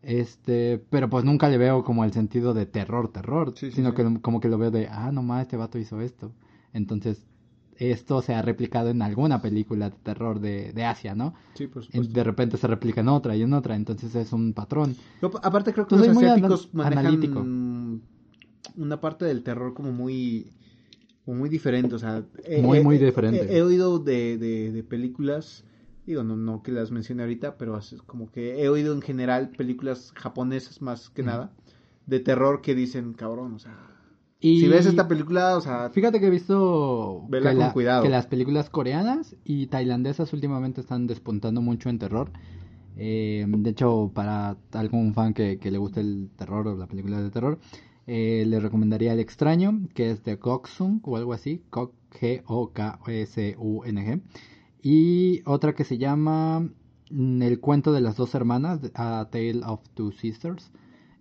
Este, 0.02 0.78
pero 0.90 1.10
pues 1.10 1.24
nunca 1.24 1.48
le 1.48 1.58
veo 1.58 1.82
como 1.84 2.04
el 2.04 2.12
sentido 2.12 2.54
de 2.54 2.66
terror, 2.66 3.10
terror, 3.12 3.52
Sí, 3.56 3.66
sí, 3.70 3.76
sino 3.76 3.90
sí. 3.90 3.96
que 3.96 4.20
como 4.20 4.40
que 4.40 4.48
lo 4.48 4.56
veo 4.58 4.70
de, 4.70 4.86
ah, 4.88 5.10
no 5.12 5.22
más, 5.22 5.42
este 5.42 5.56
vato 5.56 5.78
hizo 5.78 6.00
esto. 6.00 6.32
Entonces, 6.72 7.24
esto 7.76 8.22
se 8.22 8.34
ha 8.34 8.42
replicado 8.42 8.90
en 8.90 9.02
alguna 9.02 9.40
película 9.42 9.90
de 9.90 9.96
terror 10.02 10.40
de, 10.40 10.72
de 10.72 10.84
Asia, 10.84 11.14
¿no? 11.14 11.34
Sí, 11.54 11.66
por 11.66 11.84
supuesto. 11.84 12.12
de 12.12 12.24
repente 12.24 12.56
se 12.56 12.66
replica 12.66 13.00
en 13.00 13.08
otra 13.08 13.36
y 13.36 13.42
en 13.42 13.52
otra, 13.52 13.76
entonces 13.76 14.14
es 14.14 14.32
un 14.32 14.52
patrón. 14.52 14.94
Aparte 15.42 15.72
creo 15.72 15.86
que 15.86 15.96
Yo 15.96 16.04
los 16.04 16.14
muy 16.14 16.24
asiáticos 16.24 16.68
anal- 16.74 16.76
manejan 16.92 16.98
analítico. 17.06 17.40
una 18.76 19.00
parte 19.00 19.24
del 19.24 19.42
terror 19.42 19.74
como 19.74 19.92
muy 19.92 20.52
como 21.24 21.40
muy 21.40 21.50
diferente, 21.50 21.94
o 21.94 21.98
sea, 21.98 22.24
he- 22.44 22.62
Muy, 22.62 22.78
he- 22.78 22.82
muy 22.82 22.96
he- 22.96 23.04
diferente. 23.04 23.46
He, 23.52 23.58
he 23.58 23.62
oído 23.62 23.98
de, 23.98 24.38
de, 24.38 24.72
de 24.72 24.82
películas, 24.82 25.62
digo, 26.08 26.22
no, 26.24 26.36
no 26.36 26.62
que 26.62 26.72
las 26.72 26.90
mencione 26.90 27.22
ahorita, 27.22 27.56
pero 27.58 27.76
es 27.78 27.94
como 28.06 28.30
que 28.30 28.62
he 28.62 28.68
oído 28.68 28.92
en 28.94 29.00
general 29.02 29.50
películas 29.50 30.12
japonesas 30.16 30.80
más 30.82 31.08
que 31.10 31.22
nada 31.22 31.52
de 32.06 32.20
terror 32.20 32.60
que 32.62 32.74
dicen, 32.74 33.12
cabrón, 33.14 33.54
o 33.54 33.58
sea, 33.58 33.76
Y 34.40 34.60
si 34.60 34.68
ves 34.68 34.86
esta 34.86 35.08
película, 35.08 35.56
o 35.56 35.60
sea, 35.60 35.90
Fíjate 35.90 36.20
que 36.20 36.26
he 36.28 36.30
visto 36.30 37.26
que, 37.30 37.40
con 37.40 37.58
la- 37.58 37.72
cuidado. 37.72 38.02
que 38.02 38.08
las 38.08 38.26
películas 38.26 38.70
coreanas 38.70 39.36
y 39.44 39.66
tailandesas 39.66 40.32
últimamente 40.32 40.80
están 40.80 41.06
despuntando 41.06 41.60
mucho 41.60 41.88
en 41.90 41.98
terror. 41.98 42.30
Eh, 42.96 43.44
de 43.46 43.70
hecho, 43.70 44.10
para 44.14 44.56
algún 44.72 45.12
fan 45.14 45.32
que, 45.34 45.58
que 45.58 45.70
le 45.70 45.78
guste 45.78 46.00
el 46.00 46.30
terror 46.36 46.66
o 46.68 46.76
la 46.76 46.86
película 46.86 47.20
de 47.20 47.30
terror, 47.30 47.58
eh, 48.06 48.44
le 48.46 48.58
recomendaría 48.58 49.12
El 49.12 49.20
Extraño, 49.20 49.80
que 49.94 50.10
es 50.10 50.24
de 50.24 50.36
Goksung 50.36 51.00
o 51.04 51.16
algo 51.16 51.32
así, 51.32 51.62
Gok- 51.70 51.92
G-O-K-S-U-N-G. 52.98 54.20
Y 54.82 55.42
otra 55.44 55.74
que 55.74 55.84
se 55.84 55.98
llama 55.98 56.60
mm, 57.10 57.42
El 57.42 57.60
cuento 57.60 57.92
de 57.92 58.00
las 58.00 58.16
dos 58.16 58.34
hermanas, 58.34 58.80
A 58.94 59.28
Tale 59.30 59.60
of 59.64 59.80
Two 59.94 60.12
Sisters. 60.12 60.70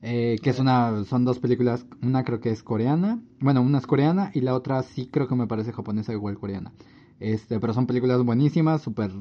eh, 0.02 0.38
que 0.44 0.52
es 0.52 0.60
una, 0.60 1.04
son 1.06 1.26
dos 1.26 1.40
películas, 1.40 1.86
una 2.04 2.24
creo 2.24 2.40
que 2.40 2.52
es 2.52 2.62
coreana, 2.64 3.20
bueno, 3.40 3.62
una 3.62 3.80
es 3.80 3.88
coreana 3.88 4.32
y 4.34 4.42
la 4.42 4.54
otra 4.56 4.84
sí 4.84 5.08
creo 5.12 5.28
que 5.28 5.36
me 5.36 5.48
parece 5.48 5.74
japonesa 5.74 6.14
igual 6.14 6.38
coreana. 6.38 6.72
Este, 7.20 7.60
pero 7.60 7.74
son 7.74 7.88
películas 7.88 8.24
buenísimas, 8.24 8.82
súper 8.84 9.12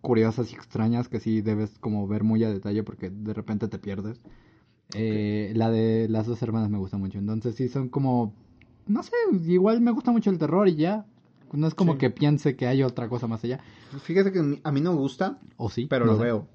curiosas 0.00 0.52
y 0.52 0.56
extrañas 0.56 1.08
que 1.08 1.20
sí 1.20 1.40
debes 1.40 1.78
como 1.78 2.06
ver 2.08 2.24
muy 2.24 2.42
a 2.44 2.50
detalle 2.50 2.82
porque 2.82 3.10
de 3.10 3.32
repente 3.32 3.68
te 3.68 3.78
pierdes. 3.78 4.20
Eh, 4.94 5.52
la 5.56 5.70
de 5.70 6.08
las 6.08 6.26
dos 6.26 6.42
hermanas 6.42 6.68
me 6.70 6.78
gusta 6.78 6.98
mucho, 6.98 7.18
entonces 7.18 7.54
sí 7.54 7.68
son 7.68 7.88
como, 7.88 8.34
no 8.86 9.02
sé, 9.02 9.12
igual 9.46 9.80
me 9.80 9.92
gusta 9.92 10.12
mucho 10.12 10.30
el 10.30 10.38
terror 10.38 10.68
y 10.68 10.76
ya. 10.76 11.06
No 11.54 11.66
es 11.68 11.74
como 11.74 11.92
Sí. 11.92 11.98
que 11.98 12.10
piense 12.10 12.56
que 12.56 12.66
hay 12.66 12.82
otra 12.82 13.08
cosa 13.08 13.26
más 13.26 13.42
allá. 13.44 13.60
fíjate 14.02 14.32
que 14.32 14.60
a 14.62 14.72
mí 14.72 14.80
no 14.80 14.92
me 14.92 14.98
gusta, 14.98 15.38
O 15.56 15.70
sí. 15.70 15.86
pero 15.86 16.04
no 16.06 16.12
lo 16.12 16.18
sé. 16.18 16.24
veo. 16.24 16.46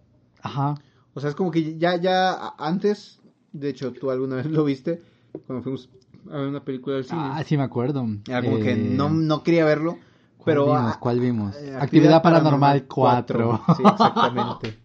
Ajá. 0.42 0.76
O 1.14 1.20
sea, 1.20 1.30
es 1.30 1.36
como 1.36 1.52
que 1.52 1.78
ya, 1.78 1.96
ya 1.98 2.54
antes, 2.58 3.20
de 3.54 3.70
hecho, 3.70 3.92
tú 3.94 4.12
alguna 4.12 4.36
vez 4.38 4.46
lo 4.48 4.64
viste, 4.64 5.02
cuando 5.48 5.64
fuimos 5.64 5.90
a 6.30 6.38
ver 6.38 6.48
una 6.48 6.64
película 6.64 6.96
del 6.98 7.06
cine. 7.06 7.20
Ah, 7.24 7.44
sí 7.46 7.58
me 7.58 7.64
acuerdo. 7.64 8.06
Era 8.28 8.42
como 8.44 8.58
Eh, 8.58 8.62
que 8.62 8.76
no, 8.76 9.10
no 9.10 9.42
quería 9.44 9.66
verlo, 9.66 9.94
¿cuál 10.38 10.46
pero... 10.46 10.66
vimos? 10.68 10.98
¿Cuál 10.98 11.20
vimos? 11.20 11.56
eh, 11.56 11.76
Actividad, 11.80 12.22
Paranormal 12.22 12.86
4. 12.86 13.62
Sí, 13.78 13.84
exactamente. 13.86 14.78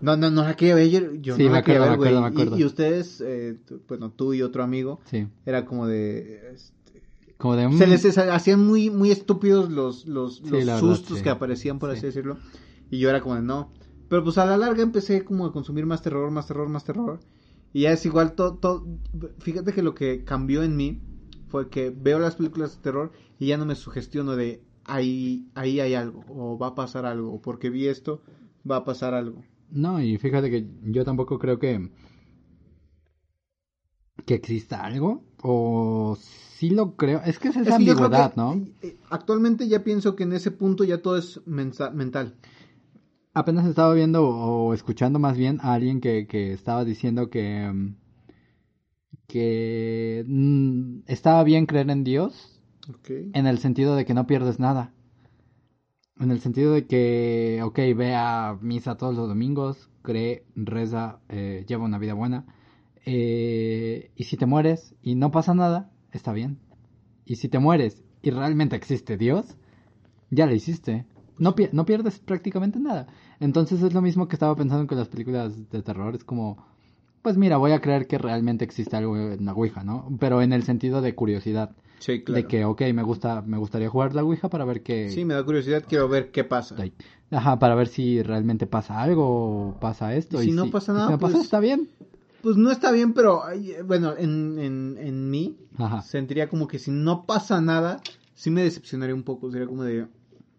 No, 0.00 0.16
no, 0.16 0.30
no 0.30 0.42
la 0.42 0.54
quería 0.54 0.74
ver, 0.74 0.88
yo, 0.90 1.00
yo 1.14 1.36
Sí, 1.36 1.44
no 1.44 1.50
me 1.50 1.56
la 1.56 1.62
quería 1.62 1.80
acuerdo, 1.80 1.80
ver, 1.80 1.90
me 1.90 1.96
güey. 1.96 2.08
acuerdo, 2.08 2.20
me 2.20 2.28
Y- 2.28 2.30
acuerdo. 2.32 2.58
Y, 2.58 2.64
ustedes, 2.64 3.20
eh, 3.24 3.56
tú- 3.66 3.80
bueno, 3.88 4.10
tú 4.10 4.34
y 4.34 4.42
otro 4.42 4.62
amigo, 4.62 5.00
sí. 5.10 5.26
era 5.46 5.64
como 5.64 5.86
de... 5.86 6.56
Como 7.44 7.56
de... 7.56 7.70
se 7.76 7.86
mm, 7.86 7.90
les 7.90 8.18
hacían 8.18 8.64
muy, 8.66 8.88
muy 8.88 9.10
estúpidos 9.10 9.70
los, 9.70 10.06
los, 10.06 10.36
Sí, 10.36 10.48
los 10.48 10.64
la 10.64 10.76
verdad, 10.76 10.78
sustos 10.80 11.18
sí. 11.18 11.22
que 11.24 11.28
aparecían, 11.28 11.78
por 11.78 11.90
Sí. 11.90 11.98
así 11.98 12.06
decirlo. 12.06 12.38
Y 12.90 12.98
yo 12.98 13.10
era 13.10 13.20
como 13.20 13.34
de 13.34 13.42
no. 13.42 13.70
Pero 14.08 14.24
pues 14.24 14.38
a 14.38 14.46
la 14.46 14.56
larga 14.56 14.82
empecé 14.82 15.24
como 15.26 15.44
a 15.44 15.52
consumir 15.52 15.84
más 15.84 16.00
terror, 16.00 16.30
más 16.30 16.46
terror, 16.46 16.70
más 16.70 16.84
terror. 16.84 17.20
Y 17.74 17.82
ya 17.82 17.92
es 17.92 18.06
igual 18.06 18.32
todo, 18.34 18.54
todo... 18.54 18.86
Fíjate 19.40 19.74
que 19.74 19.82
lo 19.82 19.94
que 19.94 20.24
cambió 20.24 20.62
en 20.62 20.74
mí 20.74 21.02
fue 21.48 21.68
que 21.68 21.90
veo 21.90 22.18
las 22.18 22.36
películas 22.36 22.76
de 22.76 22.82
terror 22.82 23.12
y 23.38 23.48
ya 23.48 23.58
no 23.58 23.66
me 23.66 23.74
sugestiono 23.74 24.36
de 24.36 24.62
ahí, 24.86 25.46
ahí 25.54 25.80
hay 25.80 25.92
algo, 25.92 26.24
o 26.30 26.58
va 26.58 26.68
a 26.68 26.74
pasar 26.74 27.04
algo, 27.04 27.30
o 27.30 27.42
porque 27.42 27.68
vi 27.68 27.88
esto, 27.88 28.22
va 28.70 28.76
a 28.76 28.84
pasar 28.84 29.12
algo. 29.12 29.44
No, 29.70 30.00
y 30.00 30.16
fíjate 30.16 30.50
que 30.50 30.66
yo 30.84 31.04
tampoco 31.04 31.38
creo 31.38 31.58
que 31.58 31.90
que 34.24 34.34
exista 34.34 34.82
algo 34.82 35.24
o 35.42 36.16
sí 36.58 36.70
lo 36.70 36.96
creo, 36.96 37.20
es 37.24 37.38
que 37.38 37.48
es 37.48 37.56
esa 37.56 37.70
Es 37.70 37.76
ambigüedad, 37.76 38.34
que, 38.34 38.36
¿no? 38.36 38.62
eh, 38.82 38.96
Actualmente 39.10 39.68
ya 39.68 39.82
pienso 39.84 40.14
que 40.16 40.24
en 40.24 40.32
ese 40.32 40.50
punto 40.50 40.84
ya 40.84 41.02
todo 41.02 41.16
es 41.16 41.40
mental. 41.46 42.36
Apenas 43.34 43.66
estaba 43.66 43.92
viendo 43.92 44.26
o 44.26 44.72
escuchando 44.72 45.18
más 45.18 45.36
bien 45.36 45.58
a 45.62 45.74
alguien 45.74 46.00
que, 46.00 46.26
que 46.26 46.52
estaba 46.52 46.84
diciendo 46.86 47.28
que 47.30 47.70
mm, 47.72 47.94
que 49.26 50.24
mm, 50.26 51.00
estaba 51.06 51.44
bien 51.44 51.66
creer 51.66 51.90
en 51.90 52.04
Dios 52.04 52.60
Ok. 52.88 53.10
en 53.32 53.46
el 53.46 53.58
sentido 53.58 53.96
de 53.96 54.04
que 54.06 54.14
no 54.14 54.26
pierdes 54.26 54.58
nada. 54.60 54.92
En 56.20 56.30
el 56.30 56.40
sentido 56.40 56.72
de 56.72 56.86
que, 56.86 57.60
ok, 57.64 57.76
ve 57.96 58.14
a 58.14 58.56
misa 58.60 58.96
todos 58.96 59.14
los 59.16 59.28
domingos, 59.28 59.90
cree, 60.02 60.44
reza, 60.54 61.20
eh, 61.28 61.64
lleva 61.68 61.84
una 61.84 61.98
vida 61.98 62.14
buena. 62.14 62.46
eh, 63.06 64.12
y 64.16 64.24
si 64.24 64.36
te 64.38 64.46
mueres 64.46 64.94
y 65.02 65.14
no 65.16 65.30
pasa 65.30 65.54
nada, 65.54 65.90
está 66.16 66.32
bien. 66.32 66.58
Y 67.24 67.36
si 67.36 67.48
te 67.48 67.58
mueres 67.58 68.02
y 68.22 68.30
realmente 68.30 68.76
existe 68.76 69.16
Dios, 69.16 69.56
ya 70.30 70.46
lo 70.46 70.54
hiciste. 70.54 71.06
No, 71.38 71.54
pi- 71.54 71.68
no 71.72 71.84
pierdes 71.84 72.18
prácticamente 72.20 72.78
nada. 72.78 73.06
Entonces 73.40 73.82
es 73.82 73.92
lo 73.92 74.02
mismo 74.02 74.28
que 74.28 74.36
estaba 74.36 74.54
pensando 74.54 74.86
con 74.86 74.98
las 74.98 75.08
películas 75.08 75.70
de 75.70 75.82
terror. 75.82 76.14
Es 76.14 76.24
como, 76.24 76.64
pues 77.22 77.36
mira, 77.36 77.56
voy 77.56 77.72
a 77.72 77.80
creer 77.80 78.06
que 78.06 78.18
realmente 78.18 78.64
existe 78.64 78.96
algo 78.96 79.16
en 79.16 79.44
la 79.44 79.52
Ouija, 79.52 79.82
¿no? 79.84 80.08
Pero 80.20 80.42
en 80.42 80.52
el 80.52 80.62
sentido 80.62 81.00
de 81.02 81.14
curiosidad. 81.14 81.74
Sí, 81.98 82.22
De 82.26 82.46
que, 82.46 82.64
ok, 82.64 82.82
me 82.92 83.02
gusta, 83.02 83.42
me 83.42 83.56
gustaría 83.58 83.88
jugar 83.88 84.14
la 84.14 84.22
Ouija 84.22 84.48
para 84.48 84.64
ver 84.64 84.82
qué... 84.82 85.08
Sí, 85.10 85.24
me 85.24 85.34
da 85.34 85.42
curiosidad, 85.44 85.82
quiero 85.88 86.08
ver 86.08 86.30
qué 86.30 86.44
pasa. 86.44 86.76
Ajá, 87.30 87.58
para 87.58 87.74
ver 87.74 87.88
si 87.88 88.22
realmente 88.22 88.66
pasa 88.66 89.00
algo 89.02 89.68
o 89.70 89.80
pasa 89.80 90.14
esto. 90.14 90.42
Y 90.42 90.46
si 90.46 90.52
no 90.52 90.70
pasa 90.70 90.92
nada, 90.92 91.06
si 91.06 91.12
no 91.12 91.18
pasa, 91.18 91.40
está 91.40 91.60
bien. 91.60 91.88
Pues 92.44 92.56
no 92.56 92.70
está 92.70 92.92
bien, 92.92 93.12
pero 93.14 93.42
bueno, 93.86 94.14
en, 94.16 94.58
en, 94.60 94.96
en 95.00 95.30
mí 95.30 95.56
Ajá. 95.78 96.02
sentiría 96.02 96.48
como 96.48 96.68
que 96.68 96.78
si 96.78 96.92
no 96.92 97.24
pasa 97.26 97.60
nada, 97.60 98.00
sí 98.34 98.50
me 98.50 98.62
decepcionaría 98.62 99.14
un 99.16 99.22
poco. 99.24 99.50
Sería 99.50 99.66
como 99.66 99.82
de. 99.82 100.06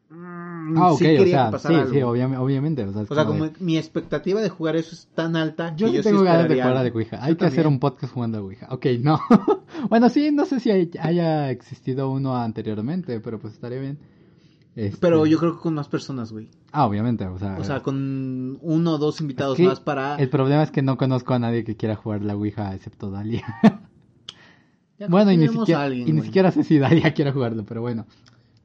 mm, 0.09 0.77
Ah, 0.77 0.91
ok, 0.93 0.97
sí 0.99 1.05
o 1.17 1.25
sea, 1.25 1.59
sí, 1.59 1.67
algo. 1.75 1.91
sí, 1.93 1.97
obviam- 1.99 2.37
obviamente. 2.39 2.83
O 2.83 2.91
sea, 2.91 3.03
es 3.03 3.11
O 3.11 3.15
sea, 3.15 3.25
como 3.25 3.45
de- 3.45 3.53
mi 3.59 3.77
expectativa 3.77 4.41
de 4.41 4.49
jugar 4.49 4.75
eso 4.75 4.95
es 4.95 5.07
tan 5.13 5.35
alta 5.35 5.75
Yo 5.75 5.85
que 5.87 5.91
sí 5.91 5.97
yo 5.97 6.03
tengo 6.03 6.23
ganas 6.23 6.49
de 6.49 6.55
jugar 6.55 6.75
a 6.75 6.79
algo. 6.81 6.97
Ouija. 6.97 7.23
Hay 7.23 7.33
Yo 7.33 7.37
que 7.37 7.45
hacer 7.45 7.67
un 7.67 7.79
podcast 7.79 8.13
jugando 8.13 8.39
a 8.39 8.41
Ouija. 8.41 8.67
Ok, 8.71 8.85
no. 9.01 9.19
bueno, 9.89 10.09
sí, 10.09 10.31
no 10.31 10.45
sé 10.45 10.59
si 10.59 10.71
hay- 10.71 10.89
haya 10.99 11.51
existido 11.51 12.09
uno 12.09 12.35
anteriormente, 12.35 13.19
pero 13.19 13.39
pues 13.39 13.53
estaría 13.53 13.79
bien. 13.79 13.99
Este, 14.75 14.97
Pero 14.99 15.25
yo 15.25 15.37
creo 15.39 15.55
que 15.55 15.61
con 15.61 15.73
más 15.73 15.87
personas, 15.87 16.31
güey. 16.33 16.49
Ah, 16.73 16.85
obviamente, 16.85 17.25
o 17.25 17.39
sea... 17.39 17.57
O 17.57 17.63
sea, 17.63 17.81
con 17.81 18.57
uno 18.61 18.91
o 18.95 18.97
dos 18.97 19.21
invitados 19.21 19.57
más 19.59 19.79
para. 19.79 20.17
El 20.17 20.29
problema 20.29 20.63
es 20.63 20.71
que 20.71 20.81
no 20.81 20.97
conozco 20.97 21.33
a 21.33 21.39
nadie 21.39 21.63
que 21.63 21.77
quiera 21.77 21.95
jugar 21.95 22.23
la 22.23 22.35
Ouija 22.35 22.75
excepto 22.75 23.09
Dalia. 23.11 23.45
Ya 24.97 25.07
bueno, 25.07 25.29
y 25.31 25.37
ni, 25.37 25.49
siquiera, 25.49 25.83
alguien, 25.83 26.07
y 26.07 26.13
ni 26.13 26.21
siquiera 26.21 26.51
sé 26.51 26.63
si 26.63 26.79
Dalia 26.79 27.13
quiere 27.13 27.33
jugarlo, 27.33 27.65
pero 27.65 27.81
bueno. 27.81 28.05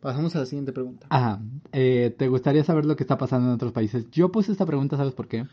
Pasamos 0.00 0.36
a 0.36 0.40
la 0.40 0.46
siguiente 0.46 0.72
pregunta. 0.72 1.06
Ajá. 1.10 1.40
Eh, 1.72 2.14
¿Te 2.16 2.28
gustaría 2.28 2.62
saber 2.62 2.86
lo 2.86 2.94
que 2.94 3.02
está 3.02 3.18
pasando 3.18 3.48
en 3.48 3.54
otros 3.54 3.72
países? 3.72 4.08
Yo 4.12 4.30
puse 4.30 4.52
esta 4.52 4.64
pregunta, 4.64 4.96
¿sabes 4.96 5.12
por 5.12 5.26
qué? 5.26 5.46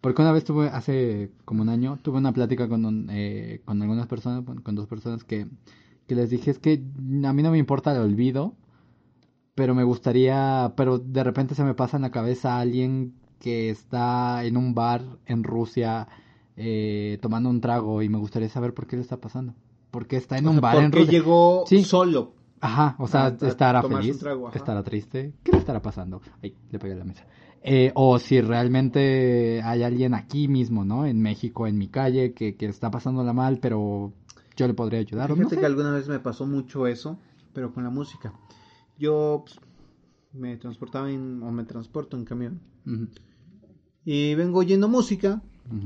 Porque 0.00 0.22
una 0.22 0.30
vez 0.30 0.44
tuve, 0.44 0.68
hace 0.68 1.32
como 1.44 1.62
un 1.62 1.68
año, 1.68 1.98
tuve 2.02 2.18
una 2.18 2.32
plática 2.32 2.68
con, 2.68 2.84
un- 2.84 3.08
eh, 3.10 3.62
con 3.64 3.82
algunas 3.82 4.06
personas, 4.06 4.44
con 4.62 4.74
dos 4.76 4.86
personas 4.86 5.24
que, 5.24 5.48
que 6.06 6.14
les 6.14 6.30
dije, 6.30 6.52
es 6.52 6.60
que 6.60 6.80
a 7.24 7.32
mí 7.32 7.42
no 7.42 7.50
me 7.50 7.58
importa 7.58 7.92
el 7.92 7.98
olvido, 8.00 8.54
pero 9.56 9.74
me 9.74 9.82
gustaría, 9.82 10.72
pero 10.76 10.98
de 10.98 11.24
repente 11.24 11.56
se 11.56 11.64
me 11.64 11.74
pasa 11.74 11.96
en 11.96 12.02
la 12.02 12.10
cabeza 12.12 12.60
alguien 12.60 13.14
que 13.40 13.68
está 13.70 14.44
en 14.44 14.56
un 14.56 14.72
bar 14.74 15.02
en 15.26 15.42
Rusia 15.42 16.06
eh, 16.56 17.18
tomando 17.20 17.50
un 17.50 17.60
trago 17.60 18.00
y 18.02 18.08
me 18.08 18.18
gustaría 18.18 18.48
saber 18.48 18.72
por 18.74 18.86
qué 18.86 18.94
le 18.96 19.02
está 19.02 19.16
pasando. 19.16 19.54
Porque 19.90 20.16
está 20.16 20.38
en 20.38 20.46
O 20.46 20.50
un 20.50 20.54
sea, 20.56 20.60
bar 20.60 20.76
en 20.84 20.92
Rusia. 20.92 21.10
llegó 21.10 21.64
Sí. 21.66 21.82
solo. 21.82 22.32
Ajá, 22.60 22.96
o 22.98 23.06
sea, 23.08 23.26
Ah, 23.26 23.36
a 23.40 23.46
estará 23.48 23.82
feliz, 23.82 24.18
trago, 24.18 24.50
estará 24.52 24.82
triste, 24.82 25.34
¿qué 25.42 25.52
le 25.52 25.58
estará 25.58 25.82
pasando? 25.82 26.22
Ay, 26.42 26.54
le 26.70 26.78
pegué 26.78 26.94
la 26.94 27.04
mesa. 27.04 27.26
Eh, 27.62 27.92
o 27.94 28.18
si 28.18 28.40
realmente 28.40 29.60
hay 29.62 29.82
alguien 29.82 30.14
aquí 30.14 30.48
mismo, 30.48 30.84
¿no? 30.84 31.04
En 31.06 31.20
México, 31.20 31.66
en 31.66 31.76
mi 31.78 31.88
calle, 31.88 32.32
que, 32.32 32.56
que 32.56 32.66
está 32.66 32.90
pasándola 32.90 33.32
mal, 33.32 33.58
pero 33.58 34.12
yo 34.56 34.66
le 34.66 34.74
podría 34.74 35.00
ayudar. 35.00 35.28
Fíjate 35.28 35.42
no 35.42 35.48
sé. 35.50 35.56
que 35.58 35.66
alguna 35.66 35.92
vez 35.92 36.08
me 36.08 36.18
pasó 36.20 36.46
mucho 36.46 36.86
eso, 36.86 37.18
pero 37.52 37.72
con 37.74 37.84
la 37.84 37.90
música. 37.90 38.32
Yo 38.98 39.44
pues, 39.46 39.58
me 40.32 40.56
transportaba 40.56 41.10
en, 41.10 41.42
o 41.42 41.50
me 41.50 41.64
transporto 41.64 42.16
en 42.16 42.24
camión. 42.24 42.60
Y 44.04 44.34
vengo 44.34 44.60
oyendo 44.60 44.88
música. 44.88 45.42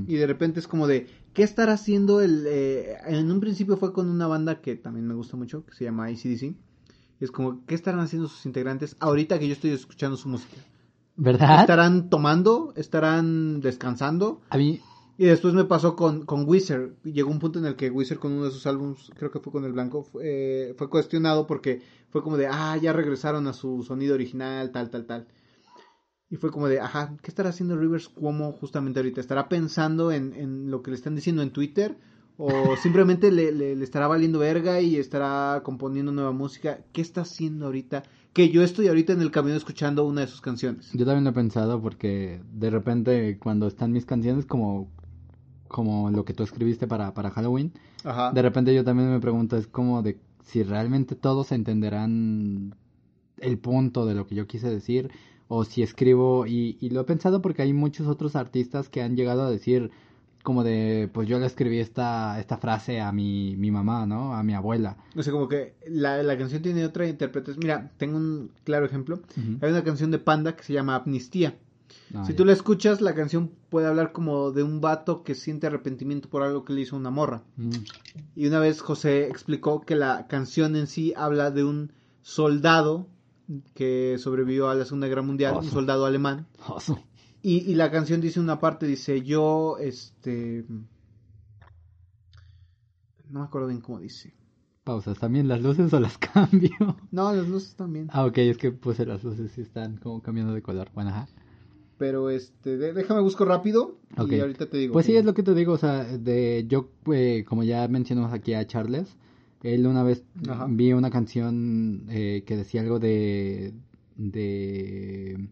Y 0.06 0.16
de 0.16 0.26
repente 0.26 0.60
es 0.60 0.68
como 0.68 0.86
de, 0.86 1.06
¿qué 1.32 1.42
estará 1.42 1.72
haciendo 1.72 2.20
el... 2.20 2.44
eh, 2.46 2.96
en 3.06 3.30
un 3.32 3.40
principio 3.40 3.78
fue 3.78 3.94
con 3.94 4.10
una 4.10 4.26
banda 4.26 4.60
que 4.60 4.76
también 4.76 5.06
me 5.06 5.14
gusta 5.14 5.38
mucho, 5.38 5.64
que 5.64 5.74
se 5.74 5.84
llama 5.84 6.04
ACDC. 6.04 6.42
Y 6.42 7.24
es 7.24 7.30
como, 7.30 7.64
¿qué 7.64 7.74
estarán 7.74 8.00
haciendo 8.00 8.28
sus 8.28 8.44
integrantes 8.44 8.96
ahorita 9.00 9.38
que 9.38 9.46
yo 9.46 9.54
estoy 9.54 9.70
escuchando 9.70 10.18
su 10.18 10.28
música? 10.28 10.56
¿Verdad? 11.16 11.60
¿Estarán 11.62 12.10
tomando? 12.10 12.74
¿Estarán 12.76 13.60
descansando? 13.60 14.42
A 14.50 14.58
mí, 14.58 14.80
Y 15.16 15.24
después 15.26 15.52
me 15.54 15.64
pasó 15.64 15.96
con, 15.96 16.24
con 16.24 16.46
Wizard. 16.46 16.92
Llegó 17.04 17.30
un 17.30 17.38
punto 17.38 17.58
en 17.58 17.66
el 17.66 17.76
que 17.76 17.90
Wizard 17.90 18.18
con 18.18 18.32
uno 18.32 18.44
de 18.46 18.50
sus 18.50 18.66
álbumes, 18.66 19.10
creo 19.16 19.30
que 19.30 19.40
fue 19.40 19.52
con 19.52 19.64
el 19.64 19.72
blanco, 19.72 20.02
fue, 20.02 20.22
eh, 20.70 20.74
fue 20.78 20.88
cuestionado 20.88 21.46
porque 21.46 21.82
fue 22.10 22.22
como 22.22 22.36
de, 22.36 22.46
ah, 22.48 22.76
ya 22.76 22.92
regresaron 22.92 23.46
a 23.46 23.52
su 23.52 23.82
sonido 23.82 24.14
original, 24.14 24.70
tal, 24.72 24.90
tal, 24.90 25.06
tal. 25.06 25.26
Y 26.28 26.36
fue 26.36 26.50
como 26.52 26.68
de, 26.68 26.78
ajá, 26.80 27.16
¿qué 27.22 27.28
estará 27.30 27.48
haciendo 27.50 27.76
Rivers 27.76 28.08
Cuomo 28.08 28.52
justamente 28.52 29.00
ahorita? 29.00 29.20
¿Estará 29.20 29.48
pensando 29.48 30.12
en, 30.12 30.32
en 30.34 30.70
lo 30.70 30.82
que 30.82 30.90
le 30.92 30.96
están 30.96 31.16
diciendo 31.16 31.42
en 31.42 31.50
Twitter? 31.50 31.96
¿O 32.38 32.76
simplemente 32.82 33.32
le, 33.32 33.50
le- 33.52 33.74
le 33.76 33.84
estará 33.84 34.06
valiendo 34.06 34.38
verga 34.38 34.80
y 34.80 34.96
estará 34.96 35.60
componiendo 35.64 36.12
nueva 36.12 36.30
música? 36.32 36.80
¿Qué 36.92 37.00
está 37.00 37.22
haciendo 37.22 37.66
ahorita? 37.66 38.04
Que 38.32 38.48
yo 38.50 38.62
estoy 38.62 38.86
ahorita 38.86 39.12
en 39.12 39.22
el 39.22 39.32
camino 39.32 39.56
escuchando 39.56 40.04
una 40.04 40.20
de 40.20 40.28
sus 40.28 40.40
canciones. 40.40 40.92
yo 40.92 41.04
también 41.04 41.24
lo 41.24 41.30
he 41.30 41.32
pensado 41.32 41.82
porque 41.82 42.40
de 42.52 42.70
repente 42.70 43.38
cuando 43.40 43.66
están 43.66 43.90
mis 43.90 44.04
canciones 44.06 44.46
como, 44.46 44.88
como 45.66 46.10
lo 46.12 46.24
que 46.24 46.32
tú 46.32 46.44
escribiste 46.44 46.86
para, 46.86 47.12
para 47.12 47.30
Halloween, 47.30 47.72
Ajá. 48.04 48.30
de 48.32 48.40
repente 48.42 48.72
yo 48.72 48.84
también 48.84 49.10
me 49.10 49.18
pregunto, 49.18 49.56
es 49.56 49.66
como 49.66 50.02
de 50.02 50.18
si 50.44 50.62
realmente 50.62 51.14
todos 51.14 51.52
entenderán 51.52 52.74
el 53.38 53.58
punto 53.58 54.06
de 54.06 54.14
lo 54.14 54.26
que 54.26 54.34
yo 54.34 54.46
quise 54.46 54.68
decir 54.68 55.10
o 55.48 55.64
si 55.64 55.82
escribo 55.82 56.46
y, 56.46 56.76
y 56.80 56.90
lo 56.90 57.00
he 57.00 57.04
pensado 57.04 57.42
porque 57.42 57.62
hay 57.62 57.72
muchos 57.72 58.06
otros 58.06 58.36
artistas 58.36 58.88
que 58.88 59.02
han 59.02 59.16
llegado 59.16 59.42
a 59.42 59.50
decir 59.50 59.90
como 60.42 60.64
de 60.64 61.08
pues 61.12 61.28
yo 61.28 61.38
le 61.38 61.46
escribí 61.46 61.78
esta 61.78 62.40
esta 62.40 62.56
frase 62.56 63.00
a 63.00 63.12
mi, 63.12 63.56
mi 63.56 63.70
mamá, 63.70 64.06
¿no? 64.06 64.34
A 64.34 64.42
mi 64.42 64.54
abuela. 64.54 64.96
O 65.16 65.22
sea, 65.22 65.32
como 65.32 65.48
que 65.48 65.74
la, 65.86 66.22
la 66.22 66.38
canción 66.38 66.62
tiene 66.62 66.84
otra 66.84 67.06
interpretación. 67.06 67.60
Mira, 67.60 67.90
tengo 67.98 68.16
un 68.16 68.50
claro 68.64 68.86
ejemplo. 68.86 69.20
Hay 69.60 69.70
una 69.70 69.84
canción 69.84 70.10
de 70.10 70.18
Panda 70.18 70.56
que 70.56 70.62
se 70.62 70.72
llama 70.72 70.96
Amnistía. 70.96 71.56
Ah, 72.14 72.24
si 72.24 72.32
ya. 72.32 72.36
tú 72.36 72.44
la 72.44 72.52
escuchas, 72.52 73.00
la 73.00 73.14
canción 73.14 73.50
puede 73.68 73.86
hablar 73.86 74.12
como 74.12 74.50
de 74.52 74.62
un 74.62 74.80
vato 74.80 75.22
que 75.22 75.34
siente 75.34 75.66
arrepentimiento 75.66 76.28
por 76.28 76.42
algo 76.42 76.64
que 76.64 76.72
le 76.72 76.82
hizo 76.82 76.96
una 76.96 77.10
morra. 77.10 77.42
Mm. 77.56 77.70
Y 78.36 78.46
una 78.46 78.58
vez 78.58 78.80
José 78.80 79.28
explicó 79.28 79.80
que 79.80 79.96
la 79.96 80.26
canción 80.26 80.76
en 80.76 80.86
sí 80.86 81.12
habla 81.16 81.50
de 81.50 81.64
un 81.64 81.92
soldado 82.22 83.06
que 83.74 84.16
sobrevivió 84.18 84.68
a 84.70 84.74
la 84.74 84.84
Segunda 84.84 85.08
Guerra 85.08 85.22
Mundial, 85.22 85.56
un 85.56 85.70
soldado 85.70 86.06
alemán. 86.06 86.46
Y 87.42 87.74
la 87.74 87.90
canción 87.90 88.20
dice 88.20 88.38
una 88.38 88.60
parte, 88.60 88.86
dice, 88.86 89.22
yo, 89.22 89.76
este... 89.78 90.64
No 93.28 93.40
me 93.40 93.46
acuerdo 93.46 93.68
bien 93.68 93.80
cómo 93.80 94.00
dice. 94.00 94.34
Pausas, 94.84 95.18
¿también 95.18 95.46
las 95.46 95.62
luces 95.62 95.92
o 95.92 96.00
las 96.00 96.18
cambio? 96.34 96.96
No, 97.10 97.32
las 97.32 97.46
luces 97.48 97.74
también. 97.76 98.08
Ah, 98.12 98.24
ok, 98.24 98.38
es 98.38 98.58
que 98.58 98.72
puse 98.72 99.06
las 99.06 99.22
luces 99.22 99.56
y 99.56 99.60
están 99.60 99.98
como 99.98 100.20
cambiando 100.20 100.52
de 100.52 100.62
color. 100.62 100.90
Bueno, 100.94 101.10
ajá. 101.10 101.28
Pero 102.00 102.30
este, 102.30 102.78
de- 102.78 102.94
déjame 102.94 103.20
busco 103.20 103.44
rápido 103.44 103.98
y 104.26 104.40
ahorita 104.40 104.70
te 104.70 104.78
digo. 104.78 104.94
Pues 104.94 105.04
sí, 105.04 105.14
es 105.16 105.24
lo 105.26 105.34
que 105.34 105.42
te 105.42 105.52
digo, 105.54 105.74
o 105.74 105.76
sea, 105.76 106.02
de 106.04 106.64
yo, 106.66 106.88
eh, 107.12 107.44
como 107.46 107.62
ya 107.62 107.86
mencionamos 107.88 108.32
aquí 108.32 108.54
a 108.54 108.66
Charles, 108.66 109.18
él 109.62 109.86
una 109.86 110.02
vez 110.02 110.24
Ajá. 110.48 110.66
vi 110.70 110.94
una 110.94 111.10
canción 111.10 112.06
eh, 112.08 112.42
que 112.46 112.56
decía 112.56 112.80
algo 112.80 112.98
de, 113.00 113.74
de, 114.16 115.46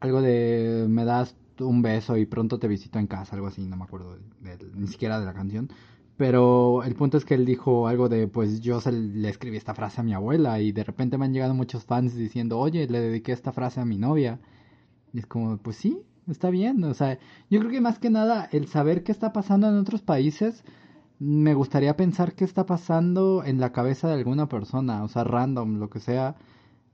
algo 0.00 0.22
de 0.22 0.86
me 0.88 1.04
das 1.04 1.36
un 1.58 1.82
beso 1.82 2.16
y 2.16 2.24
pronto 2.24 2.58
te 2.58 2.66
visito 2.66 2.98
en 2.98 3.06
casa, 3.06 3.34
algo 3.36 3.48
así, 3.48 3.60
no 3.66 3.76
me 3.76 3.84
acuerdo 3.84 4.16
de- 4.40 4.56
de- 4.56 4.70
ni 4.74 4.86
siquiera 4.86 5.20
de 5.20 5.26
la 5.26 5.34
canción. 5.34 5.68
Pero 6.16 6.82
el 6.82 6.94
punto 6.94 7.18
es 7.18 7.26
que 7.26 7.34
él 7.34 7.44
dijo 7.44 7.88
algo 7.88 8.08
de, 8.08 8.26
pues 8.26 8.60
yo 8.60 8.80
se 8.80 8.90
le 8.92 9.28
escribí 9.28 9.58
esta 9.58 9.74
frase 9.74 10.00
a 10.00 10.04
mi 10.04 10.14
abuela 10.14 10.60
y 10.60 10.72
de 10.72 10.82
repente 10.84 11.18
me 11.18 11.26
han 11.26 11.34
llegado 11.34 11.52
muchos 11.52 11.84
fans 11.84 12.14
diciendo, 12.16 12.58
oye, 12.58 12.86
le 12.88 13.00
dediqué 13.00 13.32
esta 13.32 13.52
frase 13.52 13.80
a 13.80 13.84
mi 13.84 13.98
novia. 13.98 14.40
Y 15.12 15.18
es 15.18 15.26
como, 15.26 15.56
pues 15.58 15.76
sí, 15.76 16.02
está 16.28 16.50
bien. 16.50 16.82
O 16.84 16.94
sea, 16.94 17.18
yo 17.50 17.60
creo 17.60 17.70
que 17.70 17.80
más 17.80 17.98
que 17.98 18.10
nada 18.10 18.48
el 18.52 18.66
saber 18.66 19.02
qué 19.02 19.12
está 19.12 19.32
pasando 19.32 19.68
en 19.68 19.76
otros 19.76 20.02
países, 20.02 20.64
me 21.18 21.54
gustaría 21.54 21.96
pensar 21.96 22.34
qué 22.34 22.44
está 22.44 22.64
pasando 22.66 23.44
en 23.44 23.60
la 23.60 23.72
cabeza 23.72 24.08
de 24.08 24.14
alguna 24.14 24.48
persona, 24.48 25.04
o 25.04 25.08
sea, 25.08 25.24
random, 25.24 25.78
lo 25.78 25.90
que 25.90 26.00
sea. 26.00 26.36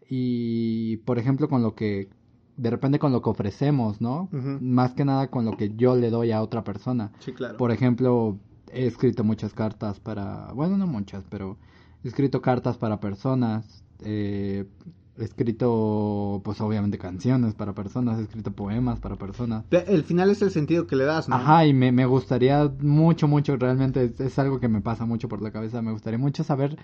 Y, 0.09 0.99
por 0.99 1.19
ejemplo, 1.19 1.49
con 1.49 1.63
lo 1.63 1.75
que, 1.75 2.09
de 2.57 2.71
repente 2.71 2.99
con 2.99 3.13
lo 3.13 3.23
que 3.23 3.31
ofrecemos, 3.31 4.01
¿no? 4.01 4.29
Más 4.33 4.95
que 4.95 5.05
nada 5.05 5.29
con 5.29 5.45
lo 5.45 5.57
que 5.57 5.75
yo 5.77 5.95
le 5.97 6.11
doy 6.11 6.33
a 6.33 6.43
otra 6.43 6.65
persona. 6.65 7.13
Sí, 7.21 7.33
claro. 7.33 7.57
Por 7.57 7.71
ejemplo, 7.71 8.39
he 8.73 8.87
escrito 8.87 9.25
muchas 9.25 9.53
cartas 9.53 10.01
para, 10.01 10.53
bueno, 10.53 10.77
no 10.77 10.87
muchas, 10.87 11.25
pero 11.29 11.57
he 12.03 12.09
escrito 12.09 12.41
cartas 12.41 12.77
para 12.79 12.99
personas, 12.99 13.85
eh, 14.01 14.67
escrito, 15.19 16.41
pues 16.45 16.61
obviamente 16.61 16.99
canciones 16.99 17.55
para 17.55 17.73
personas, 17.75 18.19
he 18.19 18.23
escrito 18.23 18.53
poemas 18.53 18.99
para 19.01 19.17
personas. 19.17 19.65
Pe- 19.69 19.85
El 19.89 20.05
final 20.05 20.31
es 20.31 20.43
el 20.43 20.51
sentido 20.51 20.87
que 20.87 20.97
le 20.97 21.05
das, 21.05 21.29
¿no? 21.29 21.37
Ajá, 21.37 21.67
y 21.67 21.73
me, 21.73 21.93
me 21.93 22.07
gustaría 22.07 22.71
mucho, 22.81 23.29
mucho, 23.29 23.57
realmente 23.57 24.05
es, 24.05 24.21
es 24.21 24.39
algo 24.39 24.61
que 24.61 24.69
me 24.69 24.81
pasa 24.81 25.05
mucho 25.07 25.29
por 25.29 25.43
la 25.43 25.51
cabeza, 25.51 25.83
me 25.83 25.93
gustaría 25.93 26.19
mucho 26.19 26.45
saber, 26.45 26.77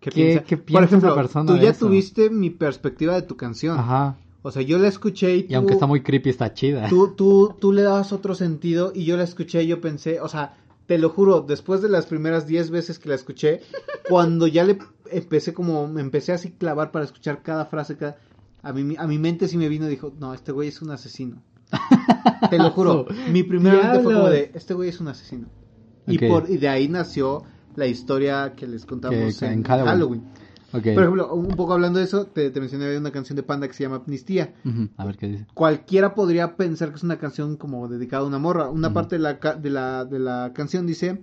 ¿Qué, 0.00 0.10
¿Qué- 0.10 0.16
piensa? 0.16 0.42
qué 0.44 0.56
Por 0.56 0.66
piensa 0.66 0.84
ejemplo, 0.86 1.08
esa 1.10 1.16
persona 1.16 1.52
tú 1.52 1.58
ya 1.64 1.72
tuviste 1.72 2.30
mi 2.30 2.50
perspectiva 2.50 3.14
de 3.14 3.22
tu 3.22 3.36
canción. 3.36 3.78
ajá, 3.78 4.16
O 4.44 4.50
sea, 4.50 4.62
yo 4.62 4.78
la 4.78 4.88
escuché 4.88 5.36
y 5.36 5.42
tú, 5.44 5.52
y 5.52 5.54
aunque 5.54 5.74
está 5.74 5.86
muy 5.86 6.00
creepy, 6.02 6.30
está 6.30 6.52
chida. 6.52 6.88
tú, 6.88 7.14
tú, 7.16 7.54
tú 7.60 7.72
le 7.72 7.82
dabas 7.82 8.12
otro 8.12 8.34
sentido 8.34 8.92
y 8.94 9.04
yo 9.04 9.16
la 9.16 9.22
escuché 9.22 9.62
y 9.62 9.68
yo 9.68 9.80
pensé, 9.80 10.20
o 10.20 10.26
sea, 10.28 10.54
te 10.86 10.98
lo 10.98 11.10
juro, 11.10 11.40
después 11.40 11.80
de 11.82 11.88
las 11.88 12.06
primeras 12.06 12.46
10 12.46 12.70
veces 12.70 12.98
que 12.98 13.08
la 13.08 13.14
escuché, 13.14 13.60
cuando 14.08 14.46
ya 14.46 14.64
le 14.64 14.78
empecé 15.10 15.52
como, 15.52 15.86
me 15.88 16.00
empecé 16.00 16.32
así 16.32 16.50
clavar 16.52 16.90
para 16.90 17.04
escuchar 17.04 17.42
cada 17.42 17.66
frase, 17.66 17.96
cada, 17.96 18.16
a, 18.62 18.72
mi, 18.72 18.96
a 18.96 19.06
mi 19.06 19.18
mente 19.18 19.48
sí 19.48 19.56
me 19.56 19.68
vino 19.68 19.86
y 19.86 19.90
dijo, 19.90 20.12
no, 20.18 20.34
este 20.34 20.52
güey 20.52 20.68
es 20.68 20.82
un 20.82 20.90
asesino. 20.90 21.42
te 22.50 22.58
lo 22.58 22.70
juro, 22.70 23.06
mi 23.30 23.42
primera 23.42 23.82
mente 23.82 24.00
fue 24.00 24.14
como 24.14 24.28
de, 24.28 24.50
este 24.54 24.74
güey 24.74 24.88
es 24.90 25.00
un 25.00 25.08
asesino. 25.08 25.48
Y, 26.06 26.18
por, 26.18 26.50
y 26.50 26.56
de 26.58 26.68
ahí 26.68 26.88
nació 26.88 27.44
la 27.76 27.86
historia 27.86 28.54
que 28.56 28.66
les 28.66 28.84
contamos 28.84 29.38
Que- 29.38 29.46
en, 29.46 29.52
en 29.52 29.62
Halloween. 29.62 29.86
Halloween. 29.88 30.24
Por 30.94 31.02
ejemplo, 31.02 31.34
un 31.34 31.48
poco 31.48 31.74
hablando 31.74 31.98
de 31.98 32.04
eso, 32.06 32.26
te, 32.26 32.50
te 32.50 32.60
mencioné 32.60 32.96
una 32.96 33.10
canción 33.10 33.36
de 33.36 33.42
Panda 33.42 33.68
que 33.68 33.74
se 33.74 33.82
llama 33.84 33.96
Amnistía. 33.96 34.54
A 34.96 35.04
ver 35.04 35.16
qué 35.16 35.28
dice. 35.28 35.46
Cualquiera 35.54 36.14
podría 36.14 36.56
pensar 36.56 36.90
que 36.90 36.96
es 36.96 37.02
una 37.02 37.18
canción 37.18 37.56
como 37.56 37.88
dedicada 37.88 38.22
a 38.24 38.26
una 38.26 38.38
morra. 38.38 38.68
Una 38.70 38.88
parte 38.94 39.16
de 39.16 39.22
la, 39.22 39.34
de, 39.34 39.70
la, 39.70 40.04
de 40.04 40.18
la 40.18 40.52
canción 40.54 40.86
dice, 40.86 41.22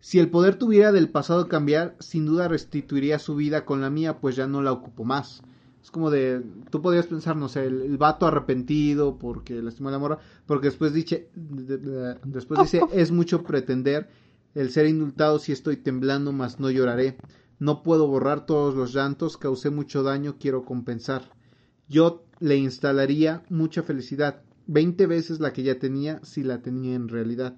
si 0.00 0.18
el 0.20 0.28
poder 0.30 0.54
tuviera 0.56 0.92
del 0.92 1.08
pasado 1.08 1.48
cambiar, 1.48 1.96
sin 1.98 2.24
duda 2.26 2.46
restituiría 2.48 3.18
su 3.18 3.34
vida 3.34 3.64
con 3.64 3.80
la 3.80 3.90
mía, 3.90 4.18
pues 4.20 4.36
ya 4.36 4.46
no 4.46 4.62
la 4.62 4.72
ocupo 4.72 5.04
más. 5.04 5.42
Es 5.82 5.90
como 5.90 6.10
de, 6.10 6.42
tú 6.70 6.82
podrías 6.82 7.06
pensar, 7.06 7.36
no 7.36 7.48
sé, 7.48 7.64
el, 7.66 7.80
el 7.82 7.96
vato 7.98 8.26
arrepentido 8.26 9.16
porque 9.18 9.62
lastimó 9.62 9.88
a 9.88 9.92
la 9.92 9.98
morra, 9.98 10.18
porque 10.46 10.66
después 10.68 10.92
dice, 10.92 11.28
de- 11.34 11.78
de- 11.78 12.16
después 12.24 12.60
dice, 12.60 12.80
es 12.92 13.10
mucho 13.10 13.42
pretender 13.42 14.08
el 14.54 14.70
ser 14.70 14.86
indultado 14.86 15.38
si 15.38 15.52
estoy 15.52 15.76
temblando, 15.76 16.32
mas 16.32 16.60
no 16.60 16.68
lloraré. 16.70 17.16
No 17.58 17.82
puedo 17.82 18.06
borrar 18.06 18.46
todos 18.46 18.74
los 18.74 18.94
llantos, 18.94 19.36
causé 19.36 19.70
mucho 19.70 20.02
daño, 20.02 20.36
quiero 20.38 20.64
compensar. 20.64 21.32
Yo 21.88 22.24
le 22.38 22.56
instalaría 22.56 23.42
mucha 23.48 23.82
felicidad, 23.82 24.42
20 24.66 25.06
veces 25.06 25.40
la 25.40 25.52
que 25.52 25.62
ya 25.62 25.78
tenía, 25.78 26.20
si 26.22 26.42
la 26.42 26.62
tenía 26.62 26.94
en 26.94 27.08
realidad. 27.08 27.56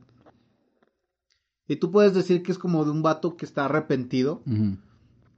Y 1.66 1.76
tú 1.76 1.90
puedes 1.90 2.14
decir 2.14 2.42
que 2.42 2.52
es 2.52 2.58
como 2.58 2.84
de 2.84 2.90
un 2.90 3.02
vato 3.02 3.36
que 3.36 3.44
está 3.44 3.66
arrepentido, 3.66 4.42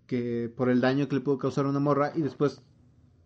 que 0.06 0.52
por 0.56 0.70
el 0.70 0.80
daño 0.80 1.08
que 1.08 1.16
le 1.16 1.20
pudo 1.20 1.38
causar 1.38 1.66
a 1.66 1.70
una 1.70 1.80
morra, 1.80 2.12
y 2.14 2.22
después, 2.22 2.62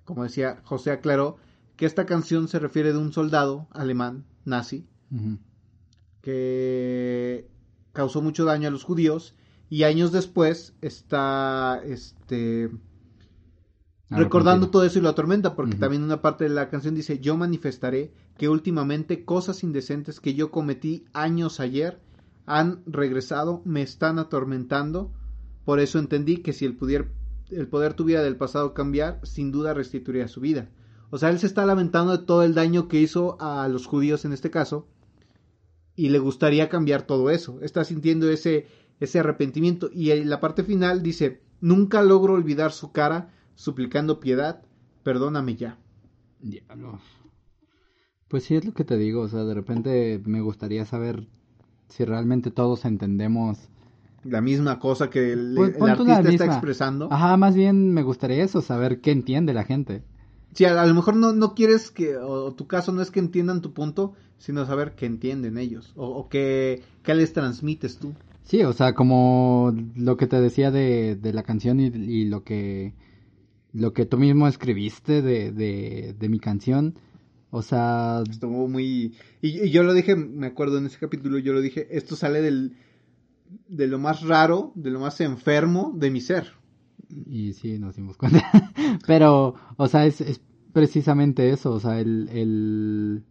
como 0.04 0.22
decía 0.24 0.60
José 0.64 0.90
aclaró, 0.90 1.36
que 1.76 1.86
esta 1.86 2.06
canción 2.06 2.48
se 2.48 2.58
refiere 2.58 2.92
de 2.92 2.98
un 2.98 3.12
soldado 3.12 3.68
alemán, 3.70 4.24
nazi, 4.44 4.86
que 6.22 7.48
causó 7.92 8.22
mucho 8.22 8.44
daño 8.44 8.68
a 8.68 8.72
los 8.72 8.84
judíos, 8.84 9.36
y 9.68 9.82
años 9.82 10.12
después 10.12 10.74
está 10.80 11.80
este 11.84 12.70
recordando 14.08 14.70
todo 14.70 14.84
eso 14.84 14.98
y 15.00 15.02
lo 15.02 15.08
atormenta, 15.08 15.56
porque 15.56 15.76
también 15.76 16.04
una 16.04 16.22
parte 16.22 16.44
de 16.44 16.50
la 16.50 16.68
canción 16.68 16.94
dice, 16.94 17.18
yo 17.18 17.36
manifestaré 17.36 18.12
que 18.38 18.48
últimamente 18.48 19.24
cosas 19.24 19.64
indecentes 19.64 20.20
que 20.20 20.34
yo 20.34 20.52
cometí 20.52 21.04
años 21.12 21.58
ayer 21.58 22.00
han 22.44 22.82
regresado, 22.86 23.62
me 23.64 23.82
están 23.82 24.20
atormentando, 24.20 25.12
por 25.64 25.80
eso 25.80 25.98
entendí 25.98 26.36
que 26.36 26.52
si 26.52 26.64
el, 26.64 26.78
pudier- 26.78 27.10
el 27.50 27.66
poder 27.66 27.94
tuviera 27.94 28.22
del 28.22 28.36
pasado 28.36 28.74
cambiar, 28.74 29.18
sin 29.24 29.50
duda 29.50 29.74
restituiría 29.74 30.28
su 30.28 30.40
vida. 30.40 30.68
O 31.10 31.18
sea, 31.18 31.30
él 31.30 31.40
se 31.40 31.48
está 31.48 31.66
lamentando 31.66 32.16
de 32.16 32.24
todo 32.24 32.44
el 32.44 32.54
daño 32.54 32.86
que 32.86 33.00
hizo 33.00 33.36
a 33.40 33.66
los 33.66 33.86
judíos 33.86 34.24
en 34.24 34.32
este 34.32 34.52
caso, 34.52 34.86
y 35.96 36.10
le 36.10 36.20
gustaría 36.20 36.68
cambiar 36.68 37.02
todo 37.02 37.30
eso. 37.30 37.58
Está 37.62 37.82
sintiendo 37.82 38.30
ese, 38.30 38.68
ese 39.00 39.18
arrepentimiento. 39.18 39.90
Y 39.92 40.10
en 40.10 40.28
la 40.30 40.40
parte 40.40 40.62
final 40.62 41.02
dice, 41.02 41.42
nunca 41.60 42.02
logro 42.02 42.34
olvidar 42.34 42.72
su 42.72 42.92
cara, 42.92 43.30
suplicando 43.54 44.20
piedad, 44.20 44.62
perdóname 45.02 45.56
ya. 45.56 45.78
Diablos. 46.40 47.00
Pues 48.28 48.44
sí, 48.44 48.56
es 48.56 48.64
lo 48.64 48.72
que 48.72 48.84
te 48.84 48.96
digo, 48.96 49.22
o 49.22 49.28
sea, 49.28 49.44
de 49.44 49.54
repente 49.54 50.20
me 50.24 50.40
gustaría 50.40 50.84
saber 50.84 51.28
si 51.88 52.04
realmente 52.04 52.50
todos 52.50 52.84
entendemos 52.84 53.68
la 54.24 54.40
misma 54.40 54.78
cosa 54.78 55.08
que 55.08 55.32
el, 55.32 55.54
Pues, 55.54 55.76
el 55.76 55.88
artista 55.88 56.28
está 56.28 56.46
expresando. 56.46 57.08
Ajá, 57.12 57.36
más 57.36 57.54
bien 57.54 57.92
me 57.92 58.02
gustaría 58.02 58.42
eso, 58.42 58.60
saber 58.60 59.00
qué 59.00 59.12
entiende 59.12 59.54
la 59.54 59.64
gente. 59.64 60.02
Sí, 60.52 60.64
a, 60.64 60.80
a 60.80 60.86
lo 60.86 60.94
mejor 60.94 61.16
no, 61.16 61.32
no 61.32 61.54
quieres 61.54 61.90
que, 61.90 62.16
o, 62.16 62.52
tu 62.54 62.66
caso 62.66 62.92
no 62.92 63.02
es 63.02 63.10
que 63.10 63.20
entiendan 63.20 63.62
tu 63.62 63.72
punto, 63.72 64.14
sino 64.38 64.66
saber 64.66 64.94
qué 64.96 65.06
entienden 65.06 65.58
ellos, 65.58 65.92
o, 65.96 66.08
o 66.08 66.28
qué, 66.28 66.82
qué 67.02 67.14
les 67.14 67.32
transmites 67.32 67.98
tú. 67.98 68.14
Sí, 68.46 68.62
o 68.62 68.72
sea, 68.72 68.94
como 68.94 69.74
lo 69.96 70.16
que 70.16 70.26
te 70.26 70.40
decía 70.40 70.70
de, 70.70 71.16
de 71.16 71.32
la 71.32 71.42
canción 71.42 71.80
y, 71.80 71.86
y 71.86 72.24
lo 72.26 72.44
que 72.44 72.94
lo 73.72 73.92
que 73.92 74.06
tú 74.06 74.16
mismo 74.18 74.48
escribiste 74.48 75.20
de, 75.20 75.52
de, 75.52 76.14
de 76.18 76.28
mi 76.30 76.38
canción, 76.38 76.94
o 77.50 77.60
sea, 77.60 78.22
Estuvo 78.30 78.68
muy... 78.68 79.14
Y, 79.42 79.64
y 79.66 79.70
yo 79.70 79.82
lo 79.82 79.92
dije, 79.92 80.16
me 80.16 80.46
acuerdo 80.46 80.78
en 80.78 80.86
ese 80.86 80.98
capítulo, 80.98 81.38
yo 81.38 81.52
lo 81.52 81.60
dije, 81.60 81.86
esto 81.90 82.16
sale 82.16 82.40
del, 82.40 82.76
de 83.68 83.86
lo 83.86 83.98
más 83.98 84.22
raro, 84.22 84.72
de 84.76 84.90
lo 84.90 85.00
más 85.00 85.20
enfermo 85.20 85.92
de 85.94 86.10
mi 86.10 86.20
ser. 86.22 86.52
y 87.10 87.52
sí, 87.52 87.78
nos 87.78 87.96
dimos 87.96 88.16
cuenta. 88.16 88.42
Pero, 89.06 89.54
o 89.76 89.88
sea, 89.88 90.06
es, 90.06 90.22
es 90.22 90.40
precisamente 90.72 91.50
eso, 91.50 91.72
o 91.72 91.80
sea, 91.80 92.00
el, 92.00 92.28
el, 92.32 93.24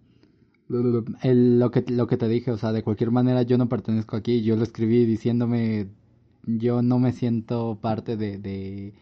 el- 1.21 1.59
lo, 1.59 1.71
que, 1.71 1.83
lo 1.87 2.07
que 2.07 2.17
te 2.17 2.27
dije, 2.27 2.51
o 2.51 2.57
sea, 2.57 2.71
de 2.71 2.83
cualquier 2.83 3.11
manera 3.11 3.41
yo 3.43 3.57
no 3.57 3.69
pertenezco 3.69 4.15
aquí, 4.15 4.41
yo 4.41 4.55
lo 4.55 4.63
escribí 4.63 5.05
diciéndome, 5.05 5.87
yo 6.45 6.81
no 6.81 6.99
me 6.99 7.11
siento 7.13 7.77
parte 7.81 8.17
de, 8.17 8.37
de, 8.37 8.93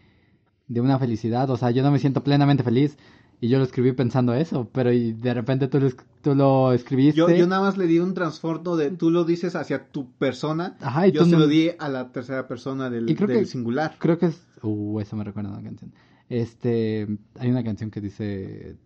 de 0.68 0.80
una 0.80 0.98
felicidad, 0.98 1.48
o 1.50 1.56
sea, 1.56 1.70
yo 1.70 1.82
no 1.82 1.90
me 1.90 1.98
siento 1.98 2.22
plenamente 2.24 2.62
feliz. 2.62 2.96
Y 3.40 3.48
yo 3.48 3.58
lo 3.58 3.64
escribí 3.64 3.92
pensando 3.92 4.32
eso, 4.32 4.70
pero 4.72 4.90
y 4.92 5.12
de 5.12 5.34
repente 5.34 5.68
tú 5.68 5.78
lo, 5.78 5.90
tú 6.22 6.34
lo 6.34 6.72
escribiste. 6.72 7.18
Yo, 7.18 7.28
yo 7.28 7.46
nada 7.46 7.60
más 7.60 7.76
le 7.76 7.86
di 7.86 7.98
un 7.98 8.14
trasfondo 8.14 8.74
de, 8.76 8.90
tú 8.92 9.10
lo 9.10 9.24
dices 9.24 9.54
hacia 9.54 9.88
tu 9.88 10.12
persona, 10.12 10.78
Ajá, 10.80 11.08
y 11.08 11.12
yo 11.12 11.20
tú 11.24 11.26
se 11.26 11.32
no- 11.32 11.40
lo 11.40 11.46
di 11.48 11.68
a 11.78 11.88
la 11.90 12.10
tercera 12.10 12.48
persona 12.48 12.88
del, 12.88 13.10
Y 13.10 13.14
creo 13.14 13.28
del 13.28 13.40
que- 13.40 13.46
singular. 13.46 13.96
Creo 13.98 14.18
que 14.18 14.26
es. 14.26 14.40
Uh, 14.62 14.98
eso 15.00 15.16
me 15.16 15.24
recuerda 15.24 15.50
a 15.50 15.54
una 15.54 15.62
canción. 15.62 15.92
Este. 16.30 17.06
Hay 17.38 17.50
una 17.50 17.62
canción 17.64 17.90
que 17.90 18.00
dice. 18.00 18.76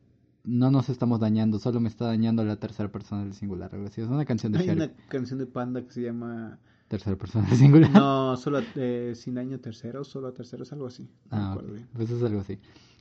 No 0.49 0.71
nos 0.71 0.89
estamos 0.89 1.21
dañando, 1.21 1.59
solo 1.59 1.79
me 1.79 1.89
está 1.89 2.07
dañando 2.07 2.45
la 2.45 2.57
tercera 2.57 2.91
persona 2.91 3.23
del 3.25 3.35
singular. 3.35 3.71
Algo 3.75 3.87
así. 3.87 4.01
Es 4.01 4.09
una 4.09 4.25
canción 4.25 4.53
de 4.53 4.59
Hay 4.61 4.71
una 4.71 4.91
canción 5.09 5.39
de 5.39 5.47
Panda 5.47 5.83
que 5.83 5.93
se 5.93 6.03
llama... 6.03 6.59
Tercera 6.89 7.17
persona 7.17 7.47
del 7.49 7.59
singular. 7.59 7.91
No, 7.91 8.35
solo 8.39 8.61
eh, 8.77 9.13
sin 9.15 9.35
daño 9.35 9.61
tercero, 9.61 10.05
solo 10.05 10.29
a 10.29 10.33
terceros, 10.33 10.73
algo 10.73 10.87
así. 10.87 11.03
No 11.31 11.37
Ah, 11.37 11.51
acuerdo 11.53 11.69
ok. 11.69 11.75
bien. 11.75 11.89
Pues 11.93 12.11
es 12.11 12.23
algo 12.23 12.41
así. 12.41 12.59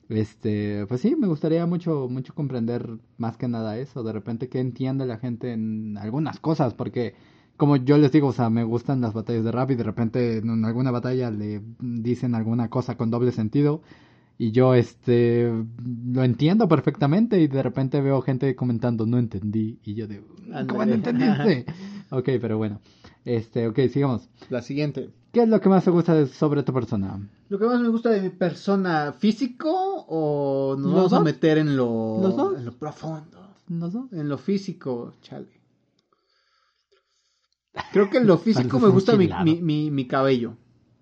Este, 0.10 0.86
pues 0.88 1.02
sí, 1.02 1.16
me 1.16 1.28
gustaría 1.28 1.66
mucho, 1.66 2.08
mucho 2.10 2.34
comprender 2.34 2.98
más 3.18 3.38
que 3.38 3.48
nada 3.48 3.78
eso. 3.78 4.04
De 4.04 4.12
repente 4.12 4.50
que 4.50 4.60
entiende 4.60 5.06
la 5.06 5.18
gente 5.18 5.54
en 5.54 5.98
algunas 5.98 6.40
cosas, 6.42 6.74
porque 6.74 7.16
como 7.56 7.78
yo 7.78 7.98
les 7.98 8.12
digo, 8.12 8.28
o 8.28 8.34
sea, 8.34 8.50
me 8.50 8.64
gustan 8.66 9.00
las 9.02 9.14
batallas 9.14 9.44
de 9.46 9.52
rap 9.52 9.72
y 9.72 9.76
de 9.76 9.84
repente 9.84 10.38
en 10.38 10.66
alguna 10.66 10.92
batalla 10.92 11.32
le 11.32 11.62
dicen 11.80 12.36
alguna 12.36 12.70
cosa 12.70 12.98
con 12.98 13.10
doble 13.10 13.32
sentido 13.32 13.82
y 14.38 14.52
yo 14.52 14.74
este 14.76 15.52
lo 16.14 16.24
entiendo 16.24 16.68
perfectamente 16.68 17.40
y 17.42 17.48
de 17.48 17.64
repente 17.64 18.02
veo 18.02 18.22
gente 18.22 18.56
comentando 18.56 19.06
no 19.06 19.18
entendí 19.18 19.80
y 19.84 19.96
yo 19.96 20.08
digo 20.08 20.28
¿cómo 20.68 20.86
no 20.86 20.94
entendiste? 20.94 21.66
ok, 22.12 22.30
pero 22.40 22.58
bueno, 22.58 22.80
este, 23.26 23.68
ok, 23.68 23.80
sigamos. 23.92 24.30
La 24.50 24.62
siguiente. 24.62 25.10
¿Qué 25.32 25.42
es 25.44 25.50
lo 25.50 25.60
que 25.60 25.70
más 25.70 25.84
te 25.84 25.92
gusta 25.92 26.14
de- 26.14 26.28
sobre 26.28 26.64
tu 26.64 26.72
persona? 26.74 27.20
Lo 27.50 27.60
que 27.60 27.66
más 27.66 27.80
me 27.82 27.90
gusta 27.90 28.10
de 28.10 28.22
mi 28.22 28.30
persona, 28.30 29.12
físico 29.14 29.70
o 30.08 30.76
nos 30.78 30.86
Los 30.86 30.94
vamos 30.96 31.14
a 31.14 31.16
dos. 31.18 31.26
meter 31.26 31.58
en 31.58 31.76
lo, 31.76 32.18
Los 32.22 32.36
dos. 32.38 32.58
en 32.58 32.66
lo 32.66 32.72
profundo? 32.74 33.56
No 33.68 33.92
sé. 33.92 33.98
En 34.14 34.30
lo 34.30 34.38
físico, 34.38 35.14
chale. 35.22 35.48
Creo 37.92 38.10
que 38.10 38.18
en 38.18 38.28
lo 38.28 38.38
físico 38.46 38.80
me 38.80 38.90
gusta 38.90 39.16
mi, 39.18 39.30
mi, 39.44 39.62
mi, 39.62 39.92
mi 39.92 40.08
cabello. 40.08 40.56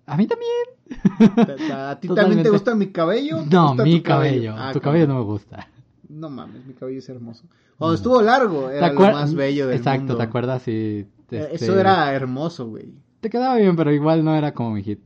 A 0.06 0.16
mí 0.16 0.26
también. 0.26 0.50
¿A, 1.72 1.98
ti 2.00 2.08
también 2.08 2.42
te 2.42 2.50
gusta 2.50 2.74
mi 2.74 2.88
cabello? 2.92 3.42
¿Te 3.48 3.54
No, 3.54 3.68
gusta 3.68 3.84
mi 3.84 3.96
tu 3.98 4.02
cabello. 4.04 4.54
Ah, 4.56 4.72
tu 4.72 4.80
cabello 4.80 5.06
no 5.08 5.14
me 5.16 5.24
gusta. 5.24 5.68
No 6.08 6.30
mames, 6.30 6.64
mi 6.66 6.74
cabello 6.74 6.98
es 6.98 7.08
hermoso. 7.08 7.44
Cuando 7.78 7.94
estuvo 7.94 8.22
largo, 8.22 8.68
¿Te 8.68 8.76
era 8.78 8.92
lo 8.92 9.00
más 9.00 9.34
bello 9.34 9.66
del 9.66 9.76
Exacto, 9.78 10.00
mundo. 10.00 10.16
¿te 10.18 10.22
acuerdas? 10.22 10.62
Sí, 10.62 10.72
Eh, 10.72 11.48
este, 11.52 11.54
Eso 11.56 11.78
era 11.78 12.12
hermoso, 12.14 12.68
güey. 12.68 12.94
Te 13.20 13.28
quedaba 13.28 13.56
bien, 13.56 13.74
pero 13.76 13.92
igual 13.92 14.24
no 14.24 14.34
era 14.36 14.54
como 14.54 14.70
mi 14.72 14.82
hit. 14.82 15.00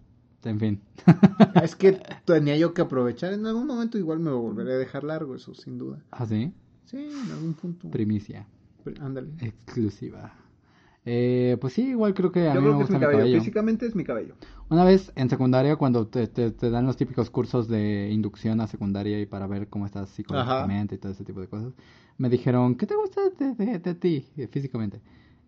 En 0.45 0.59
fin. 0.59 0.81
Es 1.63 1.75
que 1.77 2.01
tenía 2.25 2.57
yo 2.57 2.73
que 2.75 2.83
aprovechar. 2.83 3.33
En 3.33 3.47
algún 3.47 3.67
momento 3.67 3.99
igual 3.99 4.21
me 4.21 4.31
volveré 4.31 4.75
a 4.75 4.79
dejar 4.79 5.05
largo, 5.05 5.35
eso 5.35 5.55
sin 5.55 5.79
duda. 5.79 5.99
¿Ah, 6.11 6.27
sí? 6.27 6.53
Sí, 6.85 6.97
en 6.99 7.33
algún 7.33 7.55
punto. 7.55 7.91
Primicia. 7.91 8.47
Ándale. 9.01 9.31
Exclusiva. 9.41 10.35
Eh, 11.05 11.57
pues 11.61 11.73
sí, 11.75 11.89
igual 11.89 12.13
creo 12.15 12.31
que 12.33 12.49
a 12.49 12.55
Yo 12.55 12.61
mí 12.61 12.67
me 12.69 12.73
creo 12.75 12.79
que 12.79 12.85
es 12.85 12.89
gusta 12.91 12.93
mi 12.93 12.99
mi 12.99 13.05
cabello. 13.05 13.19
cabello. 13.21 13.39
Físicamente 13.41 13.87
es 13.87 13.95
mi 13.95 14.05
cabello. 14.05 14.35
Una 14.71 14.85
vez 14.85 15.13
en 15.17 15.29
secundaria, 15.29 15.75
cuando 15.75 16.07
te, 16.07 16.29
te, 16.29 16.53
te 16.53 16.71
dan 16.71 16.87
los 16.87 16.97
típicos 16.97 17.29
cursos 17.29 17.67
de 17.67 18.09
inducción 18.13 18.61
a 18.61 18.69
secundaria 18.69 19.21
y 19.21 19.27
para 19.27 19.49
ver 19.49 19.69
cómo 19.69 19.85
estás 19.85 20.11
psicológicamente 20.11 20.95
y 20.95 20.99
todo 20.99 21.11
ese 21.11 21.25
tipo 21.25 21.41
de 21.41 21.49
cosas, 21.49 21.73
me 22.19 22.29
dijeron, 22.29 22.77
¿qué 22.77 22.87
te 22.87 22.95
gusta 22.95 23.21
de, 23.37 23.55
de, 23.55 23.79
de 23.81 23.95
ti 23.97 24.27
eh, 24.37 24.47
físicamente? 24.47 25.01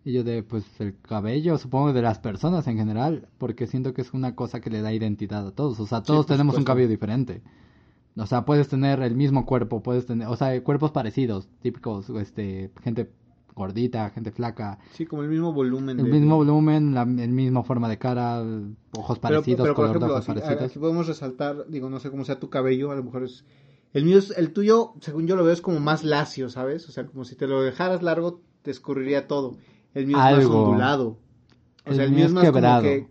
Y 0.04 0.12
yo 0.12 0.24
de, 0.24 0.42
pues 0.42 0.64
el 0.80 0.98
cabello, 1.00 1.56
supongo 1.56 1.92
de 1.92 2.02
las 2.02 2.18
personas 2.18 2.66
en 2.66 2.76
general, 2.76 3.28
porque 3.38 3.68
siento 3.68 3.94
que 3.94 4.02
es 4.02 4.12
una 4.12 4.34
cosa 4.34 4.60
que 4.60 4.70
le 4.70 4.82
da 4.82 4.92
identidad 4.92 5.46
a 5.46 5.52
todos. 5.52 5.78
O 5.78 5.86
sea, 5.86 6.02
todos 6.02 6.26
tenemos 6.26 6.56
un 6.58 6.64
cabello 6.64 6.88
diferente. 6.88 7.42
O 8.16 8.26
sea, 8.26 8.44
puedes 8.44 8.68
tener 8.68 9.00
el 9.02 9.14
mismo 9.14 9.46
cuerpo, 9.46 9.84
puedes 9.84 10.04
tener, 10.04 10.26
o 10.26 10.36
sea, 10.36 10.60
cuerpos 10.64 10.90
parecidos, 10.90 11.48
típicos, 11.60 12.10
este, 12.10 12.72
gente 12.82 13.08
gordita, 13.54 14.10
gente 14.10 14.30
flaca, 14.32 14.78
Sí, 14.92 15.06
como 15.06 15.22
el 15.22 15.28
mismo 15.28 15.52
volumen. 15.52 15.98
el 15.98 16.06
de- 16.06 16.10
mismo 16.12 16.36
volumen, 16.36 16.94
la 16.94 17.02
el 17.02 17.28
misma 17.30 17.62
forma 17.62 17.88
de 17.88 17.98
cara, 17.98 18.40
ojos 18.96 19.18
Pero, 19.18 19.20
parecidos, 19.20 19.60
pero, 19.62 19.74
por 19.74 19.74
color 19.74 19.90
de 19.90 19.96
ejemplo, 19.98 20.14
ojos 20.14 20.28
aquí, 20.28 20.40
parecidos. 20.40 20.70
aquí 20.70 20.78
podemos 20.78 21.06
resaltar, 21.06 21.66
digo, 21.68 21.90
no 21.90 22.00
sé 22.00 22.10
cómo 22.10 22.24
sea 22.24 22.38
tu 22.40 22.48
cabello, 22.50 22.90
a 22.90 22.96
lo 22.96 23.04
mejor 23.04 23.24
es... 23.24 23.44
El 23.92 24.04
mío 24.06 24.18
es, 24.18 24.30
el 24.38 24.52
tuyo, 24.54 24.94
según 25.00 25.26
yo 25.26 25.36
lo 25.36 25.44
veo, 25.44 25.52
es 25.52 25.60
como 25.60 25.78
más 25.78 26.02
lacio, 26.02 26.48
¿sabes? 26.48 26.88
O 26.88 26.92
sea, 26.92 27.04
como 27.06 27.24
si 27.26 27.36
te 27.36 27.46
lo 27.46 27.60
dejaras 27.62 28.02
largo, 28.02 28.40
te 28.62 28.70
escurriría 28.70 29.28
todo. 29.28 29.56
El 29.92 30.06
mío 30.06 30.16
es 30.16 30.22
más 30.24 30.44
ondulado. 30.46 31.18
O 31.84 31.90
El 31.90 31.96
sea, 31.96 32.04
el 32.06 32.10
mío 32.10 32.16
mío 32.20 32.26
es 32.26 32.32
más 32.32 32.44
quebrado. 32.44 32.82
como 32.82 32.90
que 32.94 33.08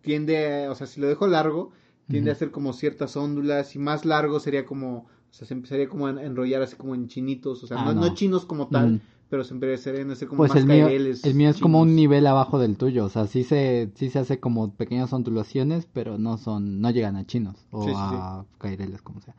tiende, 0.00 0.68
o 0.68 0.74
sea, 0.74 0.86
si 0.86 1.00
lo 1.00 1.06
dejo 1.06 1.26
largo, 1.26 1.70
tiende 2.08 2.30
a 2.30 2.32
hacer 2.32 2.50
como 2.50 2.72
ciertas 2.72 3.16
óndulas 3.16 3.76
y 3.76 3.78
más 3.78 4.04
largo 4.04 4.40
sería 4.40 4.64
como, 4.64 4.98
o 5.00 5.06
sea, 5.32 5.46
se 5.46 5.54
empezaría 5.54 5.88
como 5.88 6.06
a 6.06 6.10
enrollar 6.22 6.62
así 6.62 6.74
como 6.76 6.94
en 6.94 7.06
chinitos, 7.08 7.62
o 7.62 7.66
sea, 7.66 7.76
Ah, 7.78 7.84
no, 7.84 7.94
no. 7.94 8.00
no 8.08 8.14
chinos 8.14 8.46
como 8.46 8.68
tal, 8.68 8.94
Ujú. 8.94 9.00
Pero 9.28 9.44
se 9.44 9.54
empezarían 9.54 10.10
a 10.10 10.14
hacer 10.14 10.28
como 10.28 10.38
Pues 10.38 10.50
más 10.50 10.58
el 10.58 10.66
mío, 10.66 10.88
el 10.88 11.34
mío 11.34 11.50
es 11.50 11.60
como 11.60 11.80
un 11.80 11.94
nivel 11.94 12.26
abajo 12.26 12.58
del 12.58 12.76
tuyo, 12.76 13.04
o 13.04 13.08
sea, 13.08 13.26
sí 13.26 13.44
se, 13.44 13.90
sí 13.94 14.10
se 14.10 14.18
hace 14.18 14.40
como 14.40 14.72
pequeñas 14.74 15.12
ondulaciones, 15.12 15.86
pero 15.92 16.18
no 16.18 16.38
son, 16.38 16.80
no 16.80 16.90
llegan 16.90 17.16
a 17.16 17.26
chinos 17.26 17.66
o 17.70 17.82
Sí, 17.82 17.90
sí, 17.90 17.96
a 17.96 18.44
caireles, 18.58 19.02
como 19.02 19.20
sea, 19.20 19.34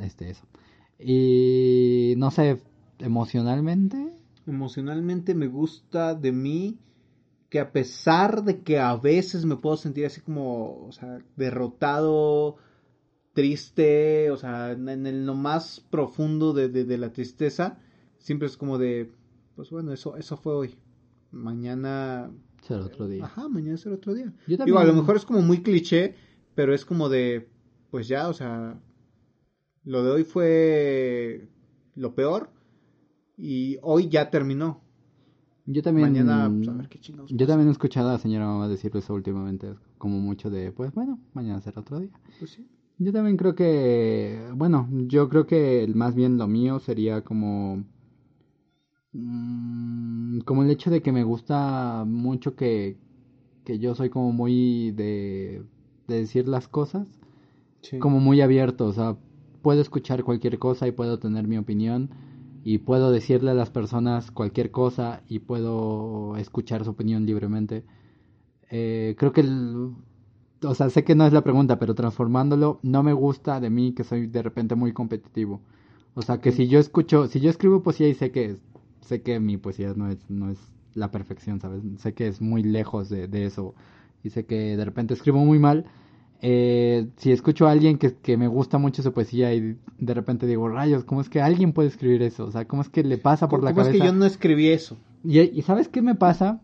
este, 0.00 0.30
eso. 0.30 0.44
Y 0.98 2.14
no 2.16 2.30
sé, 2.30 2.60
emocionalmente, 2.98 4.12
Emocionalmente 4.46 5.34
me 5.36 5.46
gusta 5.46 6.14
de 6.16 6.32
mí 6.32 6.78
que 7.48 7.60
a 7.60 7.70
pesar 7.70 8.42
de 8.42 8.62
que 8.62 8.78
a 8.78 8.96
veces 8.96 9.44
me 9.44 9.56
puedo 9.56 9.76
sentir 9.76 10.06
así 10.06 10.20
como, 10.20 10.86
o 10.86 10.90
sea, 10.90 11.18
derrotado, 11.36 12.56
triste, 13.34 14.30
o 14.30 14.36
sea, 14.36 14.72
en 14.72 14.88
en 14.88 15.06
el 15.06 15.26
lo 15.26 15.34
más 15.34 15.80
profundo 15.90 16.52
de, 16.54 16.68
de, 16.68 16.84
de 16.84 16.98
la 16.98 17.12
tristeza, 17.12 17.78
siempre 18.22 18.46
es 18.46 18.56
como 18.56 18.78
de, 18.78 19.10
pues 19.56 19.70
bueno, 19.70 19.92
eso, 19.92 20.16
eso 20.16 20.36
fue 20.36 20.54
hoy. 20.54 20.74
Mañana, 21.30 22.30
será 22.62 22.84
otro 22.84 23.08
día. 23.08 23.24
ajá, 23.24 23.48
mañana 23.48 23.76
será 23.76 23.96
otro 23.96 24.14
día. 24.14 24.32
Yo 24.46 24.56
Digo, 24.64 24.78
a 24.78 24.82
lo 24.82 24.88
también- 24.88 24.96
mejor 24.96 25.16
es 25.16 25.24
como 25.24 25.40
muy 25.42 25.62
cliché, 25.62 26.14
pero 26.54 26.74
es 26.74 26.84
como 26.84 27.08
de, 27.08 27.48
pues 27.90 28.06
ya, 28.08 28.28
o 28.28 28.32
sea, 28.34 28.78
lo 29.84 30.04
de 30.04 30.10
hoy 30.10 30.24
fue 30.24 31.48
lo 31.94 32.14
peor 32.14 32.50
y 33.36 33.78
hoy 33.82 34.08
ya 34.08 34.30
terminó. 34.30 34.80
Yo 35.64 35.80
también, 35.82 36.08
Mañana, 36.10 36.50
pues, 36.54 36.68
a 36.68 36.72
ver 36.72 36.88
qué 36.88 36.98
chingados 36.98 37.30
yo 37.32 37.46
también 37.46 37.68
he 37.68 37.72
escuchado 37.72 38.08
a 38.08 38.12
la 38.14 38.18
señora 38.18 38.46
mamá 38.46 38.68
decir 38.68 38.90
eso 38.96 39.14
últimamente, 39.14 39.74
como 39.96 40.18
mucho 40.18 40.50
de, 40.50 40.72
pues 40.72 40.92
bueno, 40.92 41.20
mañana 41.34 41.60
será 41.60 41.80
otro 41.80 42.00
día. 42.00 42.10
Pues 42.38 42.50
sí. 42.50 42.66
Yo 42.98 43.12
también 43.12 43.36
creo 43.36 43.54
que, 43.54 44.48
bueno, 44.54 44.88
yo 45.06 45.28
creo 45.28 45.46
que 45.46 45.90
más 45.94 46.14
bien 46.14 46.36
lo 46.36 46.46
mío 46.48 46.78
sería 46.80 47.22
como, 47.22 47.84
mm, 49.12 50.40
como 50.40 50.62
el 50.62 50.70
hecho 50.70 50.90
de 50.90 51.02
que 51.02 51.12
me 51.12 51.24
gusta 51.24 52.04
mucho 52.06 52.54
que, 52.56 52.96
que 53.64 53.78
yo 53.78 53.94
soy 53.94 54.10
como 54.10 54.32
muy 54.32 54.90
de, 54.92 55.62
de 56.08 56.16
decir 56.16 56.48
las 56.48 56.68
cosas, 56.68 57.08
Sí. 57.82 57.98
como 57.98 58.20
muy 58.20 58.40
abierto, 58.40 58.86
o 58.86 58.92
sea, 58.92 59.16
puedo 59.62 59.80
escuchar 59.80 60.24
cualquier 60.24 60.58
cosa 60.58 60.86
y 60.88 60.92
puedo 60.92 61.18
tener 61.18 61.48
mi 61.48 61.58
opinión 61.58 62.10
y 62.64 62.78
puedo 62.78 63.10
decirle 63.10 63.50
a 63.52 63.54
las 63.54 63.70
personas 63.70 64.30
cualquier 64.30 64.70
cosa 64.70 65.22
y 65.28 65.40
puedo 65.40 66.36
escuchar 66.36 66.84
su 66.84 66.90
opinión 66.90 67.26
libremente. 67.26 67.84
Eh, 68.70 69.14
creo 69.18 69.32
que, 69.32 69.42
el- 69.42 69.92
o 70.64 70.74
sea, 70.74 70.90
sé 70.90 71.04
que 71.04 71.14
no 71.14 71.26
es 71.26 71.32
la 71.32 71.42
pregunta, 71.42 71.78
pero 71.78 71.94
transformándolo, 71.94 72.78
no 72.82 73.02
me 73.02 73.12
gusta 73.12 73.60
de 73.60 73.70
mí 73.70 73.92
que 73.92 74.04
soy 74.04 74.26
de 74.28 74.42
repente 74.42 74.74
muy 74.76 74.92
competitivo. 74.92 75.60
O 76.14 76.22
sea, 76.22 76.40
que 76.40 76.52
si 76.52 76.68
yo 76.68 76.78
escucho, 76.78 77.26
si 77.26 77.40
yo 77.40 77.50
escribo 77.50 77.82
poesía 77.82 78.08
y 78.08 78.14
sé 78.14 78.30
que 78.30 78.56
sé 79.02 79.22
que 79.22 79.40
mi 79.40 79.56
poesía 79.58 79.92
no 79.96 80.08
es 80.08 80.18
no 80.30 80.50
es 80.50 80.58
la 80.94 81.10
perfección, 81.10 81.60
¿sabes? 81.60 81.82
Sé 81.98 82.14
que 82.14 82.28
es 82.28 82.40
muy 82.40 82.62
lejos 82.62 83.08
de, 83.08 83.28
de 83.28 83.46
eso 83.46 83.74
y 84.22 84.30
sé 84.30 84.46
que 84.46 84.76
de 84.76 84.84
repente 84.84 85.14
escribo 85.14 85.44
muy 85.44 85.58
mal. 85.58 85.86
Eh, 86.44 87.08
si 87.16 87.30
escucho 87.32 87.68
a 87.68 87.70
alguien 87.72 87.98
que, 87.98 88.16
que 88.16 88.36
me 88.36 88.48
gusta 88.48 88.78
mucho 88.78 89.02
su 89.02 89.12
poesía 89.12 89.54
y 89.54 89.78
de 89.98 90.14
repente 90.14 90.46
digo, 90.46 90.68
rayos, 90.68 91.04
¿cómo 91.04 91.20
es 91.20 91.28
que 91.28 91.40
alguien 91.40 91.72
puede 91.72 91.88
escribir 91.88 92.22
eso? 92.22 92.44
O 92.46 92.50
sea, 92.50 92.66
¿cómo 92.66 92.82
es 92.82 92.88
que 92.88 93.04
le 93.04 93.18
pasa 93.18 93.48
por 93.48 93.62
la 93.62 93.72
¿Cómo 93.72 93.84
cabeza? 93.84 93.90
es 93.90 93.96
que 94.02 94.06
yo 94.06 94.12
no 94.12 94.24
escribí 94.26 94.68
eso? 94.68 94.98
Y, 95.24 95.40
y 95.40 95.62
¿sabes 95.62 95.88
qué 95.88 96.02
me 96.02 96.14
pasa? 96.14 96.60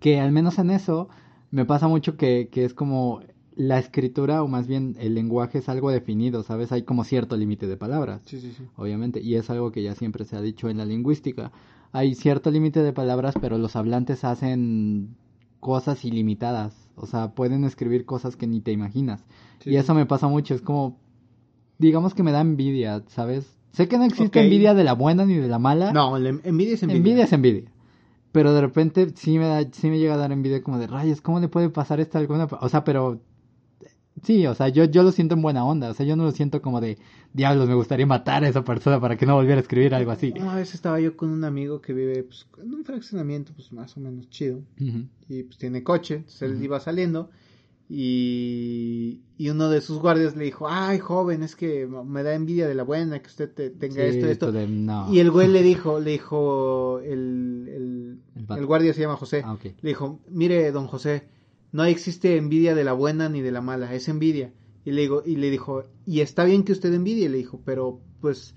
Que 0.00 0.20
al 0.20 0.32
menos 0.32 0.58
en 0.58 0.70
eso 0.70 1.08
me 1.50 1.64
pasa 1.66 1.88
mucho 1.88 2.16
que, 2.16 2.48
que 2.50 2.64
es 2.64 2.74
como 2.74 3.20
la 3.56 3.78
escritura 3.78 4.42
o 4.42 4.48
más 4.48 4.66
bien 4.66 4.96
el 5.00 5.14
lenguaje 5.14 5.58
es 5.58 5.68
algo 5.68 5.90
definido, 5.90 6.42
¿sabes? 6.42 6.72
Hay 6.72 6.82
como 6.82 7.04
cierto 7.04 7.36
límite 7.36 7.66
de 7.66 7.76
palabras, 7.78 8.20
Sí, 8.26 8.38
sí, 8.38 8.52
sí. 8.56 8.64
obviamente, 8.76 9.20
y 9.20 9.34
es 9.34 9.48
algo 9.50 9.72
que 9.72 9.82
ya 9.82 9.94
siempre 9.94 10.24
se 10.26 10.36
ha 10.36 10.42
dicho 10.42 10.68
en 10.68 10.76
la 10.76 10.84
lingüística. 10.84 11.50
Hay 11.92 12.14
cierto 12.14 12.50
límite 12.50 12.82
de 12.82 12.92
palabras, 12.92 13.34
pero 13.40 13.56
los 13.56 13.74
hablantes 13.74 14.24
hacen 14.24 15.16
cosas 15.58 16.04
ilimitadas, 16.04 16.74
o 16.96 17.06
sea, 17.06 17.30
pueden 17.34 17.64
escribir 17.64 18.04
cosas 18.04 18.36
que 18.36 18.46
ni 18.46 18.60
te 18.60 18.72
imaginas. 18.72 19.24
Sí, 19.60 19.70
y 19.70 19.76
eso 19.76 19.94
me 19.94 20.04
pasa 20.04 20.28
mucho, 20.28 20.54
es 20.54 20.60
como, 20.60 20.98
digamos 21.78 22.12
que 22.14 22.22
me 22.22 22.32
da 22.32 22.42
envidia, 22.42 23.02
¿sabes? 23.08 23.56
Sé 23.72 23.88
que 23.88 23.96
no 23.96 24.04
existe 24.04 24.40
envidia 24.42 24.74
de 24.74 24.84
la 24.84 24.92
buena 24.92 25.24
ni 25.24 25.34
de 25.34 25.48
la 25.48 25.58
mala. 25.58 25.92
No, 25.92 26.18
la 26.18 26.28
envidia 26.28 26.74
es 26.74 26.82
envidia. 26.82 26.98
Envidia 26.98 27.24
es 27.24 27.32
envidia. 27.32 27.70
Pero 28.32 28.52
de 28.52 28.60
repente 28.60 29.12
sí 29.14 29.38
me 29.38 29.46
da, 29.46 29.66
sí 29.72 29.88
me 29.88 29.98
llega 29.98 30.14
a 30.14 30.18
dar 30.18 30.30
envidia 30.32 30.62
como 30.62 30.78
de 30.78 30.86
rayos, 30.86 31.22
¿cómo 31.22 31.40
le 31.40 31.48
puede 31.48 31.70
pasar 31.70 32.00
esto 32.00 32.18
a 32.18 32.20
alguna? 32.20 32.46
pe-?" 32.46 32.56
O 32.60 32.68
sea, 32.68 32.84
pero 32.84 33.20
sí, 34.22 34.46
o 34.46 34.54
sea, 34.54 34.68
yo, 34.68 34.84
yo 34.84 35.02
lo 35.02 35.12
siento 35.12 35.34
en 35.34 35.42
buena 35.42 35.64
onda. 35.64 35.90
O 35.90 35.94
sea, 35.94 36.04
yo 36.06 36.16
no 36.16 36.24
lo 36.24 36.30
siento 36.32 36.60
como 36.62 36.80
de 36.80 36.98
diablos, 37.32 37.68
me 37.68 37.74
gustaría 37.74 38.06
matar 38.06 38.44
a 38.44 38.48
esa 38.48 38.64
persona 38.64 39.00
para 39.00 39.16
que 39.16 39.26
no 39.26 39.34
volviera 39.34 39.58
a 39.58 39.62
escribir 39.62 39.94
algo 39.94 40.10
así. 40.10 40.32
Una 40.38 40.54
vez 40.56 40.74
estaba 40.74 40.98
yo 41.00 41.16
con 41.16 41.30
un 41.30 41.44
amigo 41.44 41.80
que 41.80 41.92
vive 41.92 42.22
pues, 42.24 42.46
en 42.62 42.74
un 42.74 42.84
fraccionamiento 42.84 43.52
pues 43.54 43.72
más 43.72 43.96
o 43.96 44.00
menos 44.00 44.28
chido 44.30 44.60
y 45.28 45.42
pues 45.42 45.58
tiene 45.58 45.82
coche, 45.82 46.14
entonces 46.16 46.42
él 46.42 46.62
iba 46.62 46.80
saliendo 46.80 47.30
y, 47.88 49.20
y 49.38 49.48
uno 49.50 49.68
de 49.70 49.80
sus 49.80 49.98
guardias 50.00 50.36
le 50.36 50.44
dijo, 50.44 50.66
ay 50.68 50.98
joven, 50.98 51.42
es 51.42 51.54
que 51.56 51.86
me 51.86 52.22
da 52.22 52.34
envidia 52.34 52.66
de 52.66 52.74
la 52.74 52.82
buena 52.82 53.20
que 53.20 53.28
usted 53.28 53.50
te- 53.52 53.70
tenga 53.70 53.96
Sí, 53.96 54.00
esto, 54.18 54.26
esto. 54.26 54.52
de- 54.52 54.66
no. 54.66 55.12
Y 55.12 55.20
el 55.20 55.30
güey 55.30 55.48
le 55.48 55.62
dijo, 55.62 56.00
le 56.00 56.12
dijo, 56.12 57.00
el, 57.00 57.68
el, 57.68 58.18
El 58.36 58.46
vato. 58.46 58.60
el 58.60 58.66
guardia 58.66 58.92
se 58.94 59.00
llama 59.02 59.16
José, 59.16 59.42
Ah, 59.44 59.56
le 59.62 59.88
dijo, 59.88 60.20
mire 60.30 60.70
don 60.72 60.86
José, 60.86 61.28
no 61.76 61.84
existe 61.84 62.38
envidia 62.38 62.74
de 62.74 62.84
la 62.84 62.94
buena 62.94 63.28
ni 63.28 63.42
de 63.42 63.52
la 63.52 63.60
mala, 63.60 63.92
es 63.92 64.08
envidia. 64.08 64.54
Y 64.86 64.92
le, 64.92 65.02
digo, 65.02 65.22
y 65.26 65.36
le 65.36 65.50
dijo, 65.50 65.84
y 66.06 66.20
está 66.20 66.44
bien 66.44 66.64
que 66.64 66.72
usted 66.72 66.94
envidie, 66.94 67.28
le 67.28 67.36
dijo, 67.36 67.60
pero 67.66 68.00
pues 68.22 68.54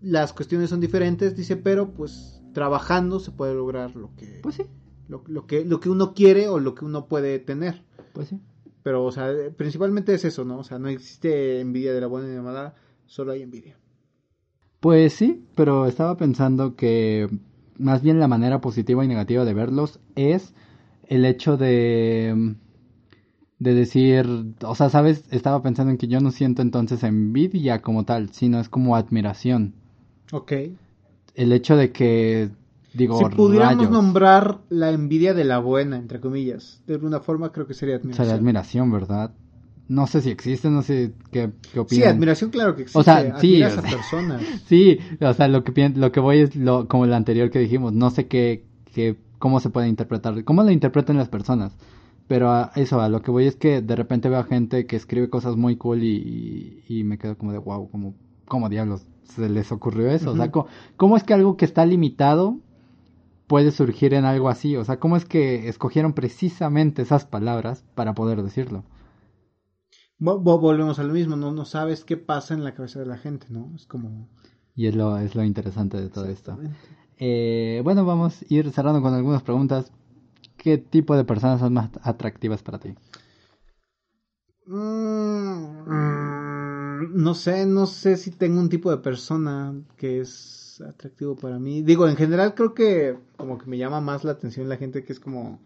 las 0.00 0.32
cuestiones 0.32 0.70
son 0.70 0.78
diferentes, 0.78 1.34
dice, 1.34 1.56
pero 1.56 1.92
pues 1.92 2.40
trabajando 2.54 3.18
se 3.18 3.32
puede 3.32 3.54
lograr 3.54 3.96
lo 3.96 4.14
que, 4.14 4.38
Pues 4.44 4.54
sí, 4.54 4.62
lo, 5.08 5.24
lo 5.26 5.48
que, 5.48 5.64
lo 5.64 5.80
que 5.80 5.90
uno 5.90 6.14
quiere 6.14 6.46
o 6.46 6.60
lo 6.60 6.76
que 6.76 6.84
uno 6.84 7.08
puede 7.08 7.40
tener. 7.40 7.84
pues 8.12 8.28
sí. 8.28 8.40
Pero, 8.84 9.04
o 9.04 9.10
sea, 9.10 9.32
principalmente 9.56 10.14
es 10.14 10.24
eso, 10.24 10.44
¿no? 10.44 10.58
O 10.58 10.64
sea, 10.64 10.78
no 10.78 10.88
existe 10.88 11.58
envidia 11.58 11.92
de 11.92 12.00
la 12.00 12.06
buena 12.06 12.26
ni 12.28 12.32
de 12.32 12.38
la 12.38 12.44
mala, 12.44 12.74
solo 13.06 13.32
hay 13.32 13.42
envidia. 13.42 13.76
Pues 14.78 15.14
sí, 15.14 15.44
pero 15.56 15.86
estaba 15.86 16.16
pensando 16.16 16.76
que 16.76 17.28
más 17.76 18.02
bien 18.02 18.20
la 18.20 18.28
manera 18.28 18.60
positiva 18.60 19.04
y 19.04 19.08
negativa 19.08 19.44
de 19.44 19.54
verlos 19.54 19.98
es 20.14 20.54
el 21.08 21.24
hecho 21.24 21.56
de 21.56 22.54
de 23.58 23.74
decir, 23.74 24.26
o 24.64 24.74
sea, 24.74 24.90
sabes, 24.90 25.24
estaba 25.30 25.62
pensando 25.62 25.92
en 25.92 25.98
que 25.98 26.08
yo 26.08 26.20
no 26.20 26.32
siento 26.32 26.62
entonces 26.62 27.04
envidia 27.04 27.80
como 27.80 28.04
tal, 28.04 28.30
sino 28.30 28.58
es 28.58 28.68
como 28.68 28.96
admiración. 28.96 29.72
Ok. 30.32 30.52
El 31.34 31.52
hecho 31.52 31.76
de 31.76 31.92
que 31.92 32.50
digo, 32.92 33.18
si 33.18 33.24
pudiéramos 33.36 33.76
rayos, 33.76 33.90
nombrar 33.92 34.58
la 34.68 34.90
envidia 34.90 35.32
de 35.32 35.44
la 35.44 35.58
buena, 35.60 35.96
entre 35.96 36.20
comillas, 36.20 36.82
de 36.86 36.94
alguna 36.94 37.20
forma 37.20 37.52
creo 37.52 37.66
que 37.66 37.74
sería 37.74 37.96
admiración. 37.96 38.26
sería 38.26 38.38
admiración, 38.38 38.90
¿verdad? 38.90 39.30
No 39.88 40.06
sé 40.06 40.22
si 40.22 40.30
existe, 40.30 40.70
no 40.70 40.82
sé 40.82 41.12
qué, 41.30 41.50
qué 41.62 41.70
Sí, 41.72 41.78
opinan. 41.78 42.08
admiración 42.08 42.50
claro 42.50 42.74
que 42.74 42.82
existe. 42.82 42.98
O 42.98 43.02
sea, 43.02 43.38
sí, 43.38 43.62
o 43.62 43.66
esas 43.66 43.82
sea. 43.82 43.90
personas. 43.90 44.42
Sí, 44.66 44.98
o 45.20 45.32
sea, 45.34 45.48
lo 45.48 45.64
que 45.64 45.88
lo 45.90 46.12
que 46.12 46.20
voy 46.20 46.38
es 46.40 46.56
lo 46.56 46.88
como 46.88 47.04
el 47.04 47.12
anterior 47.12 47.50
que 47.50 47.58
dijimos, 47.60 47.92
no 47.92 48.10
sé 48.10 48.26
qué, 48.26 48.64
qué 48.94 49.16
cómo 49.42 49.60
se 49.60 49.70
puede 49.70 49.88
interpretar, 49.88 50.44
cómo 50.44 50.62
lo 50.64 50.70
interpretan 50.78 51.16
las 51.18 51.28
personas. 51.36 51.72
Pero 52.28 52.50
a 52.50 52.72
eso, 52.76 53.00
a 53.00 53.08
lo 53.08 53.20
que 53.22 53.30
voy 53.32 53.46
es 53.46 53.56
que 53.56 53.82
de 53.82 53.96
repente 53.96 54.28
veo 54.30 54.38
a 54.40 54.44
gente 54.44 54.86
que 54.86 54.96
escribe 54.96 55.28
cosas 55.36 55.56
muy 55.56 55.76
cool 55.76 56.02
y, 56.04 56.82
y, 56.88 57.00
y 57.00 57.04
me 57.04 57.18
quedo 57.18 57.36
como 57.38 57.52
de 57.52 57.58
wow, 57.58 57.90
como, 57.90 58.14
¿cómo 58.46 58.68
diablos 58.68 59.06
se 59.24 59.48
les 59.50 59.72
ocurrió 59.72 60.10
eso? 60.10 60.32
O 60.32 60.36
sea. 60.36 60.50
¿cómo, 60.50 60.66
cómo 60.96 61.16
es 61.16 61.24
que 61.24 61.34
algo 61.34 61.56
que 61.56 61.64
está 61.66 61.84
limitado 61.86 62.58
puede 63.48 63.70
surgir 63.72 64.14
en 64.14 64.24
algo 64.26 64.48
así? 64.50 64.76
O 64.76 64.84
sea, 64.84 64.98
¿cómo 65.00 65.16
es 65.16 65.24
que 65.26 65.68
escogieron 65.68 66.14
precisamente 66.14 67.02
esas 67.02 67.24
palabras 67.26 67.84
para 67.94 68.14
poder 68.14 68.42
decirlo? 68.42 68.84
Vo- 70.26 70.38
vo- 70.44 70.58
volvemos 70.66 70.98
a 70.98 71.02
lo 71.08 71.12
mismo, 71.12 71.36
no, 71.36 71.52
no 71.52 71.66
sabes 71.66 72.02
qué 72.06 72.16
pasa 72.16 72.54
en 72.54 72.64
la 72.64 72.74
cabeza 72.74 73.00
de 73.00 73.04
la 73.06 73.18
gente, 73.18 73.46
¿no? 73.50 73.72
Es 73.76 73.84
como... 73.86 74.26
Y 74.76 74.86
es 74.86 74.94
lo, 74.94 75.16
es 75.18 75.34
lo 75.34 75.44
interesante 75.44 75.98
de 75.98 76.10
todo 76.10 76.26
esto. 76.26 76.58
Eh, 77.24 77.82
bueno, 77.84 78.04
vamos 78.04 78.42
a 78.42 78.44
ir 78.48 78.68
cerrando 78.72 79.00
con 79.00 79.14
algunas 79.14 79.44
preguntas. 79.44 79.92
¿Qué 80.56 80.76
tipo 80.76 81.16
de 81.16 81.24
personas 81.24 81.60
son 81.60 81.72
más 81.72 81.88
atractivas 82.02 82.64
para 82.64 82.80
ti? 82.80 82.96
Mm, 84.66 85.84
no 87.22 87.34
sé, 87.34 87.64
no 87.64 87.86
sé 87.86 88.16
si 88.16 88.32
tengo 88.32 88.58
un 88.60 88.68
tipo 88.68 88.90
de 88.90 88.96
persona 88.96 89.72
que 89.96 90.20
es 90.20 90.82
atractivo 90.84 91.36
para 91.36 91.60
mí. 91.60 91.82
Digo, 91.82 92.08
en 92.08 92.16
general 92.16 92.56
creo 92.56 92.74
que 92.74 93.16
como 93.36 93.56
que 93.56 93.66
me 93.66 93.78
llama 93.78 94.00
más 94.00 94.24
la 94.24 94.32
atención 94.32 94.68
la 94.68 94.76
gente 94.76 95.04
que 95.04 95.12
es 95.12 95.20
como... 95.20 95.60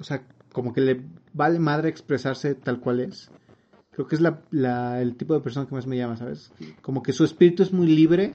O 0.00 0.02
sea, 0.02 0.24
como 0.52 0.72
que 0.72 0.80
le 0.80 1.02
vale 1.32 1.60
madre 1.60 1.88
expresarse 1.88 2.56
tal 2.56 2.80
cual 2.80 2.98
es. 2.98 3.30
Creo 3.92 4.08
que 4.08 4.16
es 4.16 4.20
la- 4.20 5.00
el 5.00 5.14
tipo 5.14 5.34
de 5.34 5.40
persona 5.40 5.68
que 5.68 5.74
más 5.76 5.86
me 5.86 5.96
llama, 5.96 6.16
¿sabes? 6.16 6.50
Como 6.82 7.04
que 7.04 7.12
su 7.12 7.22
espíritu 7.24 7.62
es 7.62 7.72
muy 7.72 7.86
libre 7.86 8.34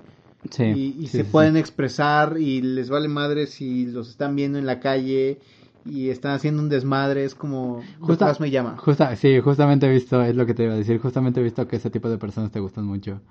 Sí. 0.52 0.64
y, 0.64 0.96
y 1.00 1.08
sí, 1.08 1.18
se 1.18 1.24
sí, 1.24 1.30
pueden 1.32 1.58
expresar 1.58 2.38
y 2.40 2.62
les 2.62 2.90
vale 2.90 3.08
madre 3.08 3.46
si 3.48 3.86
los 3.88 4.10
están 4.10 4.36
viendo 4.36 4.58
en 4.58 4.66
la 4.66 4.80
calle 4.80 5.40
y 5.86 6.10
están 6.10 6.34
haciendo 6.34 6.62
un 6.62 6.70
desmadre, 6.70 7.24
es 7.26 7.36
como 7.36 7.84
Justa- 8.00 8.36
me 8.40 8.50
llama. 8.52 8.78
Justa, 8.78 9.16
sí, 9.16 9.40
justamente 9.42 9.88
he 9.88 9.92
visto, 9.92 10.22
es 10.22 10.36
lo 10.36 10.46
que 10.46 10.54
te 10.54 10.64
iba 10.64 10.74
a 10.74 10.78
decir, 10.78 11.00
justamente 11.00 11.40
he 11.40 11.44
visto 11.44 11.68
que 11.68 11.76
ese 11.78 11.90
tipo 11.90 12.10
de 12.10 12.18
personas 12.18 12.52
te 12.52 12.60
gustan 12.60 12.86
mucho. 12.86 13.22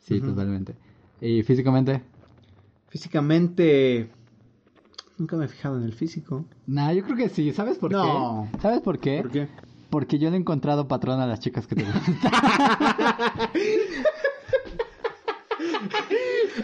Sí, 0.00 0.20
totalmente. 0.20 0.76
¿Y 1.20 1.42
físicamente? 1.42 2.02
Físicamente 2.88 4.08
nunca 5.18 5.36
me 5.36 5.46
he 5.46 5.48
fijado 5.48 5.78
en 5.78 5.84
el 5.84 5.92
físico. 5.94 6.44
Nah, 6.66 6.92
yo 6.92 7.02
creo 7.04 7.16
que 7.16 7.28
sí. 7.28 7.52
¿Sabes 7.52 7.78
por 7.78 7.90
No. 7.90 8.48
qué? 8.52 8.58
¿Sabes 8.60 8.80
por 8.80 8.98
qué? 8.98 9.22
¿Por 9.22 9.30
qué? 9.30 9.48
Porque 9.90 10.18
yo 10.18 10.30
le 10.30 10.36
he 10.36 10.40
encontrado 10.40 10.86
patrón 10.88 11.20
a 11.20 11.26
las 11.26 11.40
chicas 11.40 11.66
que 11.66 11.74
te 11.76 11.84
gustan. 11.84 12.18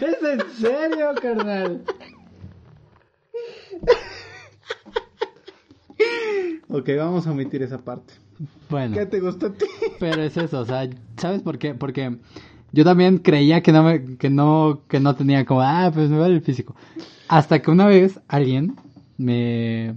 ¿Es 0.03 0.21
en 0.21 0.41
serio, 0.51 1.13
carnal? 1.21 1.83
Ok, 6.67 6.89
vamos 6.97 7.25
a 7.25 7.31
omitir 7.31 7.61
esa 7.61 7.77
parte. 7.77 8.13
Bueno. 8.69 8.97
¿Qué 8.97 9.05
te 9.05 9.19
gusta 9.19 9.47
a 9.47 9.53
ti? 9.53 9.65
Pero 9.99 10.23
es 10.23 10.35
eso, 10.35 10.59
o 10.59 10.65
sea, 10.65 10.89
¿sabes 11.17 11.41
por 11.41 11.57
qué? 11.57 11.73
Porque 11.73 12.17
yo 12.73 12.83
también 12.83 13.19
creía 13.19 13.61
que 13.61 13.71
no 13.71 13.83
me, 13.83 14.17
que 14.17 14.29
no, 14.29 14.81
que 14.89 14.99
no 14.99 15.15
tenía 15.15 15.45
como, 15.45 15.61
ah, 15.61 15.89
pues 15.93 16.09
me 16.09 16.17
vale 16.17 16.35
el 16.35 16.41
físico. 16.41 16.75
Hasta 17.29 17.61
que 17.61 17.71
una 17.71 17.85
vez 17.85 18.19
alguien 18.27 18.75
me, 19.17 19.95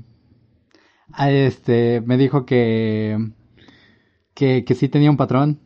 a 1.12 1.30
este, 1.32 2.00
me 2.02 2.16
dijo 2.16 2.46
que, 2.46 3.32
que, 4.34 4.64
que 4.64 4.74
sí 4.74 4.88
tenía 4.88 5.10
un 5.10 5.16
patrón. 5.16 5.58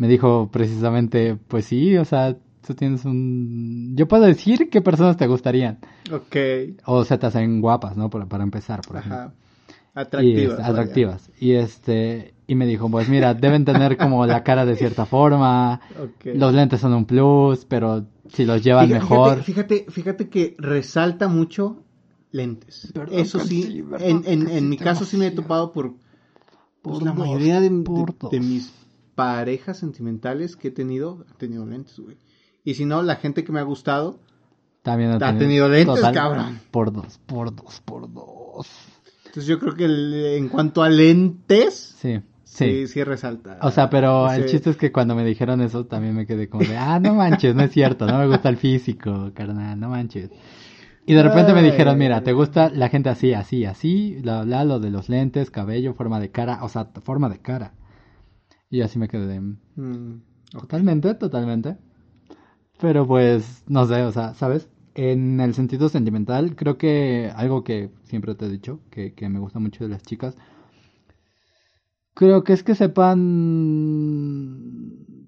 Me 0.00 0.08
dijo 0.08 0.48
precisamente, 0.50 1.36
pues 1.46 1.66
sí, 1.66 1.96
o 1.98 2.06
sea, 2.06 2.34
tú 2.66 2.74
tienes 2.74 3.04
un, 3.04 3.92
yo 3.94 4.08
puedo 4.08 4.24
decir 4.24 4.70
qué 4.70 4.80
personas 4.80 5.18
te 5.18 5.26
gustarían. 5.26 5.78
Ok, 6.10 6.36
O 6.86 7.04
se 7.04 7.18
te 7.18 7.26
hacen 7.26 7.60
guapas, 7.60 7.98
¿no? 7.98 8.08
Para, 8.08 8.24
para 8.24 8.42
empezar, 8.42 8.80
por 8.80 8.96
ejemplo. 8.96 9.18
ajá. 9.18 9.34
Y, 9.92 9.98
Atractivas. 9.98 10.36
este, 10.42 10.56
vaya. 10.62 10.66
atractivas. 10.68 11.30
Y 11.38 11.52
este, 11.52 12.32
y 12.46 12.54
me 12.54 12.64
dijo, 12.64 12.88
pues 12.90 13.08
mira, 13.10 13.34
deben 13.34 13.64
tener 13.66 13.98
como 13.98 14.24
la 14.24 14.42
cara 14.42 14.64
de 14.64 14.76
cierta 14.76 15.04
forma, 15.04 15.80
Ok. 16.02 16.32
los 16.34 16.54
lentes 16.54 16.80
son 16.80 16.94
un 16.94 17.04
plus, 17.04 17.66
pero 17.66 18.06
si 18.28 18.46
los 18.46 18.62
llevan 18.64 18.86
Fíjate- 18.86 19.00
mejor. 19.02 19.42
Fíjate, 19.42 19.86
fíjate, 19.90 20.28
que 20.30 20.54
resalta 20.58 21.28
mucho 21.28 21.82
lentes. 22.32 22.90
Perdón, 22.94 23.18
Eso 23.18 23.40
sí, 23.40 23.84
en, 23.98 24.22
en, 24.24 24.48
en 24.48 24.68
mi 24.70 24.78
caso 24.78 25.04
sí 25.04 25.16
me 25.18 25.26
he 25.26 25.30
topado 25.32 25.72
por, 25.72 25.92
pues, 26.82 26.98
Por 26.98 27.02
la 27.02 27.12
mayoría 27.12 27.60
de, 27.60 27.68
de 27.68 28.40
mis 28.40 28.72
parejas 29.20 29.76
sentimentales 29.78 30.56
que 30.56 30.68
he 30.68 30.70
tenido, 30.70 31.24
han 31.30 31.36
tenido 31.36 31.66
lentes, 31.66 31.98
güey. 31.98 32.16
Y 32.64 32.74
si 32.74 32.84
no, 32.84 33.02
la 33.02 33.16
gente 33.16 33.44
que 33.44 33.52
me 33.52 33.60
ha 33.60 33.64
gustado, 33.64 34.18
También 34.82 35.10
Ha 35.12 35.18
tenido 35.38 35.68
lentes, 35.68 36.00
cabrón. 36.14 36.58
Por 36.70 36.90
dos, 36.92 37.18
por 37.26 37.54
dos, 37.54 37.80
por 37.84 38.10
dos. 38.12 38.66
entonces 39.26 39.46
yo 39.46 39.58
creo 39.58 39.74
que 39.74 39.84
el- 39.84 40.14
en 40.38 40.48
cuanto 40.48 40.82
a 40.82 40.88
lentes, 40.88 41.96
Sí, 41.98 42.20
sí, 42.44 42.86
sí, 42.86 43.04
resalta. 43.04 43.58
O 43.60 43.70
sea, 43.70 43.90
pero 43.90 44.30
el 44.32 44.46
chiste 44.50 44.70
es 44.70 44.76
que 44.78 44.90
cuando 44.90 45.14
me 45.14 45.24
dijeron 45.24 45.60
eso 45.60 45.84
también 45.84 46.14
me 46.14 46.26
quedé 46.26 46.48
como 46.48 46.64
de, 46.64 46.76
ah, 46.78 46.98
no 46.98 47.14
manches, 47.14 47.54
no 47.54 47.62
es 47.62 47.72
cierto, 47.72 48.06
no 48.06 48.18
me 48.18 48.26
gusta 48.26 48.48
el 48.48 48.56
físico, 48.56 49.32
carnal, 49.34 49.78
no 49.78 49.90
manches. 49.90 50.30
Y 51.06 51.14
de 51.14 51.22
repente 51.22 51.52
me 51.52 51.62
dijeron, 51.62 51.98
mira, 51.98 52.22
¿te 52.22 52.32
gusta 52.32 52.70
la 52.70 52.88
gente 52.88 53.08
así, 53.10 53.32
así, 53.34 53.64
así? 53.66 54.16
Bla, 54.22 54.44
bla, 54.44 54.64
lo 54.64 54.80
de 54.80 54.90
los 54.90 55.08
lentes, 55.08 55.50
cabello, 55.50 55.92
forma 55.94 56.20
de 56.20 56.30
cara, 56.30 56.60
o 56.62 56.68
sea, 56.68 56.86
forma 57.02 57.28
de 57.28 57.38
cara. 57.38 57.72
Y 58.70 58.80
así 58.82 58.98
me 58.98 59.08
quedé 59.08 59.40
Mm, 59.40 60.22
Totalmente, 60.52 61.14
totalmente. 61.14 61.76
Pero 62.80 63.06
pues, 63.06 63.64
no 63.68 63.86
sé, 63.86 64.02
o 64.02 64.12
sea, 64.12 64.34
¿sabes? 64.34 64.68
En 64.94 65.40
el 65.40 65.54
sentido 65.54 65.88
sentimental, 65.88 66.56
creo 66.56 66.78
que 66.78 67.30
algo 67.36 67.62
que 67.64 67.90
siempre 68.04 68.34
te 68.34 68.46
he 68.46 68.48
dicho, 68.48 68.80
que, 68.90 69.14
que 69.14 69.28
me 69.28 69.38
gusta 69.38 69.58
mucho 69.60 69.84
de 69.84 69.90
las 69.90 70.02
chicas, 70.02 70.36
creo 72.14 72.44
que 72.44 72.52
es 72.52 72.62
que 72.62 72.74
sepan 72.74 73.18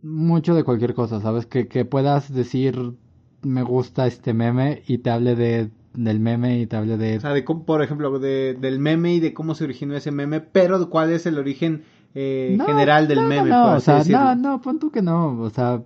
mucho 0.02 0.54
de 0.54 0.64
cualquier 0.64 0.94
cosa, 0.94 1.20
¿sabes? 1.20 1.46
Que, 1.46 1.68
que 1.68 1.84
puedas 1.84 2.32
decir, 2.32 2.94
me 3.42 3.62
gusta 3.62 4.06
este 4.06 4.34
meme 4.34 4.82
y 4.86 4.98
te 4.98 5.10
hable 5.10 5.36
de, 5.36 5.70
del 5.94 6.20
meme 6.20 6.60
y 6.60 6.66
te 6.66 6.76
hable 6.76 6.96
de... 6.96 7.16
O 7.18 7.20
sea, 7.20 7.32
de 7.32 7.44
cómo, 7.44 7.64
por 7.64 7.82
ejemplo, 7.82 8.18
de, 8.18 8.54
del 8.54 8.78
meme 8.78 9.14
y 9.14 9.20
de 9.20 9.32
cómo 9.34 9.54
se 9.54 9.64
originó 9.64 9.96
ese 9.96 10.10
meme, 10.10 10.40
pero 10.40 10.90
cuál 10.90 11.12
es 11.12 11.26
el 11.26 11.38
origen 11.38 11.84
eh, 12.14 12.54
No, 12.58 12.66
general 12.66 13.08
del 13.08 13.18
no, 13.22 13.28
meme. 13.28 13.50
No, 13.50 13.64
por 13.66 13.76
o 13.76 13.80
sea, 13.80 13.96
decirlo. 13.98 14.18
no, 14.20 14.34
no, 14.36 14.60
pon 14.62 14.78
tú 14.78 14.90
que 14.90 15.02
no. 15.02 15.40
O 15.40 15.50
sea, 15.50 15.82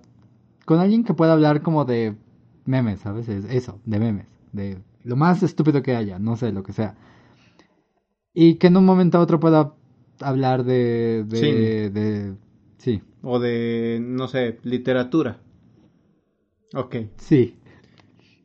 con 0.65 0.79
alguien 0.79 1.03
que 1.03 1.13
pueda 1.13 1.33
hablar 1.33 1.61
como 1.61 1.85
de 1.85 2.15
memes, 2.65 2.99
¿sabes? 3.01 3.27
Es 3.29 3.45
eso, 3.45 3.79
de 3.85 3.99
memes. 3.99 4.27
De 4.51 4.77
lo 5.03 5.15
más 5.15 5.41
estúpido 5.43 5.81
que 5.81 5.95
haya, 5.95 6.19
no 6.19 6.35
sé, 6.35 6.51
lo 6.51 6.63
que 6.63 6.73
sea. 6.73 6.95
Y 8.33 8.55
que 8.55 8.67
en 8.67 8.77
un 8.77 8.85
momento 8.85 9.17
a 9.17 9.21
otro 9.21 9.39
pueda 9.39 9.73
hablar 10.21 10.63
de. 10.63 11.23
de, 11.27 11.37
Sí. 11.37 11.51
de 11.93 12.35
sí, 12.77 13.01
O 13.23 13.39
de, 13.39 13.99
no 14.01 14.27
sé, 14.27 14.59
literatura. 14.63 15.39
Ok. 16.73 16.95
sí. 17.17 17.55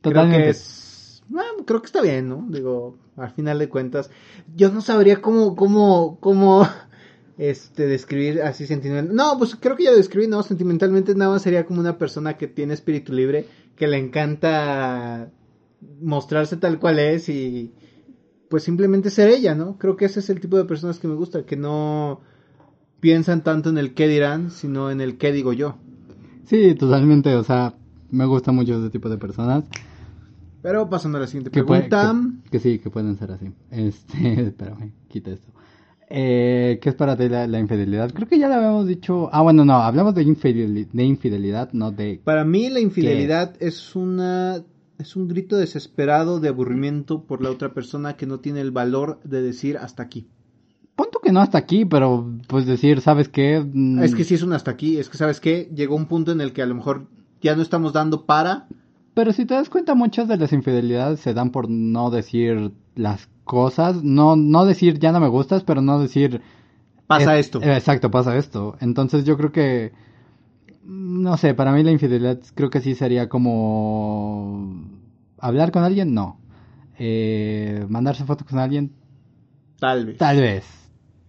Creo 0.01 0.13
Totalmente. 0.13 0.43
que 0.43 0.49
es. 0.49 1.23
bueno, 1.29 1.49
creo 1.65 1.81
que 1.81 1.85
está 1.87 2.01
bien, 2.01 2.27
¿no? 2.27 2.45
Digo, 2.49 2.97
al 3.15 3.31
final 3.31 3.59
de 3.59 3.69
cuentas. 3.69 4.09
Yo 4.55 4.69
no 4.71 4.81
sabría 4.81 5.21
cómo, 5.21 5.55
cómo, 5.55 6.17
cómo. 6.19 6.67
Este, 7.37 7.87
describir 7.87 8.41
así 8.43 8.67
sentimental. 8.67 9.15
No, 9.15 9.37
pues 9.39 9.55
creo 9.55 9.75
que 9.75 9.85
ya 9.85 9.91
lo 9.91 9.97
describí, 9.97 10.27
¿no? 10.27 10.43
Sentimentalmente 10.43 11.15
nada 11.15 11.31
más 11.31 11.41
sería 11.41 11.65
como 11.65 11.79
una 11.79 11.97
persona 11.97 12.37
que 12.37 12.47
tiene 12.47 12.73
espíritu 12.75 13.11
libre, 13.13 13.47
que 13.75 13.87
le 13.87 13.97
encanta 13.97 15.31
mostrarse 16.01 16.57
tal 16.57 16.79
cual 16.79 16.99
es 16.99 17.29
y 17.29 17.73
pues 18.49 18.63
simplemente 18.63 19.09
ser 19.09 19.29
ella, 19.29 19.55
¿no? 19.55 19.77
Creo 19.79 19.95
que 19.95 20.05
ese 20.05 20.19
es 20.19 20.29
el 20.29 20.39
tipo 20.39 20.57
de 20.57 20.65
personas 20.65 20.99
que 20.99 21.07
me 21.07 21.15
gusta, 21.15 21.43
que 21.43 21.57
no 21.57 22.21
piensan 22.99 23.43
tanto 23.43 23.69
en 23.69 23.77
el 23.79 23.93
qué 23.95 24.07
dirán, 24.07 24.51
sino 24.51 24.91
en 24.91 25.01
el 25.01 25.17
qué 25.17 25.31
digo 25.31 25.53
yo. 25.53 25.75
Sí, 26.45 26.75
totalmente. 26.75 27.33
O 27.35 27.43
sea, 27.43 27.73
me 28.11 28.25
gusta 28.25 28.51
mucho 28.51 28.77
ese 28.79 28.91
tipo 28.91 29.09
de 29.09 29.17
personas. 29.17 29.63
Pero 30.61 30.87
pasando 30.89 31.17
a 31.17 31.21
la 31.21 31.27
siguiente 31.27 31.49
puede- 31.49 31.89
pregunta. 31.89 32.15
que, 32.45 32.49
que 32.51 32.59
sí, 32.59 32.79
que 32.79 32.89
pueden 32.91 33.17
ser 33.17 33.31
así. 33.31 33.51
Este, 33.71 34.43
espérame, 34.49 34.91
quita 35.09 35.31
esto. 35.31 35.51
Eh, 36.09 36.79
¿Qué 36.81 36.89
es 36.89 36.95
para 36.95 37.15
ti 37.17 37.29
la, 37.29 37.47
la 37.47 37.59
infidelidad? 37.59 38.11
Creo 38.13 38.27
que 38.27 38.37
ya 38.39 38.47
lo 38.47 38.55
habíamos 38.55 38.87
dicho. 38.87 39.29
Ah, 39.31 39.41
bueno, 39.41 39.65
no, 39.65 39.75
hablamos 39.75 40.13
de, 40.15 40.23
infideli- 40.25 40.87
de 40.91 41.03
infidelidad, 41.03 41.71
no 41.73 41.91
de... 41.91 42.21
Para 42.23 42.43
mí 42.45 42.69
la 42.69 42.79
infidelidad 42.79 43.55
es 43.59 43.95
una 43.95 44.63
es 44.99 45.15
un 45.15 45.27
grito 45.27 45.57
desesperado 45.57 46.39
de 46.39 46.49
aburrimiento 46.49 47.23
por 47.23 47.41
la 47.41 47.49
otra 47.49 47.73
persona 47.73 48.15
que 48.15 48.25
no 48.27 48.39
tiene 48.39 48.61
el 48.61 48.71
valor 48.71 49.19
de 49.23 49.41
decir 49.41 49.77
hasta 49.77 50.03
aquí. 50.03 50.27
Punto 50.95 51.19
que 51.21 51.31
no 51.31 51.41
hasta 51.41 51.57
aquí, 51.57 51.83
pero 51.83 52.29
pues 52.47 52.65
decir, 52.67 53.01
¿sabes 53.01 53.27
qué? 53.27 53.59
Mm, 53.73 54.03
Es 54.03 54.13
que 54.13 54.23
si 54.23 54.35
es 54.35 54.43
un 54.43 54.53
hasta 54.53 54.71
aquí, 54.71 54.97
es 54.97 55.09
que 55.09 55.17
sabes 55.17 55.39
qué, 55.39 55.69
llegó 55.75 55.95
un 55.95 56.05
punto 56.05 56.31
en 56.31 56.39
el 56.41 56.53
que 56.53 56.61
a 56.61 56.67
lo 56.67 56.75
mejor 56.75 57.07
ya 57.41 57.55
no 57.55 57.63
estamos 57.63 57.91
dando 57.91 58.25
para 58.25 58.67
Pero 59.15 59.33
si 59.33 59.45
te 59.45 59.55
das 59.55 59.69
cuenta, 59.69 59.95
muchas 59.95 60.27
de 60.27 60.37
las 60.37 60.53
infidelidades 60.53 61.19
se 61.19 61.33
dan 61.33 61.49
por 61.51 61.69
no 61.69 62.11
decir 62.11 62.71
las 62.95 63.27
cosas. 63.43 64.03
No, 64.03 64.35
no 64.35 64.65
decir 64.65 64.99
ya 64.99 65.11
no 65.11 65.19
me 65.19 65.27
gustas, 65.27 65.63
pero 65.63 65.81
no 65.81 65.99
decir... 65.99 66.41
pasa 67.07 67.37
Es- 67.37 67.47
esto. 67.47 67.61
Exacto, 67.61 68.11
pasa 68.11 68.37
esto. 68.37 68.75
Entonces 68.81 69.25
yo 69.25 69.37
creo 69.37 69.51
que, 69.51 69.93
no 70.83 71.37
sé, 71.37 71.53
para 71.53 71.71
mí 71.73 71.83
la 71.83 71.91
infidelidad 71.91 72.39
creo 72.55 72.69
que 72.69 72.81
sí 72.81 72.95
sería 72.95 73.29
como 73.29 74.75
hablar 75.39 75.71
con 75.71 75.83
alguien, 75.83 76.13
no. 76.13 76.39
Eh, 76.99 77.85
mandarse 77.89 78.23
fotos 78.25 78.47
con 78.47 78.59
alguien, 78.59 78.91
Tal 79.79 80.05
vez. 80.05 80.17
tal 80.17 80.37
vez. 80.37 80.63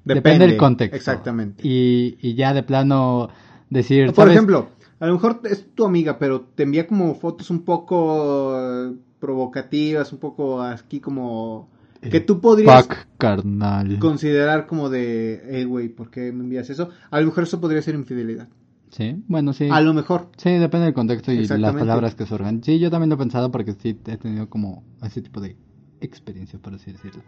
Depende, 0.05 0.15
Depende 0.15 0.47
del 0.49 0.57
contexto. 0.57 0.97
Exactamente. 0.97 1.63
Y, 1.67 2.19
y 2.21 2.35
ya 2.35 2.53
de 2.55 2.63
plano 2.63 3.29
decir, 3.71 4.07
Por 4.13 4.15
¿sabes? 4.17 4.35
ejemplo, 4.35 4.69
a 5.01 5.07
lo 5.07 5.15
mejor 5.15 5.41
es 5.45 5.75
tu 5.75 5.85
amiga, 5.87 6.19
pero 6.19 6.43
te 6.43 6.65
envía 6.65 6.87
como 6.87 7.15
fotos 7.15 7.51
un 7.51 7.65
poco 7.65 8.55
eh, 8.91 8.95
provocativas, 9.19 10.13
un 10.13 10.19
poco 10.19 10.63
aquí 10.63 11.01
como 11.01 11.69
que 12.11 12.21
tú 12.21 12.41
podrías 12.41 12.89
carnal. 13.19 13.99
considerar 13.99 14.67
como 14.67 14.89
de, 14.91 15.43
hey, 15.51 15.65
güey, 15.65 15.89
¿por 15.89 16.11
qué 16.11 16.33
me 16.33 16.45
envías 16.45 16.71
eso? 16.71 16.91
A 17.11 17.21
lo 17.21 17.27
mejor 17.27 17.45
eso 17.45 17.61
podría 17.61 17.83
ser 17.83 17.95
infidelidad. 17.95 18.49
Sí, 18.91 19.17
bueno, 19.27 19.53
sí. 19.53 19.69
A 19.71 19.81
lo 19.81 19.93
mejor. 19.93 20.29
Sí, 20.37 20.51
depende 20.51 20.85
del 20.87 20.95
contexto 20.95 21.33
y 21.33 21.47
las 21.47 21.75
palabras 21.75 22.15
que 22.15 22.27
surjan. 22.27 22.63
Sí, 22.63 22.79
yo 22.79 22.91
también 22.91 23.09
lo 23.11 23.17
he 23.17 23.19
pensado 23.19 23.51
porque 23.51 23.73
sí 23.73 23.99
he 24.07 24.17
tenido 24.17 24.49
como 24.49 24.85
ese 25.03 25.21
tipo 25.21 25.41
de 25.41 25.57
experiencia, 26.01 26.59
por 26.61 26.75
así 26.75 26.93
decirlo. 26.93 27.23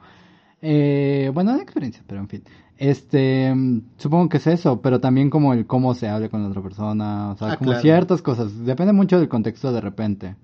Eh, 0.63 1.31
bueno, 1.35 1.53
no 1.53 1.61
experiencia, 1.61 2.03
pero 2.07 2.21
en 2.21 2.29
fin. 2.29 2.43
Este, 2.79 3.53
mm, 3.55 3.81
supongo 3.97 4.29
que 4.29 4.37
es 4.39 4.47
eso, 4.47 4.81
pero 4.81 5.01
también 5.01 5.29
como 5.29 5.53
el 5.55 5.67
cómo 5.67 5.95
se 5.95 6.09
hable 6.09 6.31
con 6.31 6.43
la 6.43 6.49
otra 6.49 6.63
persona, 6.63 7.33
o 7.33 7.37
sea, 7.37 7.53
Ah, 7.53 7.57
como 7.57 7.71
claro. 7.71 7.83
ciertas 7.83 8.23
cosas. 8.23 8.65
Depende 8.65 8.93
mucho 8.93 9.19
del 9.19 9.29
contexto 9.29 9.73
de 9.73 9.81
repente, 9.81 10.37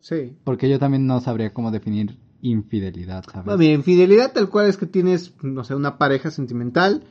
Sí. 0.00 0.32
porque 0.44 0.68
yo 0.68 0.78
también 0.78 1.06
no 1.06 1.20
sabría 1.20 1.52
cómo 1.52 1.70
definir 1.70 2.16
infidelidad, 2.42 3.24
¿sabes? 3.24 3.44
Bueno, 3.46 3.58
mira, 3.58 3.72
infidelidad 3.74 4.32
tal 4.32 4.48
cual 4.48 4.66
es 4.66 4.76
que 4.76 4.86
tienes, 4.86 5.34
no 5.42 5.64
sé, 5.64 5.74
una 5.74 5.98
pareja 5.98 6.30
sentimental 6.30 7.02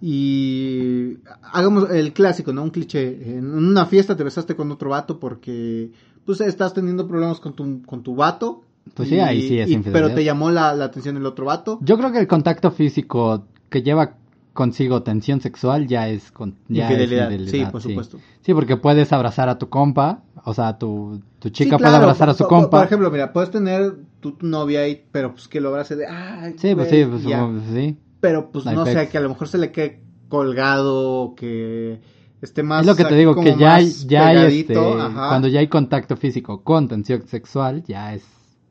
y 0.00 1.18
hagamos 1.52 1.88
el 1.90 2.12
clásico, 2.12 2.52
¿no? 2.52 2.62
Un 2.64 2.70
cliché. 2.70 3.36
En 3.38 3.54
una 3.54 3.86
fiesta 3.86 4.16
te 4.16 4.24
besaste 4.24 4.56
con 4.56 4.70
otro 4.72 4.90
vato 4.90 5.18
porque 5.20 5.92
pues 6.26 6.40
estás 6.40 6.74
teniendo 6.74 7.06
problemas 7.06 7.38
con 7.40 7.54
tu, 7.54 7.82
con 7.82 8.02
tu 8.02 8.14
vato. 8.16 8.64
Pues 8.94 9.08
sí, 9.08 9.20
ahí 9.20 9.46
sí 9.48 9.58
es 9.60 9.70
y- 9.70 9.74
infidelidad. 9.74 10.06
Pero 10.08 10.14
te 10.16 10.24
llamó 10.24 10.50
la, 10.50 10.74
la 10.74 10.86
atención 10.86 11.16
el 11.16 11.24
otro 11.24 11.44
vato. 11.46 11.78
Yo 11.82 11.96
creo 11.96 12.10
que 12.10 12.18
el 12.18 12.26
contacto 12.26 12.72
físico 12.72 13.46
que 13.70 13.82
lleva 13.82 14.16
consigo 14.52 15.02
tensión 15.02 15.40
sexual 15.40 15.86
ya 15.86 16.08
es, 16.08 16.30
con, 16.32 16.56
ya 16.68 16.90
es 16.90 17.00
Infidelidad, 17.10 17.46
sí, 17.46 17.64
por 17.70 17.80
supuesto. 17.80 18.18
Sí, 18.42 18.52
porque 18.52 18.76
puedes 18.76 19.12
abrazar 19.12 19.48
a 19.48 19.56
tu 19.56 19.68
compa, 19.68 20.24
o 20.44 20.52
sea, 20.52 20.76
tu, 20.78 21.22
tu 21.38 21.48
chica 21.50 21.78
Sí, 21.78 21.82
puede 21.84 21.96
abrazar 21.96 22.28
a 22.28 22.34
su 22.34 22.40
por- 22.40 22.48
compa. 22.48 22.78
Por 22.78 22.86
ejemplo, 22.86 23.10
mira, 23.10 23.32
puedes 23.32 23.50
tener 23.50 23.94
tu, 24.22 24.32
tu 24.32 24.46
novia 24.46 24.80
ahí, 24.80 25.04
pero 25.12 25.32
pues 25.32 25.48
que 25.48 25.60
lo 25.60 25.68
abrace 25.68 25.96
de, 25.96 26.06
ay, 26.06 26.52
sí, 26.56 26.74
pues 26.74 26.88
güey", 26.88 27.02
sí, 27.04 27.10
pues, 27.10 27.24
y 27.24 27.28
ya. 27.28 27.50
sí. 27.74 27.98
Pero 28.20 28.50
pues 28.50 28.64
No 28.64 28.86
sé, 28.86 29.08
que 29.10 29.18
a 29.18 29.20
lo 29.20 29.28
mejor 29.28 29.48
se 29.48 29.58
le 29.58 29.70
quede 29.72 30.00
colgado, 30.28 31.34
que 31.36 32.00
esté 32.40 32.62
más. 32.62 32.80
es 32.82 32.86
lo 32.86 32.96
que 32.96 33.04
te 33.04 33.16
digo, 33.16 33.34
que 33.34 33.56
ya 33.58 33.74
hay, 33.74 33.90
ya 34.06 34.28
hay 34.28 34.60
este, 34.60 34.74
cuando 34.74 35.48
ya 35.48 35.60
hay 35.60 35.68
contacto 35.68 36.16
físico 36.16 36.62
con 36.64 36.88
tensión 36.88 37.26
sexual, 37.26 37.82
ya 37.84 38.14
es 38.14 38.24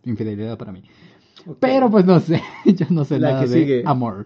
infidelidad 0.06 0.58
para 0.58 0.72
mí. 0.72 0.82
Pero 1.60 1.92
pues 1.92 2.06
no 2.06 2.20
sé, 2.20 2.42
yo 2.66 2.86
no 2.90 3.04
sé 3.06 3.20
La 3.20 3.32
nada 3.32 3.44
que 3.44 3.50
de 3.50 3.60
sigue. 3.62 3.84
amor. 3.86 4.26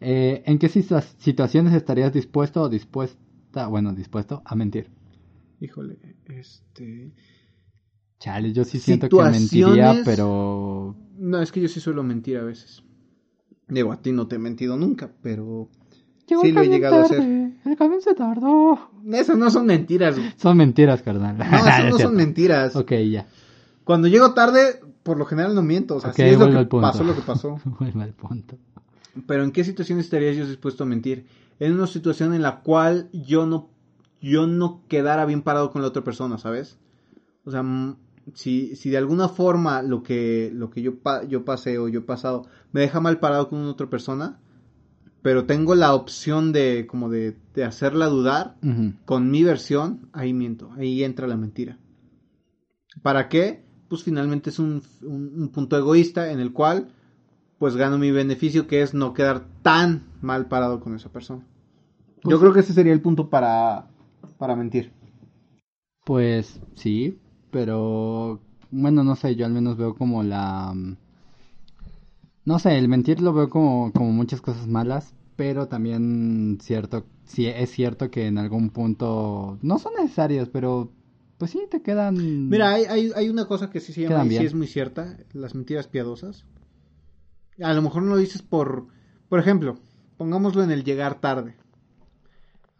Eh, 0.00 0.42
¿En 0.46 0.58
qué 0.58 0.68
situa- 0.68 1.04
situaciones 1.18 1.72
estarías 1.74 2.12
dispuesto 2.12 2.62
o 2.62 2.68
dispuesta, 2.68 3.66
bueno, 3.68 3.92
dispuesto 3.92 4.42
a 4.44 4.54
mentir? 4.54 4.90
Híjole, 5.60 5.98
este. 6.26 7.12
Chale, 8.24 8.54
yo 8.54 8.64
sí 8.64 8.78
siento 8.78 9.06
que 9.10 9.22
mentiría, 9.22 10.00
pero... 10.02 10.96
No, 11.18 11.42
es 11.42 11.52
que 11.52 11.60
yo 11.60 11.68
sí 11.68 11.78
suelo 11.78 12.02
mentir 12.02 12.38
a 12.38 12.42
veces. 12.42 12.82
Digo, 13.68 13.92
a 13.92 14.00
ti 14.00 14.12
no 14.12 14.26
te 14.28 14.36
he 14.36 14.38
mentido 14.38 14.78
nunca, 14.78 15.10
pero. 15.20 15.68
Llegó 16.26 16.40
Sí 16.40 16.48
el 16.48 16.54
lo 16.54 16.60
he 16.60 16.64
camión 16.64 16.72
llegado 16.80 16.96
a 16.96 17.02
hacer. 17.02 17.18
tarde, 17.18 17.52
El 17.66 17.76
camión 17.76 18.00
se 18.00 18.14
tardó. 18.14 18.90
Esas 19.12 19.36
no 19.36 19.50
son 19.50 19.66
mentiras. 19.66 20.16
güey. 20.16 20.32
Son 20.38 20.56
mentiras, 20.56 21.02
carnal. 21.02 21.36
No, 21.36 21.44
esas 21.44 21.84
no 21.90 21.98
son 21.98 22.16
mentiras. 22.16 22.74
Ok, 22.76 22.92
ya. 23.10 23.26
Cuando 23.84 24.08
llego 24.08 24.32
tarde, 24.32 24.80
por 25.02 25.18
lo 25.18 25.26
general 25.26 25.54
no 25.54 25.60
miento. 25.60 25.96
O 25.96 26.00
sea, 26.00 26.08
Ok, 26.10 26.16
sí 26.16 26.22
es 26.22 26.32
lo 26.32 26.38
vuelvo 26.38 26.52
que 26.54 26.58
al 26.60 26.68
punto. 26.68 26.86
pasó 26.90 27.04
lo 27.04 27.14
que 27.14 27.20
pasó. 27.20 27.60
Vuelve 27.78 28.02
al 28.04 28.14
punto. 28.14 28.56
Pero 29.26 29.44
¿en 29.44 29.52
qué 29.52 29.64
situación 29.64 29.98
estarías 30.00 30.34
yo 30.34 30.46
dispuesto 30.46 30.84
a 30.84 30.86
mentir? 30.86 31.26
En 31.60 31.74
una 31.74 31.86
situación 31.86 32.32
en 32.32 32.40
la 32.40 32.60
cual 32.62 33.10
yo 33.12 33.44
no, 33.44 33.68
yo 34.22 34.46
no 34.46 34.80
quedara 34.88 35.26
bien 35.26 35.42
parado 35.42 35.70
con 35.70 35.82
la 35.82 35.88
otra 35.88 36.02
persona, 36.04 36.38
¿sabes? 36.38 36.78
O 37.44 37.50
sea, 37.50 37.62
si, 38.32 38.74
si 38.76 38.90
de 38.90 38.96
alguna 38.98 39.28
forma 39.28 39.82
lo 39.82 40.02
que, 40.02 40.50
lo 40.54 40.70
que 40.70 40.82
yo, 40.82 40.98
pa- 40.98 41.24
yo 41.24 41.44
pasé 41.44 41.78
o 41.78 41.88
yo 41.88 42.00
he 42.00 42.02
pasado 42.02 42.46
me 42.72 42.80
deja 42.80 43.00
mal 43.00 43.18
parado 43.20 43.48
con 43.48 43.58
una 43.60 43.70
otra 43.70 43.88
persona, 43.88 44.38
pero 45.22 45.44
tengo 45.46 45.74
la 45.74 45.94
opción 45.94 46.52
de, 46.52 46.86
como 46.86 47.08
de, 47.10 47.36
de 47.54 47.64
hacerla 47.64 48.06
dudar, 48.06 48.56
con 49.04 49.30
mi 49.30 49.42
versión, 49.42 50.08
ahí 50.12 50.32
miento, 50.32 50.70
ahí 50.76 51.02
entra 51.04 51.26
la 51.26 51.36
mentira. 51.36 51.78
¿Para 53.02 53.28
qué? 53.28 53.62
Pues 53.88 54.02
finalmente 54.02 54.50
es 54.50 54.58
un, 54.58 54.82
un- 55.02 55.32
un 55.42 55.48
punto 55.48 55.76
egoísta 55.76 56.30
en 56.32 56.40
el 56.40 56.52
cual 56.52 56.88
pues 57.58 57.76
gano 57.76 57.98
mi 57.98 58.10
beneficio 58.10 58.66
que 58.66 58.82
es 58.82 58.94
no 58.94 59.14
quedar 59.14 59.44
tan 59.62 60.02
mal 60.20 60.46
parado 60.46 60.80
con 60.80 60.94
esa 60.94 61.10
persona. 61.10 61.46
Yo 62.24 62.38
creo 62.40 62.52
que 62.52 62.60
ese 62.60 62.72
sería 62.72 62.92
el 62.92 63.00
punto 63.00 63.28
para, 63.30 63.86
para 64.38 64.56
mentir. 64.56 64.92
Pues 66.04 66.60
sí, 66.74 67.18
pero 67.54 68.40
bueno, 68.72 69.04
no 69.04 69.14
sé, 69.14 69.36
yo 69.36 69.46
al 69.46 69.52
menos 69.52 69.76
veo 69.76 69.94
como 69.94 70.24
la... 70.24 70.74
No 72.44 72.58
sé, 72.58 72.76
el 72.76 72.88
mentir 72.88 73.20
lo 73.20 73.32
veo 73.32 73.48
como, 73.48 73.92
como 73.92 74.10
muchas 74.10 74.40
cosas 74.40 74.66
malas, 74.66 75.14
pero 75.36 75.68
también 75.68 76.58
cierto, 76.60 77.06
sí 77.24 77.46
es 77.46 77.70
cierto 77.70 78.10
que 78.10 78.26
en 78.26 78.38
algún 78.38 78.70
punto 78.70 79.56
no 79.62 79.78
son 79.78 79.92
necesarios, 79.94 80.48
pero 80.48 80.90
pues 81.38 81.52
sí 81.52 81.60
te 81.70 81.80
quedan... 81.80 82.48
Mira, 82.48 82.72
hay, 82.72 82.86
hay, 82.86 83.12
hay 83.14 83.28
una 83.28 83.46
cosa 83.46 83.70
que 83.70 83.78
sí 83.78 83.92
se 83.92 84.02
llama 84.02 84.24
y 84.24 84.30
sí 84.30 84.44
es 84.44 84.54
muy 84.54 84.66
cierta, 84.66 85.16
las 85.32 85.54
mentiras 85.54 85.86
piadosas. 85.86 86.44
A 87.62 87.72
lo 87.72 87.82
mejor 87.82 88.02
no 88.02 88.10
lo 88.10 88.16
dices 88.16 88.42
por, 88.42 88.88
por 89.28 89.38
ejemplo, 89.38 89.76
pongámoslo 90.16 90.64
en 90.64 90.72
el 90.72 90.82
llegar 90.82 91.20
tarde. 91.20 91.54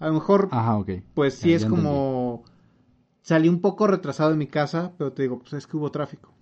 A 0.00 0.08
lo 0.08 0.14
mejor, 0.14 0.48
Ajá, 0.50 0.84
pues 1.14 1.34
sí 1.34 1.50
ya, 1.50 1.56
es 1.56 1.62
ya 1.62 1.68
como, 1.68 2.23
salí 3.24 3.48
un 3.48 3.60
poco 3.60 3.86
retrasado 3.86 4.30
de 4.30 4.36
mi 4.36 4.46
casa, 4.46 4.92
pero 4.98 5.12
te 5.12 5.22
digo, 5.22 5.40
pues 5.40 5.54
es 5.54 5.66
que 5.66 5.76
hubo 5.76 5.90
tráfico. 5.90 6.32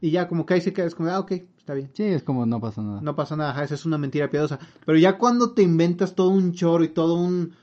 Y 0.00 0.10
ya 0.10 0.28
como 0.28 0.46
que 0.46 0.54
ahí 0.54 0.60
se 0.60 0.72
queda, 0.72 0.86
es 0.86 0.94
como, 0.94 1.08
ah, 1.08 1.18
ok, 1.18 1.32
está 1.56 1.74
bien. 1.74 1.90
Sí, 1.94 2.04
es 2.04 2.22
como 2.22 2.44
no 2.44 2.60
pasa 2.60 2.82
nada. 2.82 3.00
No 3.00 3.16
pasa 3.16 3.34
nada, 3.34 3.50
ajá, 3.50 3.64
esa 3.64 3.74
es 3.74 3.86
una 3.86 3.98
mentira 3.98 4.30
piadosa. 4.30 4.58
Pero 4.84 4.98
ya 4.98 5.16
cuando 5.16 5.52
te 5.52 5.62
inventas 5.62 6.14
todo 6.14 6.28
un 6.28 6.52
choro 6.52 6.84
y 6.84 6.88
todo 6.88 7.14
un 7.14 7.54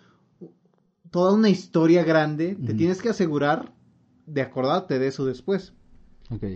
toda 1.12 1.34
una 1.34 1.50
historia 1.50 2.04
grande, 2.04 2.56
te 2.56 2.74
tienes 2.74 3.02
que 3.02 3.10
asegurar 3.10 3.74
de 4.26 4.42
acordarte 4.42 5.00
de 5.00 5.08
eso 5.08 5.26
después. 5.26 5.74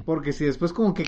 Porque 0.06 0.34
si 0.34 0.46
después 0.46 0.74
como 0.74 0.94
que 0.94 1.06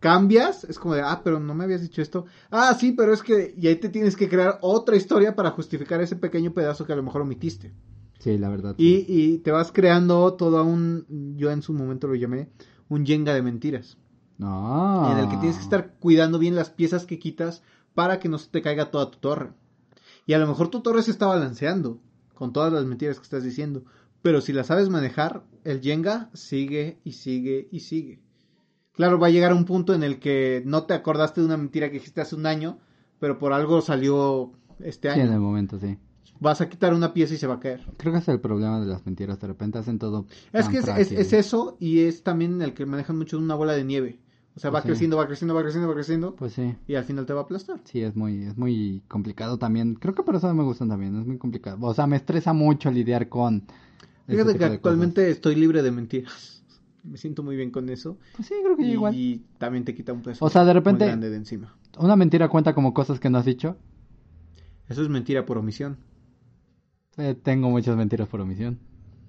cambias, 0.00 0.64
es 0.64 0.78
como 0.78 0.94
de, 0.94 1.02
ah, 1.02 1.20
pero 1.22 1.40
no 1.40 1.54
me 1.54 1.64
habías 1.64 1.82
dicho 1.82 2.00
esto. 2.00 2.24
Ah, 2.50 2.74
sí, 2.78 2.92
pero 2.92 3.12
es 3.12 3.22
que, 3.22 3.54
y 3.56 3.66
ahí 3.66 3.76
te 3.76 3.90
tienes 3.90 4.16
que 4.16 4.28
crear 4.28 4.58
otra 4.62 4.96
historia 4.96 5.34
para 5.34 5.50
justificar 5.50 6.00
ese 6.00 6.16
pequeño 6.16 6.52
pedazo 6.52 6.86
que 6.86 6.92
a 6.94 6.96
lo 6.96 7.02
mejor 7.02 7.22
omitiste. 7.22 7.72
Sí, 8.18 8.38
la 8.38 8.48
verdad. 8.48 8.74
Y, 8.78 8.96
sí. 8.98 9.04
y 9.08 9.38
te 9.38 9.50
vas 9.50 9.72
creando 9.72 10.34
todo 10.34 10.64
un, 10.64 11.34
yo 11.36 11.50
en 11.50 11.62
su 11.62 11.72
momento 11.72 12.06
lo 12.08 12.14
llamé, 12.14 12.48
un 12.88 13.04
yenga 13.04 13.34
de 13.34 13.42
mentiras. 13.42 13.98
No. 14.38 15.10
En 15.12 15.18
el 15.18 15.28
que 15.28 15.36
tienes 15.36 15.56
que 15.56 15.62
estar 15.62 15.94
cuidando 15.98 16.38
bien 16.38 16.54
las 16.54 16.70
piezas 16.70 17.06
que 17.06 17.18
quitas 17.18 17.62
para 17.94 18.18
que 18.20 18.28
no 18.28 18.38
se 18.38 18.50
te 18.50 18.62
caiga 18.62 18.90
toda 18.90 19.10
tu 19.10 19.18
torre. 19.18 19.50
Y 20.26 20.32
a 20.34 20.38
lo 20.38 20.46
mejor 20.46 20.68
tu 20.68 20.80
torre 20.80 21.02
se 21.02 21.10
está 21.10 21.26
balanceando 21.26 22.00
con 22.34 22.52
todas 22.52 22.72
las 22.72 22.84
mentiras 22.84 23.16
que 23.18 23.22
estás 23.22 23.44
diciendo. 23.44 23.84
Pero 24.22 24.40
si 24.40 24.52
la 24.52 24.64
sabes 24.64 24.88
manejar, 24.90 25.44
el 25.64 25.80
Jenga 25.80 26.30
sigue 26.34 26.98
y 27.04 27.12
sigue 27.12 27.68
y 27.70 27.80
sigue. 27.80 28.20
Claro, 28.92 29.18
va 29.18 29.28
a 29.28 29.30
llegar 29.30 29.52
un 29.52 29.64
punto 29.66 29.94
en 29.94 30.02
el 30.02 30.18
que 30.18 30.62
no 30.66 30.84
te 30.84 30.94
acordaste 30.94 31.40
de 31.40 31.46
una 31.46 31.56
mentira 31.56 31.88
que 31.88 31.94
dijiste 31.98 32.20
hace 32.22 32.34
un 32.34 32.46
año, 32.46 32.78
pero 33.20 33.38
por 33.38 33.52
algo 33.52 33.80
salió 33.82 34.52
este 34.80 35.12
Sí, 35.12 35.20
en 35.20 35.26
el 35.26 35.32
año. 35.32 35.40
momento, 35.40 35.78
sí. 35.78 35.96
Vas 36.40 36.60
a 36.60 36.68
quitar 36.68 36.92
una 36.94 37.12
pieza 37.14 37.34
y 37.34 37.38
se 37.38 37.46
va 37.46 37.54
a 37.54 37.60
caer. 37.60 37.84
Creo 37.96 38.12
que 38.12 38.18
es 38.18 38.28
el 38.28 38.40
problema 38.40 38.80
de 38.80 38.86
las 38.86 39.04
mentiras. 39.06 39.40
De 39.40 39.46
repente 39.46 39.78
hacen 39.78 39.98
todo. 39.98 40.26
Es 40.52 40.68
que 40.68 40.78
es, 40.78 40.84
es- 40.88 40.94
frágil. 40.94 41.18
es 41.18 41.32
eso 41.32 41.76
y 41.80 42.00
es 42.00 42.22
también 42.22 42.60
el 42.62 42.74
que 42.74 42.84
manejan 42.86 43.16
mucho 43.16 43.38
una 43.38 43.54
bola 43.54 43.72
de 43.72 43.84
nieve. 43.84 44.18
O 44.54 44.60
sea, 44.60 44.70
va 44.70 44.78
Pues 44.80 44.84
sí. 44.84 44.88
creciendo, 44.88 45.16
va 45.18 45.26
creciendo, 45.26 45.54
va 45.54 45.62
creciendo, 45.62 45.88
va 45.88 45.94
creciendo 45.94 46.34
Pues 46.36 46.52
sí. 46.54 46.74
y 46.88 46.94
al 46.94 47.04
final 47.04 47.26
te 47.26 47.34
va 47.34 47.40
a 47.40 47.42
aplastar. 47.44 47.78
Sí, 47.84 48.00
es 48.00 48.16
muy, 48.16 48.44
es 48.44 48.56
muy 48.56 49.02
complicado 49.06 49.58
también. 49.58 49.94
Creo 49.96 50.14
que 50.14 50.22
por 50.22 50.34
eso 50.34 50.52
me 50.54 50.62
gustan 50.62 50.88
también. 50.88 51.18
Es 51.20 51.26
muy 51.26 51.36
complicado. 51.38 51.78
O 51.82 51.92
sea, 51.92 52.06
me 52.06 52.16
estresa 52.16 52.52
mucho 52.54 52.90
lidiar 52.90 53.28
con. 53.28 53.64
Fíjate 54.26 54.56
que 54.56 54.64
actualmente 54.64 55.30
estoy 55.30 55.54
libre 55.56 55.82
de 55.82 55.90
mentiras. 55.90 56.52
Me 57.04 57.18
siento 57.18 57.44
muy 57.44 57.54
bien 57.54 57.70
con 57.70 57.88
eso. 57.88 58.18
Pues 58.34 58.48
sí, 58.48 58.54
creo 58.64 58.76
que 58.76 58.82
Y, 58.82 58.90
igual. 58.92 59.14
y 59.14 59.44
también 59.58 59.84
te 59.84 59.94
quita 59.94 60.12
un 60.12 60.22
peso. 60.22 60.44
O 60.44 60.48
sea, 60.50 60.64
de 60.64 60.72
repente- 60.72 61.04
muy 61.04 61.10
grande 61.10 61.30
de 61.30 61.36
encima. 61.36 61.76
Una 61.98 62.16
mentira 62.16 62.48
cuenta 62.48 62.74
como 62.74 62.92
cosas 62.92 63.20
que 63.20 63.30
no 63.30 63.38
has 63.38 63.44
dicho. 63.44 63.76
Eso 64.88 65.02
es 65.02 65.08
mentira 65.08 65.46
por 65.46 65.56
omisión. 65.58 65.98
Eh, 67.18 67.34
tengo 67.42 67.70
muchas 67.70 67.96
mentiras 67.96 68.28
por 68.28 68.40
omisión. 68.40 68.78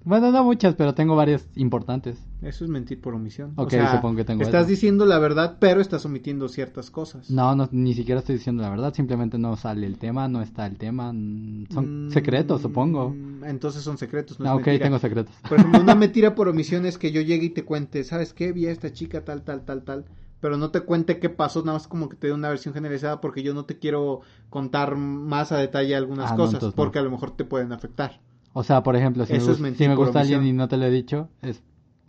Bueno, 0.04 0.30
no 0.30 0.44
muchas, 0.44 0.74
pero 0.74 0.94
tengo 0.94 1.16
varias 1.16 1.46
importantes. 1.56 2.16
Eso 2.40 2.64
es 2.64 2.70
mentir 2.70 3.00
por 3.00 3.14
omisión. 3.14 3.52
Ok, 3.56 3.66
o 3.66 3.70
sea, 3.70 3.96
supongo 3.96 4.16
que 4.16 4.24
tengo 4.24 4.42
estás 4.42 4.62
eso. 4.62 4.70
diciendo 4.70 5.04
la 5.04 5.18
verdad, 5.18 5.56
pero 5.60 5.80
estás 5.80 6.04
omitiendo 6.06 6.48
ciertas 6.48 6.90
cosas. 6.90 7.30
No, 7.30 7.54
no, 7.56 7.68
ni 7.72 7.94
siquiera 7.94 8.20
estoy 8.20 8.36
diciendo 8.36 8.62
la 8.62 8.70
verdad. 8.70 8.94
Simplemente 8.94 9.38
no 9.38 9.56
sale 9.56 9.86
el 9.86 9.98
tema, 9.98 10.28
no 10.28 10.40
está 10.40 10.66
el 10.66 10.76
tema. 10.76 11.12
mm, 11.12 11.66
Son 11.72 12.06
Mm, 12.08 12.10
secretos, 12.12 12.62
supongo. 12.62 13.12
Entonces 13.44 13.82
son 13.82 13.98
secretos. 13.98 14.38
No 14.38 14.46
es 14.46 14.50
Ah, 14.50 14.54
ok, 14.54 14.62
mentira. 14.64 14.84
tengo 14.86 14.98
secretos. 14.98 15.34
Por 15.48 15.58
ejemplo, 15.58 15.80
una 15.80 15.94
mentira 15.96 16.34
por 16.34 16.48
omisión 16.48 16.86
es 16.86 16.96
que 16.96 17.10
yo 17.10 17.20
llegue 17.20 17.46
y 17.46 17.50
te 17.50 17.64
cuente, 17.64 18.04
¿sabes 18.04 18.32
qué? 18.32 18.52
Vi 18.52 18.66
a 18.66 18.70
esta 18.70 18.92
chica 18.92 19.24
tal, 19.24 19.42
tal, 19.42 19.62
tal, 19.64 19.82
tal. 19.82 20.04
Pero 20.40 20.56
no 20.56 20.70
te 20.70 20.80
cuente 20.82 21.18
qué 21.18 21.28
pasó, 21.30 21.60
nada 21.60 21.74
más 21.78 21.88
como 21.88 22.08
que 22.08 22.16
te 22.16 22.28
dé 22.28 22.32
una 22.32 22.48
versión 22.48 22.72
generalizada 22.72 23.20
porque 23.20 23.42
yo 23.42 23.54
no 23.54 23.64
te 23.64 23.78
quiero 23.78 24.20
contar 24.50 24.96
más 24.96 25.50
a 25.52 25.56
detalle 25.58 25.96
algunas 25.96 26.30
Ah, 26.32 26.36
cosas 26.36 26.62
no. 26.62 26.72
porque 26.72 26.98
a 27.00 27.02
lo 27.02 27.10
mejor 27.10 27.32
te 27.36 27.44
pueden 27.44 27.72
afectar. 27.72 28.20
O 28.52 28.62
sea, 28.62 28.82
por 28.82 28.94
ejemplo, 28.96 29.26
si 29.26 29.32
me, 29.32 29.38
es 29.38 29.76
si 29.76 29.88
me 29.88 29.94
gusta 29.96 30.20
alguien 30.20 30.44
y 30.46 30.52
no 30.52 30.68
te 30.68 30.76
lo 30.76 30.84
he 30.86 30.90
dicho, 30.90 31.28
es 31.42 31.62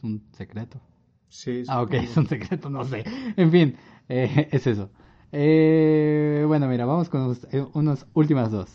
un 0.03 0.23
secreto. 0.33 0.79
Sí, 1.27 1.63
Ah, 1.67 1.81
ok, 1.81 1.93
es 1.93 2.17
un 2.17 2.27
secreto, 2.27 2.69
no 2.69 2.83
sé. 2.85 3.03
En 3.35 3.51
fin, 3.51 3.75
eh, 4.07 4.47
es 4.51 4.65
eso. 4.67 4.89
Eh, 5.31 6.43
bueno, 6.47 6.67
mira, 6.67 6.85
vamos 6.85 7.09
con 7.09 7.21
unos, 7.21 7.47
eh, 7.51 7.65
unas 7.73 8.05
últimas 8.13 8.51
dos. 8.51 8.69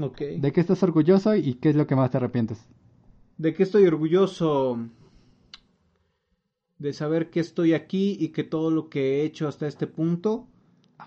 Ok. 0.00 0.18
¿De 0.38 0.52
qué 0.52 0.60
estás 0.60 0.82
orgulloso 0.82 1.34
y 1.34 1.54
qué 1.54 1.70
es 1.70 1.76
lo 1.76 1.86
que 1.86 1.96
más 1.96 2.10
te 2.10 2.18
arrepientes? 2.18 2.64
¿De 3.36 3.52
qué 3.54 3.62
estoy 3.64 3.84
orgulloso? 3.86 4.78
De 6.78 6.92
saber 6.92 7.30
que 7.30 7.40
estoy 7.40 7.74
aquí 7.74 8.16
y 8.20 8.28
que 8.28 8.44
todo 8.44 8.70
lo 8.70 8.88
que 8.88 9.20
he 9.20 9.24
hecho 9.24 9.48
hasta 9.48 9.66
este 9.66 9.86
punto 9.86 10.46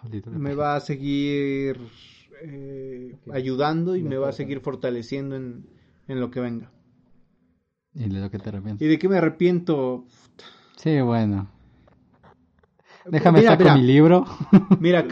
maldito 0.04 0.30
me 0.32 0.54
va 0.54 0.76
a 0.76 0.80
seguir 0.80 1.78
eh, 2.44 3.16
ayudando 3.32 3.96
y 3.96 4.04
me 4.04 4.18
va 4.18 4.30
a 4.30 4.34
seguir 4.34 4.60
fortaleciendo 4.62 5.36
en, 5.36 5.66
en 6.08 6.20
lo 6.20 6.32
que 6.32 6.40
venga. 6.40 6.72
¿Y 7.94 8.10
de 8.10 8.20
lo 8.20 8.32
que 8.32 8.40
te 8.40 8.50
arrepientes? 8.50 8.86
¿Y 8.86 8.90
de 8.90 8.98
qué 9.00 9.10
me 9.10 9.18
arrepiento? 9.18 10.06
Sí, 10.78 11.00
bueno. 11.02 11.50
Déjame 13.06 13.40
Mira, 13.40 13.52
saco 13.52 13.64
mira. 13.64 13.76
mi 13.76 13.84
libro. 13.84 14.26
Mira, 14.80 15.08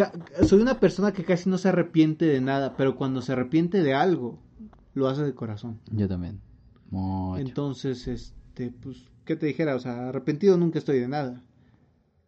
soy 0.45 0.61
una 0.61 0.79
persona 0.79 1.11
que 1.11 1.23
casi 1.23 1.49
no 1.49 1.57
se 1.57 1.69
arrepiente 1.69 2.25
de 2.25 2.39
nada, 2.39 2.75
pero 2.77 2.95
cuando 2.95 3.21
se 3.21 3.31
arrepiente 3.33 3.81
de 3.81 3.93
algo, 3.95 4.39
lo 4.93 5.07
hace 5.07 5.23
de 5.23 5.33
corazón. 5.33 5.79
Yo 5.91 6.07
también. 6.07 6.39
Mucho. 6.91 7.41
Entonces, 7.41 8.07
este, 8.07 8.71
pues, 8.71 9.05
¿qué 9.29 9.35
te 9.35 9.45
dijera? 9.45 9.75
O 9.75 9.79
sea, 9.79 10.09
arrepentido 10.09 10.57
nunca 10.57 10.79
estoy 10.79 10.97
de 10.99 11.07
nada. 11.07 11.43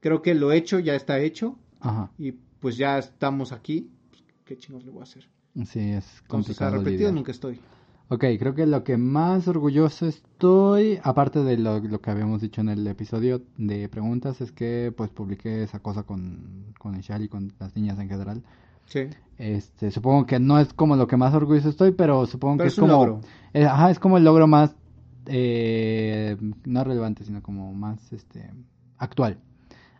Creo 0.02 0.22
que 0.22 0.36
lo 0.36 0.52
hecho 0.52 0.78
ya 0.78 0.94
está 0.94 1.20
hecho 1.20 1.58
Ajá. 1.80 2.12
y 2.20 2.34
pues 2.60 2.78
ya 2.78 3.00
estamos 3.00 3.52
aquí. 3.52 3.90
Pues, 4.12 4.24
¿Qué 4.46 4.56
chingos 4.56 4.86
le 4.86 4.92
voy 4.92 5.00
a 5.00 5.04
hacer? 5.04 5.24
Sí, 5.56 5.80
es 5.80 6.06
Entonces, 6.06 6.22
complicado 6.28 6.70
arrepentido 6.76 6.98
lidiar. 7.10 7.14
nunca 7.16 7.32
estoy. 7.32 7.60
Ok, 8.10 8.24
creo 8.38 8.54
que 8.54 8.68
lo 8.68 8.84
que 8.84 8.98
más 8.98 9.48
orgulloso 9.48 10.06
estoy, 10.06 11.00
aparte 11.02 11.44
de 11.44 11.58
lo, 11.58 11.80
lo 11.80 12.02
que 12.02 12.12
habíamos 12.12 12.40
dicho 12.40 12.62
en 12.62 12.70
el 12.70 12.86
episodio 12.86 13.42
de 13.58 13.90
preguntas, 13.90 14.40
es 14.40 14.52
que 14.52 14.94
pues 14.96 15.10
publiqué 15.10 15.64
esa 15.64 15.80
cosa 15.80 16.04
con, 16.04 16.66
con 16.78 17.00
Ishal 17.00 17.24
y 17.24 17.30
con 17.30 17.52
las 17.60 17.76
niñas 17.76 17.98
en 17.98 18.10
general. 18.10 18.44
Sí. 18.86 19.08
Este, 19.40 19.90
supongo 19.90 20.28
que 20.28 20.40
no 20.40 20.60
es 20.60 20.72
como 20.74 20.96
lo 20.98 21.08
que 21.08 21.18
más 21.18 21.34
orgulloso 21.34 21.70
estoy, 21.70 21.94
pero 21.94 22.28
supongo 22.28 22.58
Pero 22.58 22.66
que 22.66 22.68
es 22.74 22.76
como, 22.76 22.92
logro. 22.94 23.22
eh, 23.54 23.66
ajá, 23.66 23.90
es 23.90 23.98
como 23.98 24.18
el 24.18 24.24
logro 24.24 24.46
más, 24.46 24.76
eh, 25.28 26.38
no 26.66 26.84
relevante, 26.84 27.24
sino 27.26 27.42
como 27.42 27.74
más, 27.74 28.12
este, 28.14 28.50
actual. 28.98 29.40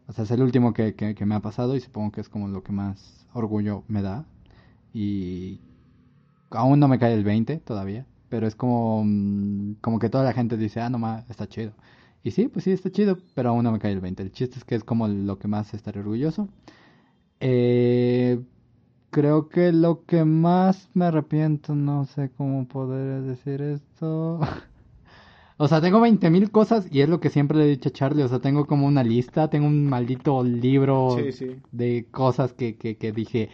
O 0.08 0.14
sea, 0.14 0.24
es 0.26 0.32
el 0.32 0.42
último 0.42 0.74
que, 0.74 0.96
que, 0.96 1.26
me 1.26 1.36
ha 1.36 1.40
pasado 1.40 1.76
y 1.76 1.80
supongo 1.80 2.12
que 2.12 2.22
es 2.22 2.30
como 2.30 2.48
lo 2.48 2.64
que 2.64 2.72
más 2.72 3.28
orgullo 3.34 3.84
me 3.88 4.02
da. 4.02 4.26
Y 4.94 5.62
aún 6.52 6.80
no 6.80 6.88
me 6.88 7.00
cae 7.00 7.14
el 7.14 7.24
20 7.24 7.58
todavía, 7.60 8.06
pero 8.30 8.48
es 8.48 8.56
como, 8.56 9.04
mm, 9.06 9.76
como 9.82 10.00
que 10.00 10.10
toda 10.10 10.24
la 10.24 10.34
gente 10.34 10.58
dice, 10.58 10.82
ah, 10.82 10.90
no 10.90 11.00
más, 11.00 11.30
está 11.30 11.48
chido. 11.48 11.74
Y 12.24 12.32
sí, 12.32 12.48
pues 12.48 12.66
sí, 12.66 12.72
está 12.72 12.92
chido, 12.92 13.18
pero 13.36 13.50
aún 13.50 13.64
no 13.64 13.72
me 13.72 13.80
cae 13.80 13.94
el 13.94 14.02
20. 14.02 14.24
El 14.24 14.32
chiste 14.32 14.58
es 14.60 14.66
que 14.66 14.76
es 14.76 14.84
como 14.84 15.08
lo 15.08 15.40
que 15.40 15.48
más 15.48 15.74
estaré 15.74 16.02
orgulloso. 16.02 16.50
Eh, 17.40 18.40
creo 19.12 19.50
que 19.50 19.72
lo 19.72 20.06
que 20.06 20.26
más 20.26 20.90
me 20.94 21.06
arrepiento, 21.06 21.76
no 21.76 22.06
sé 22.06 22.32
cómo 22.38 22.68
poder 22.68 23.24
decir 23.24 23.62
esto. 23.62 24.40
O 25.64 25.68
sea, 25.68 25.80
tengo 25.80 26.00
20.000 26.00 26.50
cosas 26.50 26.88
y 26.92 27.02
es 27.02 27.10
lo 27.10 27.20
que 27.20 27.30
siempre 27.30 27.58
le 27.58 27.66
he 27.66 27.70
dicho 27.70 27.90
a 27.90 27.92
Charlie. 27.92 28.24
O 28.24 28.28
sea, 28.28 28.40
tengo 28.40 28.66
como 28.66 28.88
una 28.88 29.04
lista, 29.04 29.50
tengo 29.50 29.68
un 29.68 29.86
maldito 29.88 30.44
libro 30.44 31.16
Sí, 31.18 31.32
sí. 31.32 31.56
de 31.72 32.08
cosas 32.10 32.54
que, 32.54 32.76
que, 32.78 32.98
que 32.98 33.12
dije, 33.12 33.50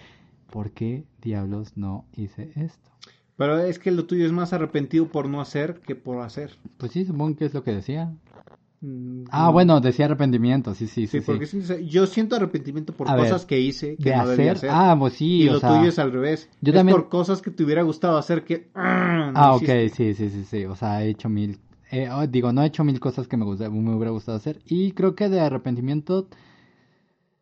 ¿por 0.49 0.71
qué 0.71 1.03
diablos 1.21 1.75
no 1.75 2.05
hice 2.15 2.51
esto? 2.55 2.89
Pero 3.35 3.59
es 3.59 3.77
que 3.77 3.91
lo 3.91 4.05
tuyo 4.05 4.25
es 4.25 4.31
más 4.31 4.53
arrepentido 4.53 5.07
por 5.09 5.27
no 5.27 5.41
hacer 5.41 5.81
que 5.85 5.95
por 5.95 6.21
hacer. 6.21 6.57
Pues 6.77 6.91
sí, 6.93 7.03
supongo 7.05 7.35
que 7.35 7.45
es 7.45 7.53
lo 7.53 7.63
que 7.63 7.71
decía. 7.73 8.13
Mm, 8.79 9.23
Ah, 9.31 9.47
no. 9.47 9.53
bueno, 9.53 9.81
decía 9.81 10.05
arrepentimiento, 10.05 10.73
sí, 10.75 10.87
sí, 10.87 11.07
Sí, 11.07 11.19
sí. 11.19 11.25
porque 11.25 11.45
sí. 11.45 11.61
yo 11.87 12.05
siento 12.07 12.35
arrepentimiento 12.35 12.93
por 12.93 13.09
A 13.09 13.15
ver, 13.15 13.25
cosas 13.25 13.45
que 13.45 13.59
hice 13.59 13.97
que 13.97 14.11
De 14.11 14.15
no 14.17 14.27
debía 14.27 14.53
hacer, 14.53 14.69
hacer. 14.69 14.69
ah, 14.71 14.95
pues 14.97 15.13
sí, 15.13 15.43
y 15.43 15.49
o 15.49 15.53
lo 15.53 15.59
sea... 15.59 15.69
tuyo 15.77 15.89
es 15.89 15.99
al 15.99 16.11
revés. 16.11 16.49
yo 16.61 16.71
es 16.71 16.77
también- 16.77 16.95
por 16.97 17.09
cosas 17.09 17.41
que 17.41 17.51
te 17.51 17.63
hubiera 17.63 17.81
gustado 17.83 18.17
hacer 18.17 18.43
que... 18.45 18.69
ah, 18.75 19.31
no 19.33 19.39
Ah, 19.39 19.55
ok, 19.55 19.63
hiciste. 19.63 19.89
sí, 19.89 20.13
sí, 20.13 20.29
sí, 20.29 20.43
sí. 20.45 20.65
O 20.65 20.75
sea, 20.75 21.03
he 21.03 21.09
hecho 21.09 21.27
mil. 21.27 21.59
Eh, 21.91 22.09
oh, 22.11 22.27
digo, 22.27 22.51
no 22.53 22.63
he 22.63 22.67
hecho 22.67 22.83
mil 22.83 22.99
cosas 22.99 23.27
que 23.27 23.37
me, 23.37 23.45
gusta- 23.45 23.69
me 23.69 23.95
hubiera 23.95 24.11
gustado 24.11 24.37
hacer. 24.37 24.59
Y 24.65 24.91
creo 24.91 25.15
que 25.15 25.29
de 25.29 25.39
arrepentimiento. 25.39 26.27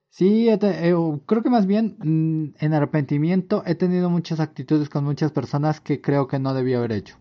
Sí, 0.09 0.47
he 0.49 0.57
te- 0.57 0.89
eh, 0.89 0.95
creo 1.25 1.43
que 1.43 1.49
más 1.49 1.65
bien 1.65 1.97
mm, 1.99 2.63
en 2.63 2.73
arrepentimiento 2.73 3.63
he 3.65 3.75
tenido 3.75 4.09
muchas 4.09 4.39
actitudes 4.39 4.87
con 4.89 5.03
muchas 5.03 5.31
personas 5.31 5.81
que 5.81 5.99
creo 5.99 6.27
que 6.27 6.39
no 6.39 6.53
debía 6.53 6.77
haber 6.77 6.93
hecho. 6.93 7.17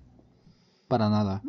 Para 0.89 1.09
nada. 1.11 1.43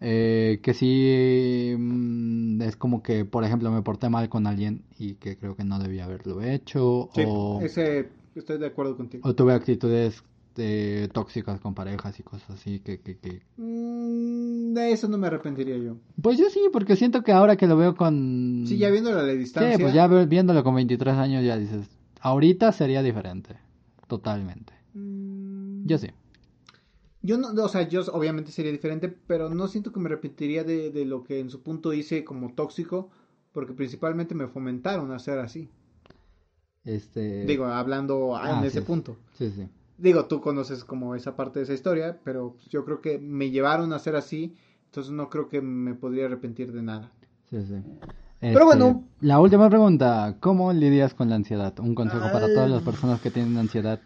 Eh, 0.00 0.60
que 0.62 0.74
sí 0.74 1.74
mm, 1.78 2.60
es 2.62 2.76
como 2.76 3.02
que, 3.02 3.24
por 3.24 3.44
ejemplo, 3.44 3.70
me 3.70 3.80
porté 3.82 4.10
mal 4.10 4.28
con 4.28 4.46
alguien 4.46 4.82
y 4.98 5.14
que 5.14 5.36
creo 5.38 5.56
que 5.56 5.64
no 5.64 5.78
debía 5.78 6.04
haberlo 6.04 6.42
hecho. 6.42 7.08
Sí, 7.14 7.22
o, 7.26 7.60
ese, 7.62 8.08
estoy 8.34 8.58
de 8.58 8.66
acuerdo 8.66 8.96
contigo. 8.96 9.26
o 9.26 9.34
tuve 9.34 9.54
actitudes 9.54 10.22
eh, 10.56 11.08
tóxicas 11.12 11.60
con 11.60 11.74
parejas 11.74 12.18
y 12.20 12.22
cosas 12.22 12.50
así 12.50 12.80
que, 12.80 13.00
que, 13.00 13.18
que... 13.18 13.42
Mm, 13.56 14.74
de 14.74 14.92
eso 14.92 15.08
no 15.08 15.18
me 15.18 15.26
arrepentiría 15.26 15.76
yo. 15.76 15.96
Pues 16.20 16.38
yo 16.38 16.50
sí, 16.50 16.60
porque 16.72 16.96
siento 16.96 17.22
que 17.22 17.32
ahora 17.32 17.56
que 17.56 17.66
lo 17.66 17.76
veo 17.76 17.94
con... 17.94 18.64
Sí, 18.66 18.78
ya 18.78 18.90
viéndolo 18.90 19.20
a 19.20 19.22
la 19.22 19.32
distancia. 19.32 19.76
Sí, 19.76 19.82
pues 19.82 19.94
ya 19.94 20.06
viéndolo 20.06 20.64
con 20.64 20.74
23 20.74 21.14
años 21.14 21.44
ya 21.44 21.56
dices, 21.56 21.86
ahorita 22.20 22.72
sería 22.72 23.02
diferente, 23.02 23.56
totalmente. 24.08 24.72
Mm, 24.94 25.86
Yo 25.86 25.98
sí. 25.98 26.08
Yo 27.22 27.38
no, 27.38 27.48
o 27.48 27.68
sea, 27.68 27.88
yo 27.88 28.02
obviamente 28.12 28.52
sería 28.52 28.70
diferente, 28.70 29.08
pero 29.08 29.48
no 29.48 29.66
siento 29.66 29.92
que 29.92 30.00
me 30.00 30.06
arrepentiría 30.06 30.62
de, 30.62 30.90
de 30.90 31.06
lo 31.06 31.24
que 31.24 31.40
en 31.40 31.48
su 31.48 31.62
punto 31.62 31.94
hice 31.94 32.22
como 32.22 32.52
tóxico, 32.52 33.10
porque 33.52 33.72
principalmente 33.72 34.34
me 34.34 34.46
fomentaron 34.46 35.10
a 35.10 35.18
ser 35.18 35.38
así. 35.38 35.70
Este... 36.84 37.46
Digo, 37.46 37.64
hablando 37.64 38.36
ah, 38.36 38.58
en 38.58 38.64
ese 38.64 38.80
sí. 38.80 38.86
punto. 38.86 39.16
Sí, 39.38 39.50
sí. 39.50 39.66
Digo, 39.96 40.26
tú 40.26 40.40
conoces 40.40 40.84
como 40.84 41.14
esa 41.14 41.36
parte 41.36 41.60
de 41.60 41.64
esa 41.64 41.74
historia, 41.74 42.18
pero 42.24 42.56
yo 42.68 42.84
creo 42.84 43.00
que 43.00 43.18
me 43.18 43.50
llevaron 43.50 43.92
a 43.92 43.98
ser 43.98 44.16
así, 44.16 44.56
entonces 44.86 45.12
no 45.12 45.28
creo 45.30 45.48
que 45.48 45.60
me 45.60 45.94
podría 45.94 46.26
arrepentir 46.26 46.72
de 46.72 46.82
nada. 46.82 47.12
Sí, 47.50 47.62
sí. 47.64 47.74
Pero 48.40 48.52
Este, 48.52 48.64
bueno. 48.64 49.04
La 49.20 49.38
última 49.40 49.68
pregunta, 49.70 50.36
¿cómo 50.40 50.72
lidias 50.72 51.14
con 51.14 51.28
la 51.30 51.36
ansiedad? 51.36 51.78
Un 51.78 51.94
consejo 51.94 52.24
para 52.32 52.46
todas 52.48 52.70
las 52.70 52.82
personas 52.82 53.20
que 53.20 53.30
tienen 53.30 53.56
ansiedad. 53.56 54.00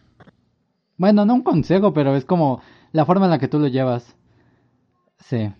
Bueno, 0.97 1.25
no 1.25 1.35
un 1.35 1.43
consejo, 1.43 1.93
pero 1.93 2.15
es 2.17 2.25
como 2.25 2.61
la 2.93 3.05
forma 3.07 3.25
en 3.27 3.31
la 3.31 3.39
que 3.39 3.49
tú 3.49 3.59
lo 3.59 3.69
llevas. 3.69 4.17
Sí, 5.19 5.53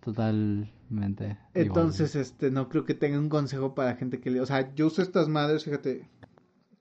totalmente. 0.00 1.38
igual. 1.54 1.88
Entonces, 1.88 2.16
este, 2.16 2.50
no 2.50 2.68
creo 2.68 2.84
que 2.84 2.94
tenga 2.94 3.18
un 3.18 3.28
consejo 3.28 3.74
para 3.74 3.96
gente 3.96 4.20
que 4.20 4.30
le... 4.30 4.40
O 4.40 4.46
sea, 4.46 4.74
yo 4.74 4.86
uso 4.86 5.02
estas 5.02 5.28
madres, 5.28 5.64
fíjate, 5.64 6.08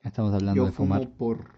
Estamos 0.04 0.34
hablando 0.34 0.56
yo 0.56 0.66
de 0.66 0.72
fumo 0.72 0.95
fumar. 0.95 1.10
por... 1.10 1.51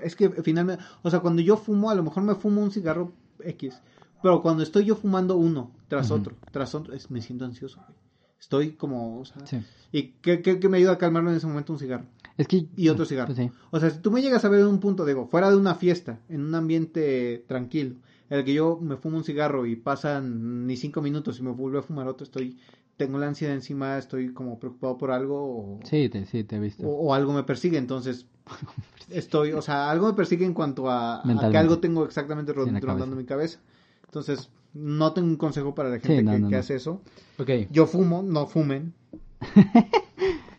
Es 0.00 0.16
que 0.16 0.30
finalmente, 0.42 0.82
o 1.02 1.10
sea, 1.10 1.20
cuando 1.20 1.42
yo 1.42 1.56
fumo, 1.56 1.90
a 1.90 1.94
lo 1.94 2.02
mejor 2.02 2.22
me 2.22 2.34
fumo 2.34 2.62
un 2.62 2.70
cigarro 2.70 3.12
X, 3.40 3.80
pero 4.22 4.40
cuando 4.42 4.62
estoy 4.62 4.84
yo 4.84 4.96
fumando 4.96 5.36
uno 5.36 5.70
tras 5.88 6.10
otro, 6.10 6.34
tras 6.50 6.74
otro, 6.74 6.94
es- 6.94 7.10
me 7.10 7.20
siento 7.20 7.44
ansioso. 7.44 7.80
güey. 7.86 7.98
Estoy 8.40 8.72
como, 8.72 9.20
o 9.20 9.24
sea, 9.24 9.46
Sí. 9.46 9.58
¿y 9.92 10.02
qué, 10.20 10.42
qué- 10.42 10.58
qué 10.60 10.68
me 10.68 10.76
ayuda 10.78 10.92
a 10.92 10.98
calmarme 10.98 11.30
en 11.30 11.36
ese 11.36 11.46
momento 11.46 11.72
un 11.72 11.78
cigarro? 11.78 12.04
Es 12.36 12.46
que... 12.48 12.66
Y 12.76 12.88
otro 12.88 13.04
cigarro. 13.06 13.34
Pues 13.34 13.38
sí. 13.38 13.50
O 13.70 13.80
sea, 13.80 13.90
si 13.90 14.00
tú 14.00 14.10
me 14.10 14.20
llegas 14.20 14.44
a 14.44 14.48
ver 14.48 14.60
en 14.60 14.66
un 14.66 14.80
punto, 14.80 15.04
digo, 15.06 15.26
fuera 15.28 15.50
de 15.50 15.56
una 15.56 15.74
fiesta, 15.76 16.18
en 16.28 16.42
un 16.42 16.54
ambiente 16.54 17.44
tranquilo, 17.48 17.96
en 18.28 18.38
el 18.38 18.44
que 18.44 18.52
yo 18.54 18.78
me 18.82 18.96
fumo 18.96 19.16
un 19.18 19.24
cigarro 19.24 19.66
y 19.66 19.76
pasan 19.76 20.66
ni 20.66 20.76
cinco 20.76 21.00
minutos 21.00 21.38
y 21.38 21.42
me 21.42 21.52
vuelvo 21.52 21.78
a 21.78 21.82
fumar 21.82 22.08
otro, 22.08 22.24
estoy, 22.24 22.58
tengo 22.96 23.18
la 23.18 23.26
ansiedad 23.26 23.54
encima, 23.54 23.98
estoy 23.98 24.32
como 24.32 24.58
preocupado 24.58 24.96
por 24.98 25.10
algo 25.10 25.36
o, 25.44 25.80
Sí, 25.84 26.08
te, 26.08 26.26
sí, 26.26 26.44
te 26.44 26.56
he 26.56 26.60
visto. 26.60 26.86
o, 26.86 27.08
o 27.08 27.14
algo 27.14 27.32
me 27.32 27.42
persigue, 27.42 27.76
entonces 27.78 28.26
estoy, 29.10 29.52
o 29.52 29.62
sea, 29.62 29.90
algo 29.90 30.06
me 30.06 30.14
persigue 30.14 30.44
en 30.44 30.54
cuanto 30.54 30.88
a, 30.90 31.20
a 31.20 31.50
que 31.50 31.56
algo 31.58 31.78
tengo 31.78 32.04
exactamente 32.04 32.52
Sí, 32.52 32.58
rondando 32.58 32.80
cabeza. 32.86 33.16
mi 33.16 33.24
cabeza. 33.24 33.58
Entonces, 34.04 34.50
no 34.74 35.12
tengo 35.12 35.28
un 35.28 35.36
consejo 35.36 35.74
para 35.74 35.88
la 35.88 35.96
gente 35.98 36.18
Sí, 36.18 36.22
no, 36.22 36.32
que, 36.32 36.38
no, 36.38 36.48
que 36.48 36.54
no. 36.54 36.60
hace 36.60 36.76
eso. 36.76 37.00
Ok. 37.38 37.50
Yo 37.70 37.86
fumo, 37.86 38.22
no 38.22 38.46
fumen. 38.46 38.92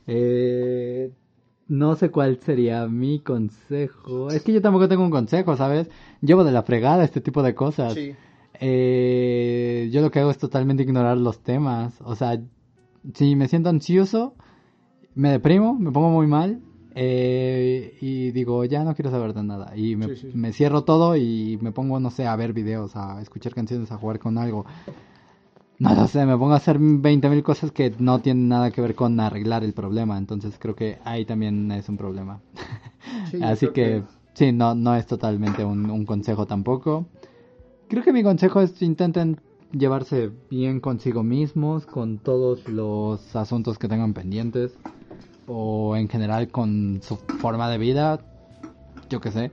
Eh, 0.07 1.11
no 1.67 1.95
sé 1.95 2.11
cuál 2.11 2.39
sería 2.39 2.87
mi 2.87 3.19
consejo. 3.21 4.29
Es 4.29 4.43
que 4.43 4.53
yo 4.53 4.61
tampoco 4.61 4.87
tengo 4.87 5.03
un 5.03 5.09
consejo, 5.09 5.57
¿sabes? 5.57 5.89
Llevo 6.21 6.43
de 6.43 6.51
la 6.51 6.61
fregada 6.63 7.03
este 7.03 7.21
tipo 7.21 7.41
de 7.41 7.55
cosas. 7.55 7.93
Sí. 7.93 8.13
Eh, 8.61 9.89
yo 9.91 10.01
lo 10.01 10.11
que 10.11 10.19
hago 10.19 10.31
es 10.31 10.37
totalmente 10.37 10.83
ignorar 10.83 11.17
los 11.17 11.39
temas. 11.39 11.93
O 12.01 12.15
sea, 12.15 12.39
si 13.13 13.35
me 13.35 13.47
siento 13.47 13.69
ansioso, 13.69 14.35
me 15.15 15.29
deprimo, 15.29 15.73
me 15.75 15.91
pongo 15.91 16.09
muy 16.09 16.27
mal. 16.27 16.59
eh, 16.97 17.97
y 17.99 18.31
digo, 18.31 18.63
ya 18.65 18.83
no 18.85 18.95
quiero 18.95 19.11
saber 19.11 19.33
de 19.33 19.43
nada. 19.43 19.75
Y 19.75 19.95
me, 19.95 20.07
Sí, 20.07 20.15
sí, 20.15 20.31
sí. 20.31 20.37
me 20.37 20.53
cierro 20.53 20.83
todo 20.83 21.15
y 21.17 21.57
me 21.61 21.71
pongo, 21.71 21.99
no 21.99 22.09
sé, 22.09 22.25
a 22.25 22.35
ver 22.37 22.53
videos, 22.53 22.95
a 22.95 23.21
escuchar 23.21 23.53
canciones, 23.53 23.91
a 23.91 23.97
jugar 23.97 24.19
con 24.19 24.37
algo. 24.37 24.65
No 25.77 25.93
lo 25.93 26.07
sé, 26.07 26.25
me 26.25 26.37
pongo 26.37 26.53
a 26.53 26.57
hacer 26.57 26.79
20.000 26.79 27.43
cosas 27.43 27.71
que 27.73 27.93
no 27.99 28.19
tienen 28.21 28.47
nada 28.47 28.71
que 28.71 28.79
ver 28.79 28.95
con 28.95 29.19
arreglar 29.19 29.65
el 29.65 29.73
problema. 29.73 30.17
Entonces 30.17 30.55
creo 30.57 30.73
que 30.73 30.99
ahí 31.03 31.25
también 31.25 31.69
es 31.73 31.89
un 31.89 31.97
problema. 31.97 32.39
Así 33.41 33.67
que, 33.73 34.03
sí, 34.33 34.53
no, 34.53 34.73
no 34.73 34.95
es 34.95 35.05
totalmente 35.05 35.65
un, 35.65 35.89
un 35.89 36.05
consejo 36.05 36.45
tampoco. 36.47 37.07
Creo 37.87 38.03
que 38.03 38.13
mi 38.13 38.23
consejo 38.23 38.61
es 38.61 38.81
intenten 38.81 39.39
llevarse 39.71 40.31
bien 40.49 40.79
consigo 40.79 41.23
mismos, 41.23 41.85
con 41.85 42.17
todos 42.17 42.67
los 42.67 43.35
asuntos 43.35 43.77
que 43.77 43.87
tengan 43.87 44.13
pendientes, 44.13 44.73
o 45.47 45.95
en 45.95 46.07
general 46.09 46.47
con 46.49 46.99
su 47.03 47.17
forma 47.17 47.69
de 47.69 47.77
vida, 47.77 48.19
yo 49.09 49.19
qué 49.21 49.31
sé. 49.31 49.51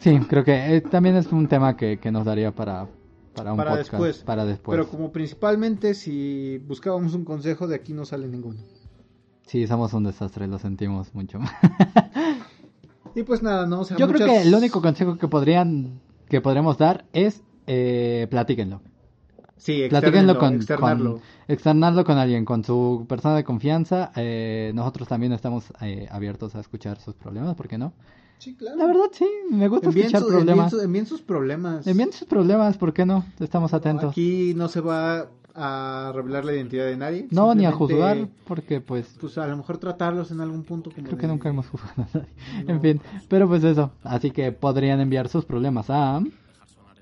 Sí, 0.00 0.18
creo 0.28 0.44
que 0.44 0.76
eh, 0.76 0.80
también 0.82 1.16
es 1.16 1.32
un 1.32 1.48
tema 1.48 1.76
que, 1.76 1.98
que 1.98 2.10
nos 2.10 2.26
daría 2.26 2.50
para, 2.50 2.86
para 3.34 3.52
un 3.52 3.56
Para 3.56 3.70
podcast. 3.70 3.90
después. 3.92 4.18
Para 4.18 4.44
después. 4.44 4.76
Pero 4.76 4.88
como 4.88 5.10
principalmente 5.12 5.94
si 5.94 6.58
buscábamos 6.66 7.14
un 7.14 7.24
consejo, 7.24 7.66
de 7.66 7.76
aquí 7.76 7.94
no 7.94 8.04
sale 8.04 8.28
ninguno. 8.28 8.60
Sí, 9.46 9.66
somos 9.66 9.94
un 9.94 10.04
desastre, 10.04 10.46
lo 10.46 10.58
sentimos 10.58 11.14
mucho. 11.14 11.38
Y 13.16 13.22
pues 13.22 13.42
nada, 13.42 13.64
no, 13.64 13.82
o 13.82 13.84
sea, 13.84 13.96
Yo 13.96 14.08
creo 14.08 14.26
que 14.26 14.42
el 14.42 14.52
único 14.52 14.82
consejo 14.82 15.16
que 15.16 15.28
podrían 15.28 16.00
que 16.28 16.40
podremos 16.40 16.78
dar 16.78 17.04
es 17.12 17.42
eh, 17.66 18.26
platíquenlo. 18.30 18.80
Sí, 19.56 19.86
Platíquenlo 19.88 20.32
externarlo, 20.32 20.38
con, 20.40 20.54
externarlo. 20.56 21.12
con- 21.14 21.22
externarlo 21.48 22.04
con 22.04 22.18
alguien, 22.18 22.44
con 22.44 22.64
su 22.64 23.06
persona 23.08 23.36
de 23.36 23.44
confianza. 23.44 24.12
Eh, 24.16 24.72
nosotros 24.74 25.08
también 25.08 25.32
estamos 25.32 25.72
eh, 25.80 26.06
abiertos 26.10 26.54
a 26.54 26.60
escuchar 26.60 26.98
sus 27.00 27.14
problemas, 27.14 27.54
¿por 27.54 27.68
qué 27.68 27.78
no? 27.78 27.92
Sí, 28.38 28.54
claro. 28.56 28.76
La 28.76 28.86
verdad 28.86 29.04
sí, 29.12 29.26
me 29.50 29.68
gusta 29.68 29.86
envíen, 29.86 30.06
escuchar 30.06 30.20
su- 30.22 30.26
envíen 30.28 30.44
problemas. 30.46 30.70
su- 30.70 30.80
envíen 30.80 31.06
sus 31.06 31.22
problemas. 31.22 31.86
Envíen 31.86 32.12
sus 32.12 32.28
problemas, 32.28 32.76
¿por 32.76 32.92
qué 32.92 33.06
no? 33.06 33.24
Estamos 33.40 33.72
atentos. 33.72 34.10
Aquí 34.10 34.52
no 34.54 34.68
se 34.68 34.80
va 34.80 35.28
a 35.54 36.10
revelar 36.14 36.44
la 36.44 36.52
identidad 36.52 36.86
de 36.86 36.96
nadie. 36.96 37.28
no, 37.30 37.54
ni 37.54 37.64
a 37.64 37.72
juzgar, 37.72 38.28
porque 38.46 38.80
pues 38.80 39.16
Pues 39.20 39.38
a 39.38 39.46
lo 39.46 39.56
mejor 39.56 39.78
tratarlos 39.78 40.30
en 40.30 40.40
algún 40.40 40.64
punto 40.64 40.90
como 40.90 41.06
creo 41.06 41.18
que 41.18 41.26
nunca 41.26 41.48
hemos 41.48 41.68
juzgado 41.68 42.02
a 42.02 42.18
nadie. 42.18 42.34
No. 42.64 42.74
En 42.74 42.80
fin, 42.80 43.00
pero 43.28 43.48
pues 43.48 43.62
eso. 43.64 43.92
Así 44.02 44.30
que 44.30 44.52
podrían 44.52 45.00
enviar 45.00 45.28
sus 45.28 45.44
problemas 45.44 45.90
a... 45.90 46.20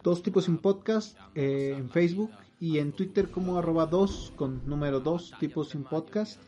Dos 0.02 0.22
tipos 0.22 0.44
sin 0.44 0.58
podcast 0.58 1.16
eh, 1.34 1.74
en 1.78 1.88
Facebook 1.88 2.30
y 2.58 2.78
en 2.78 2.92
Twitter 2.92 3.30
como 3.30 3.56
arroba 3.56 3.86
dos 3.86 4.32
con 4.36 4.62
número 4.66 5.00
dos 5.00 5.32
tipos 5.38 5.70
sin 5.70 5.84
podcast. 5.84 6.40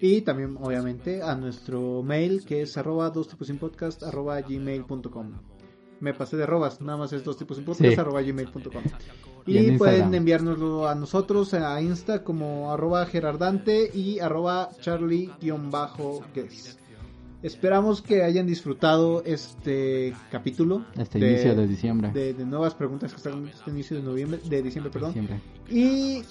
Y 0.00 0.22
también 0.22 0.56
obviamente 0.60 1.22
a 1.22 1.36
nuestro 1.36 2.02
mail 2.02 2.44
que 2.44 2.62
es 2.62 2.76
arroba 2.76 3.10
dos 3.10 3.28
tipos 3.28 3.46
sin 3.46 3.58
podcast 3.58 4.02
arroba 4.02 4.40
gmail.com. 4.40 5.51
Me 6.02 6.12
pasé 6.12 6.36
de 6.36 6.42
arrobas, 6.42 6.80
nada 6.80 6.98
más 6.98 7.12
es 7.12 7.22
dos 7.22 7.36
tipos 7.38 7.56
sin 7.56 7.64
podcast 7.64 7.94
Sí. 7.94 8.00
arroba 8.00 8.20
gmail.com. 8.22 8.82
Y 9.46 9.56
en 9.56 9.74
Y 9.74 9.78
pueden 9.78 10.12
enviárnoslo 10.14 10.88
a 10.88 10.94
nosotros 10.96 11.54
a 11.54 11.80
Insta 11.80 12.24
como 12.24 12.72
arroba 12.72 13.06
gerardante 13.06 13.88
y 13.94 14.18
arroba 14.18 14.70
charlie-guess. 14.80 16.78
Esperamos 17.42 18.02
que 18.02 18.22
hayan 18.22 18.46
disfrutado 18.46 19.22
este 19.24 20.14
capítulo. 20.30 20.84
Este 20.96 21.18
inicio 21.18 21.54
de 21.56 21.66
diciembre. 21.66 22.10
de, 22.12 22.34
de 22.34 22.44
nuevas 22.46 22.74
preguntas 22.74 23.10
que 23.12 23.16
están 23.16 23.48
este 23.48 23.70
inicio 23.70 23.96
de 23.96 24.02
noviembre, 24.04 24.38
de 24.44 24.62
diciembre, 24.62 24.92
perdón. 24.92 25.12
Siempre. 25.12 25.40
Y 25.68 26.22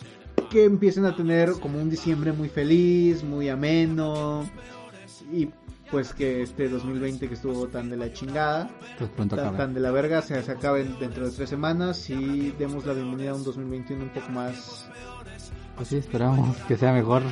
que 0.50 0.64
empiecen 0.66 1.06
a 1.06 1.16
tener 1.16 1.52
como 1.62 1.82
un 1.82 1.90
diciembre 1.90 2.32
muy 2.32 2.48
feliz, 2.48 3.24
muy 3.24 3.50
ameno. 3.50 4.50
Y 5.34 5.50
pues 5.92 6.14
que 6.14 6.42
este 6.42 6.70
2020 6.70 7.28
que 7.28 7.34
estuvo 7.34 7.68
tan 7.68 7.90
de 7.90 7.98
la 7.98 8.12
chingada, 8.14 8.70
Pues 8.98 9.12
tan, 9.12 9.58
tan 9.58 9.74
de 9.74 9.82
la 9.82 9.92
verga, 9.92 10.22
se, 10.22 10.42
se 10.42 10.52
acabe 10.52 10.86
dentro 11.00 11.26
de 11.26 11.32
tres 11.32 11.50
semanas 11.50 12.10
y 12.10 12.52
demos 12.58 12.86
la 12.86 12.94
bienvenida 12.94 13.32
a 13.32 13.36
un 13.36 13.44
2021 13.44 14.04
un 14.04 14.10
poco 14.10 14.30
más 14.30 14.90
Pues 15.76 15.90
sí, 15.90 15.98
esperamos 15.98 16.56
que 16.68 16.78
sea 16.78 16.94
mejor 16.94 17.24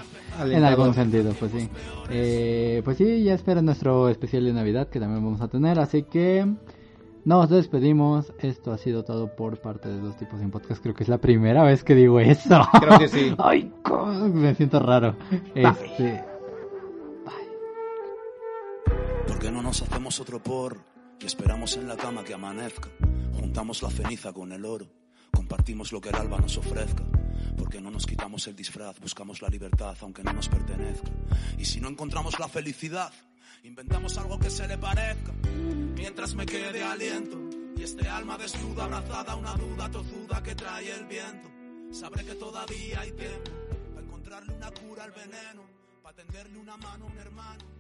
en 0.43 0.64
algún 0.64 0.93
sentido, 0.93 1.34
pues 1.39 1.51
sí. 1.51 1.70
Eh, 2.10 2.82
pues 2.84 2.97
sí, 2.97 3.24
ya 3.24 3.34
esperen 3.34 3.66
nuestro 3.66 4.10
especial 4.10 4.43
de 4.45 4.53
Navidad 4.53 4.89
que 4.89 4.99
también 4.99 5.24
vamos 5.24 5.41
a 5.41 5.47
tener, 5.47 5.80
así 5.80 6.03
que 6.03 6.45
nos 7.26 7.49
despedimos. 7.49 8.34
Esto 8.39 8.72
ha 8.72 8.78
sido 8.78 9.03
todo 9.03 9.36
por 9.36 9.60
parte 9.60 9.89
de 9.89 9.99
Dos 9.99 10.18
Tipos 10.18 10.41
en 10.41 10.51
Podcast. 10.51 10.82
Creo 10.82 10.95
que 10.95 11.03
es 11.03 11.10
la 11.10 11.18
primera 11.18 11.64
vez 11.64 11.84
que 11.84 11.93
digo 11.95 12.20
eso. 12.20 12.62
Creo 12.80 12.97
que 12.97 13.07
sí. 13.07 13.36
Ay, 13.38 13.72
me 14.34 14.55
siento 14.55 14.80
raro. 14.80 15.16
Este, 15.53 16.24
¿Por 19.30 19.38
qué 19.38 19.51
no 19.51 19.61
nos 19.61 19.84
hacemos 19.84 20.19
otro 20.19 20.41
porro 20.41 20.84
y 21.19 21.27
esperamos 21.27 21.77
en 21.77 21.88
la 21.88 21.95
cama 21.95 22.23
que 22.23 22.34
amanezca? 22.34 22.89
Juntamos 23.39 23.84
la 23.84 23.91
ceniza 23.91 24.34
con 24.34 24.51
el 24.51 24.65
oro, 24.65 24.88
compartimos 25.32 25.91
lo 25.91 26.01
que 26.01 26.09
el 26.09 26.15
alba 26.15 26.39
nos 26.39 26.57
ofrezca. 26.57 27.03
¿Por 27.55 27.69
qué 27.69 27.80
no 27.80 27.91
nos 27.91 27.99
Nos 27.99 28.05
quitamos 28.07 28.47
el 28.47 28.55
disfraz, 28.55 28.99
buscamos 28.99 29.43
la 29.43 29.49
libertad 29.49 29.95
aunque 30.01 30.23
no 30.23 30.34
nos 30.34 30.49
pertenezca. 30.49 31.11
Y 31.59 31.65
si 31.65 31.80
no 31.80 31.89
encontramos 31.89 32.39
la 32.39 32.47
felicidad, 32.47 33.13
inventamos 33.63 34.17
algo 34.17 34.39
que 34.39 34.49
se 34.49 34.67
le 34.67 34.80
parezca. 34.80 35.32
Mientras 35.93 36.34
me 36.34 36.47
quede 36.47 36.84
aliento 36.84 37.38
y 37.77 37.84
este 37.84 38.07
alma 38.07 38.36
desnuda 38.36 38.86
abrazada 38.86 39.34
a 39.34 39.36
una 39.36 39.53
duda 39.53 39.91
tozuda 39.91 40.41
que 40.41 40.55
trae 40.55 40.91
el 40.91 41.05
viento. 41.05 41.51
Sabré 41.91 42.25
que 42.25 42.34
todavía 42.34 43.01
hay 43.01 43.11
tiempo 43.11 43.51
para 43.93 44.07
encontrarle 44.07 44.55
una 44.55 44.71
cura 44.71 45.03
al 45.03 45.11
veneno, 45.11 45.61
para 46.01 46.15
tenderle 46.15 46.57
una 46.57 46.77
mano 46.77 47.05
a 47.05 47.11
un 47.11 47.17
hermano, 47.19 47.78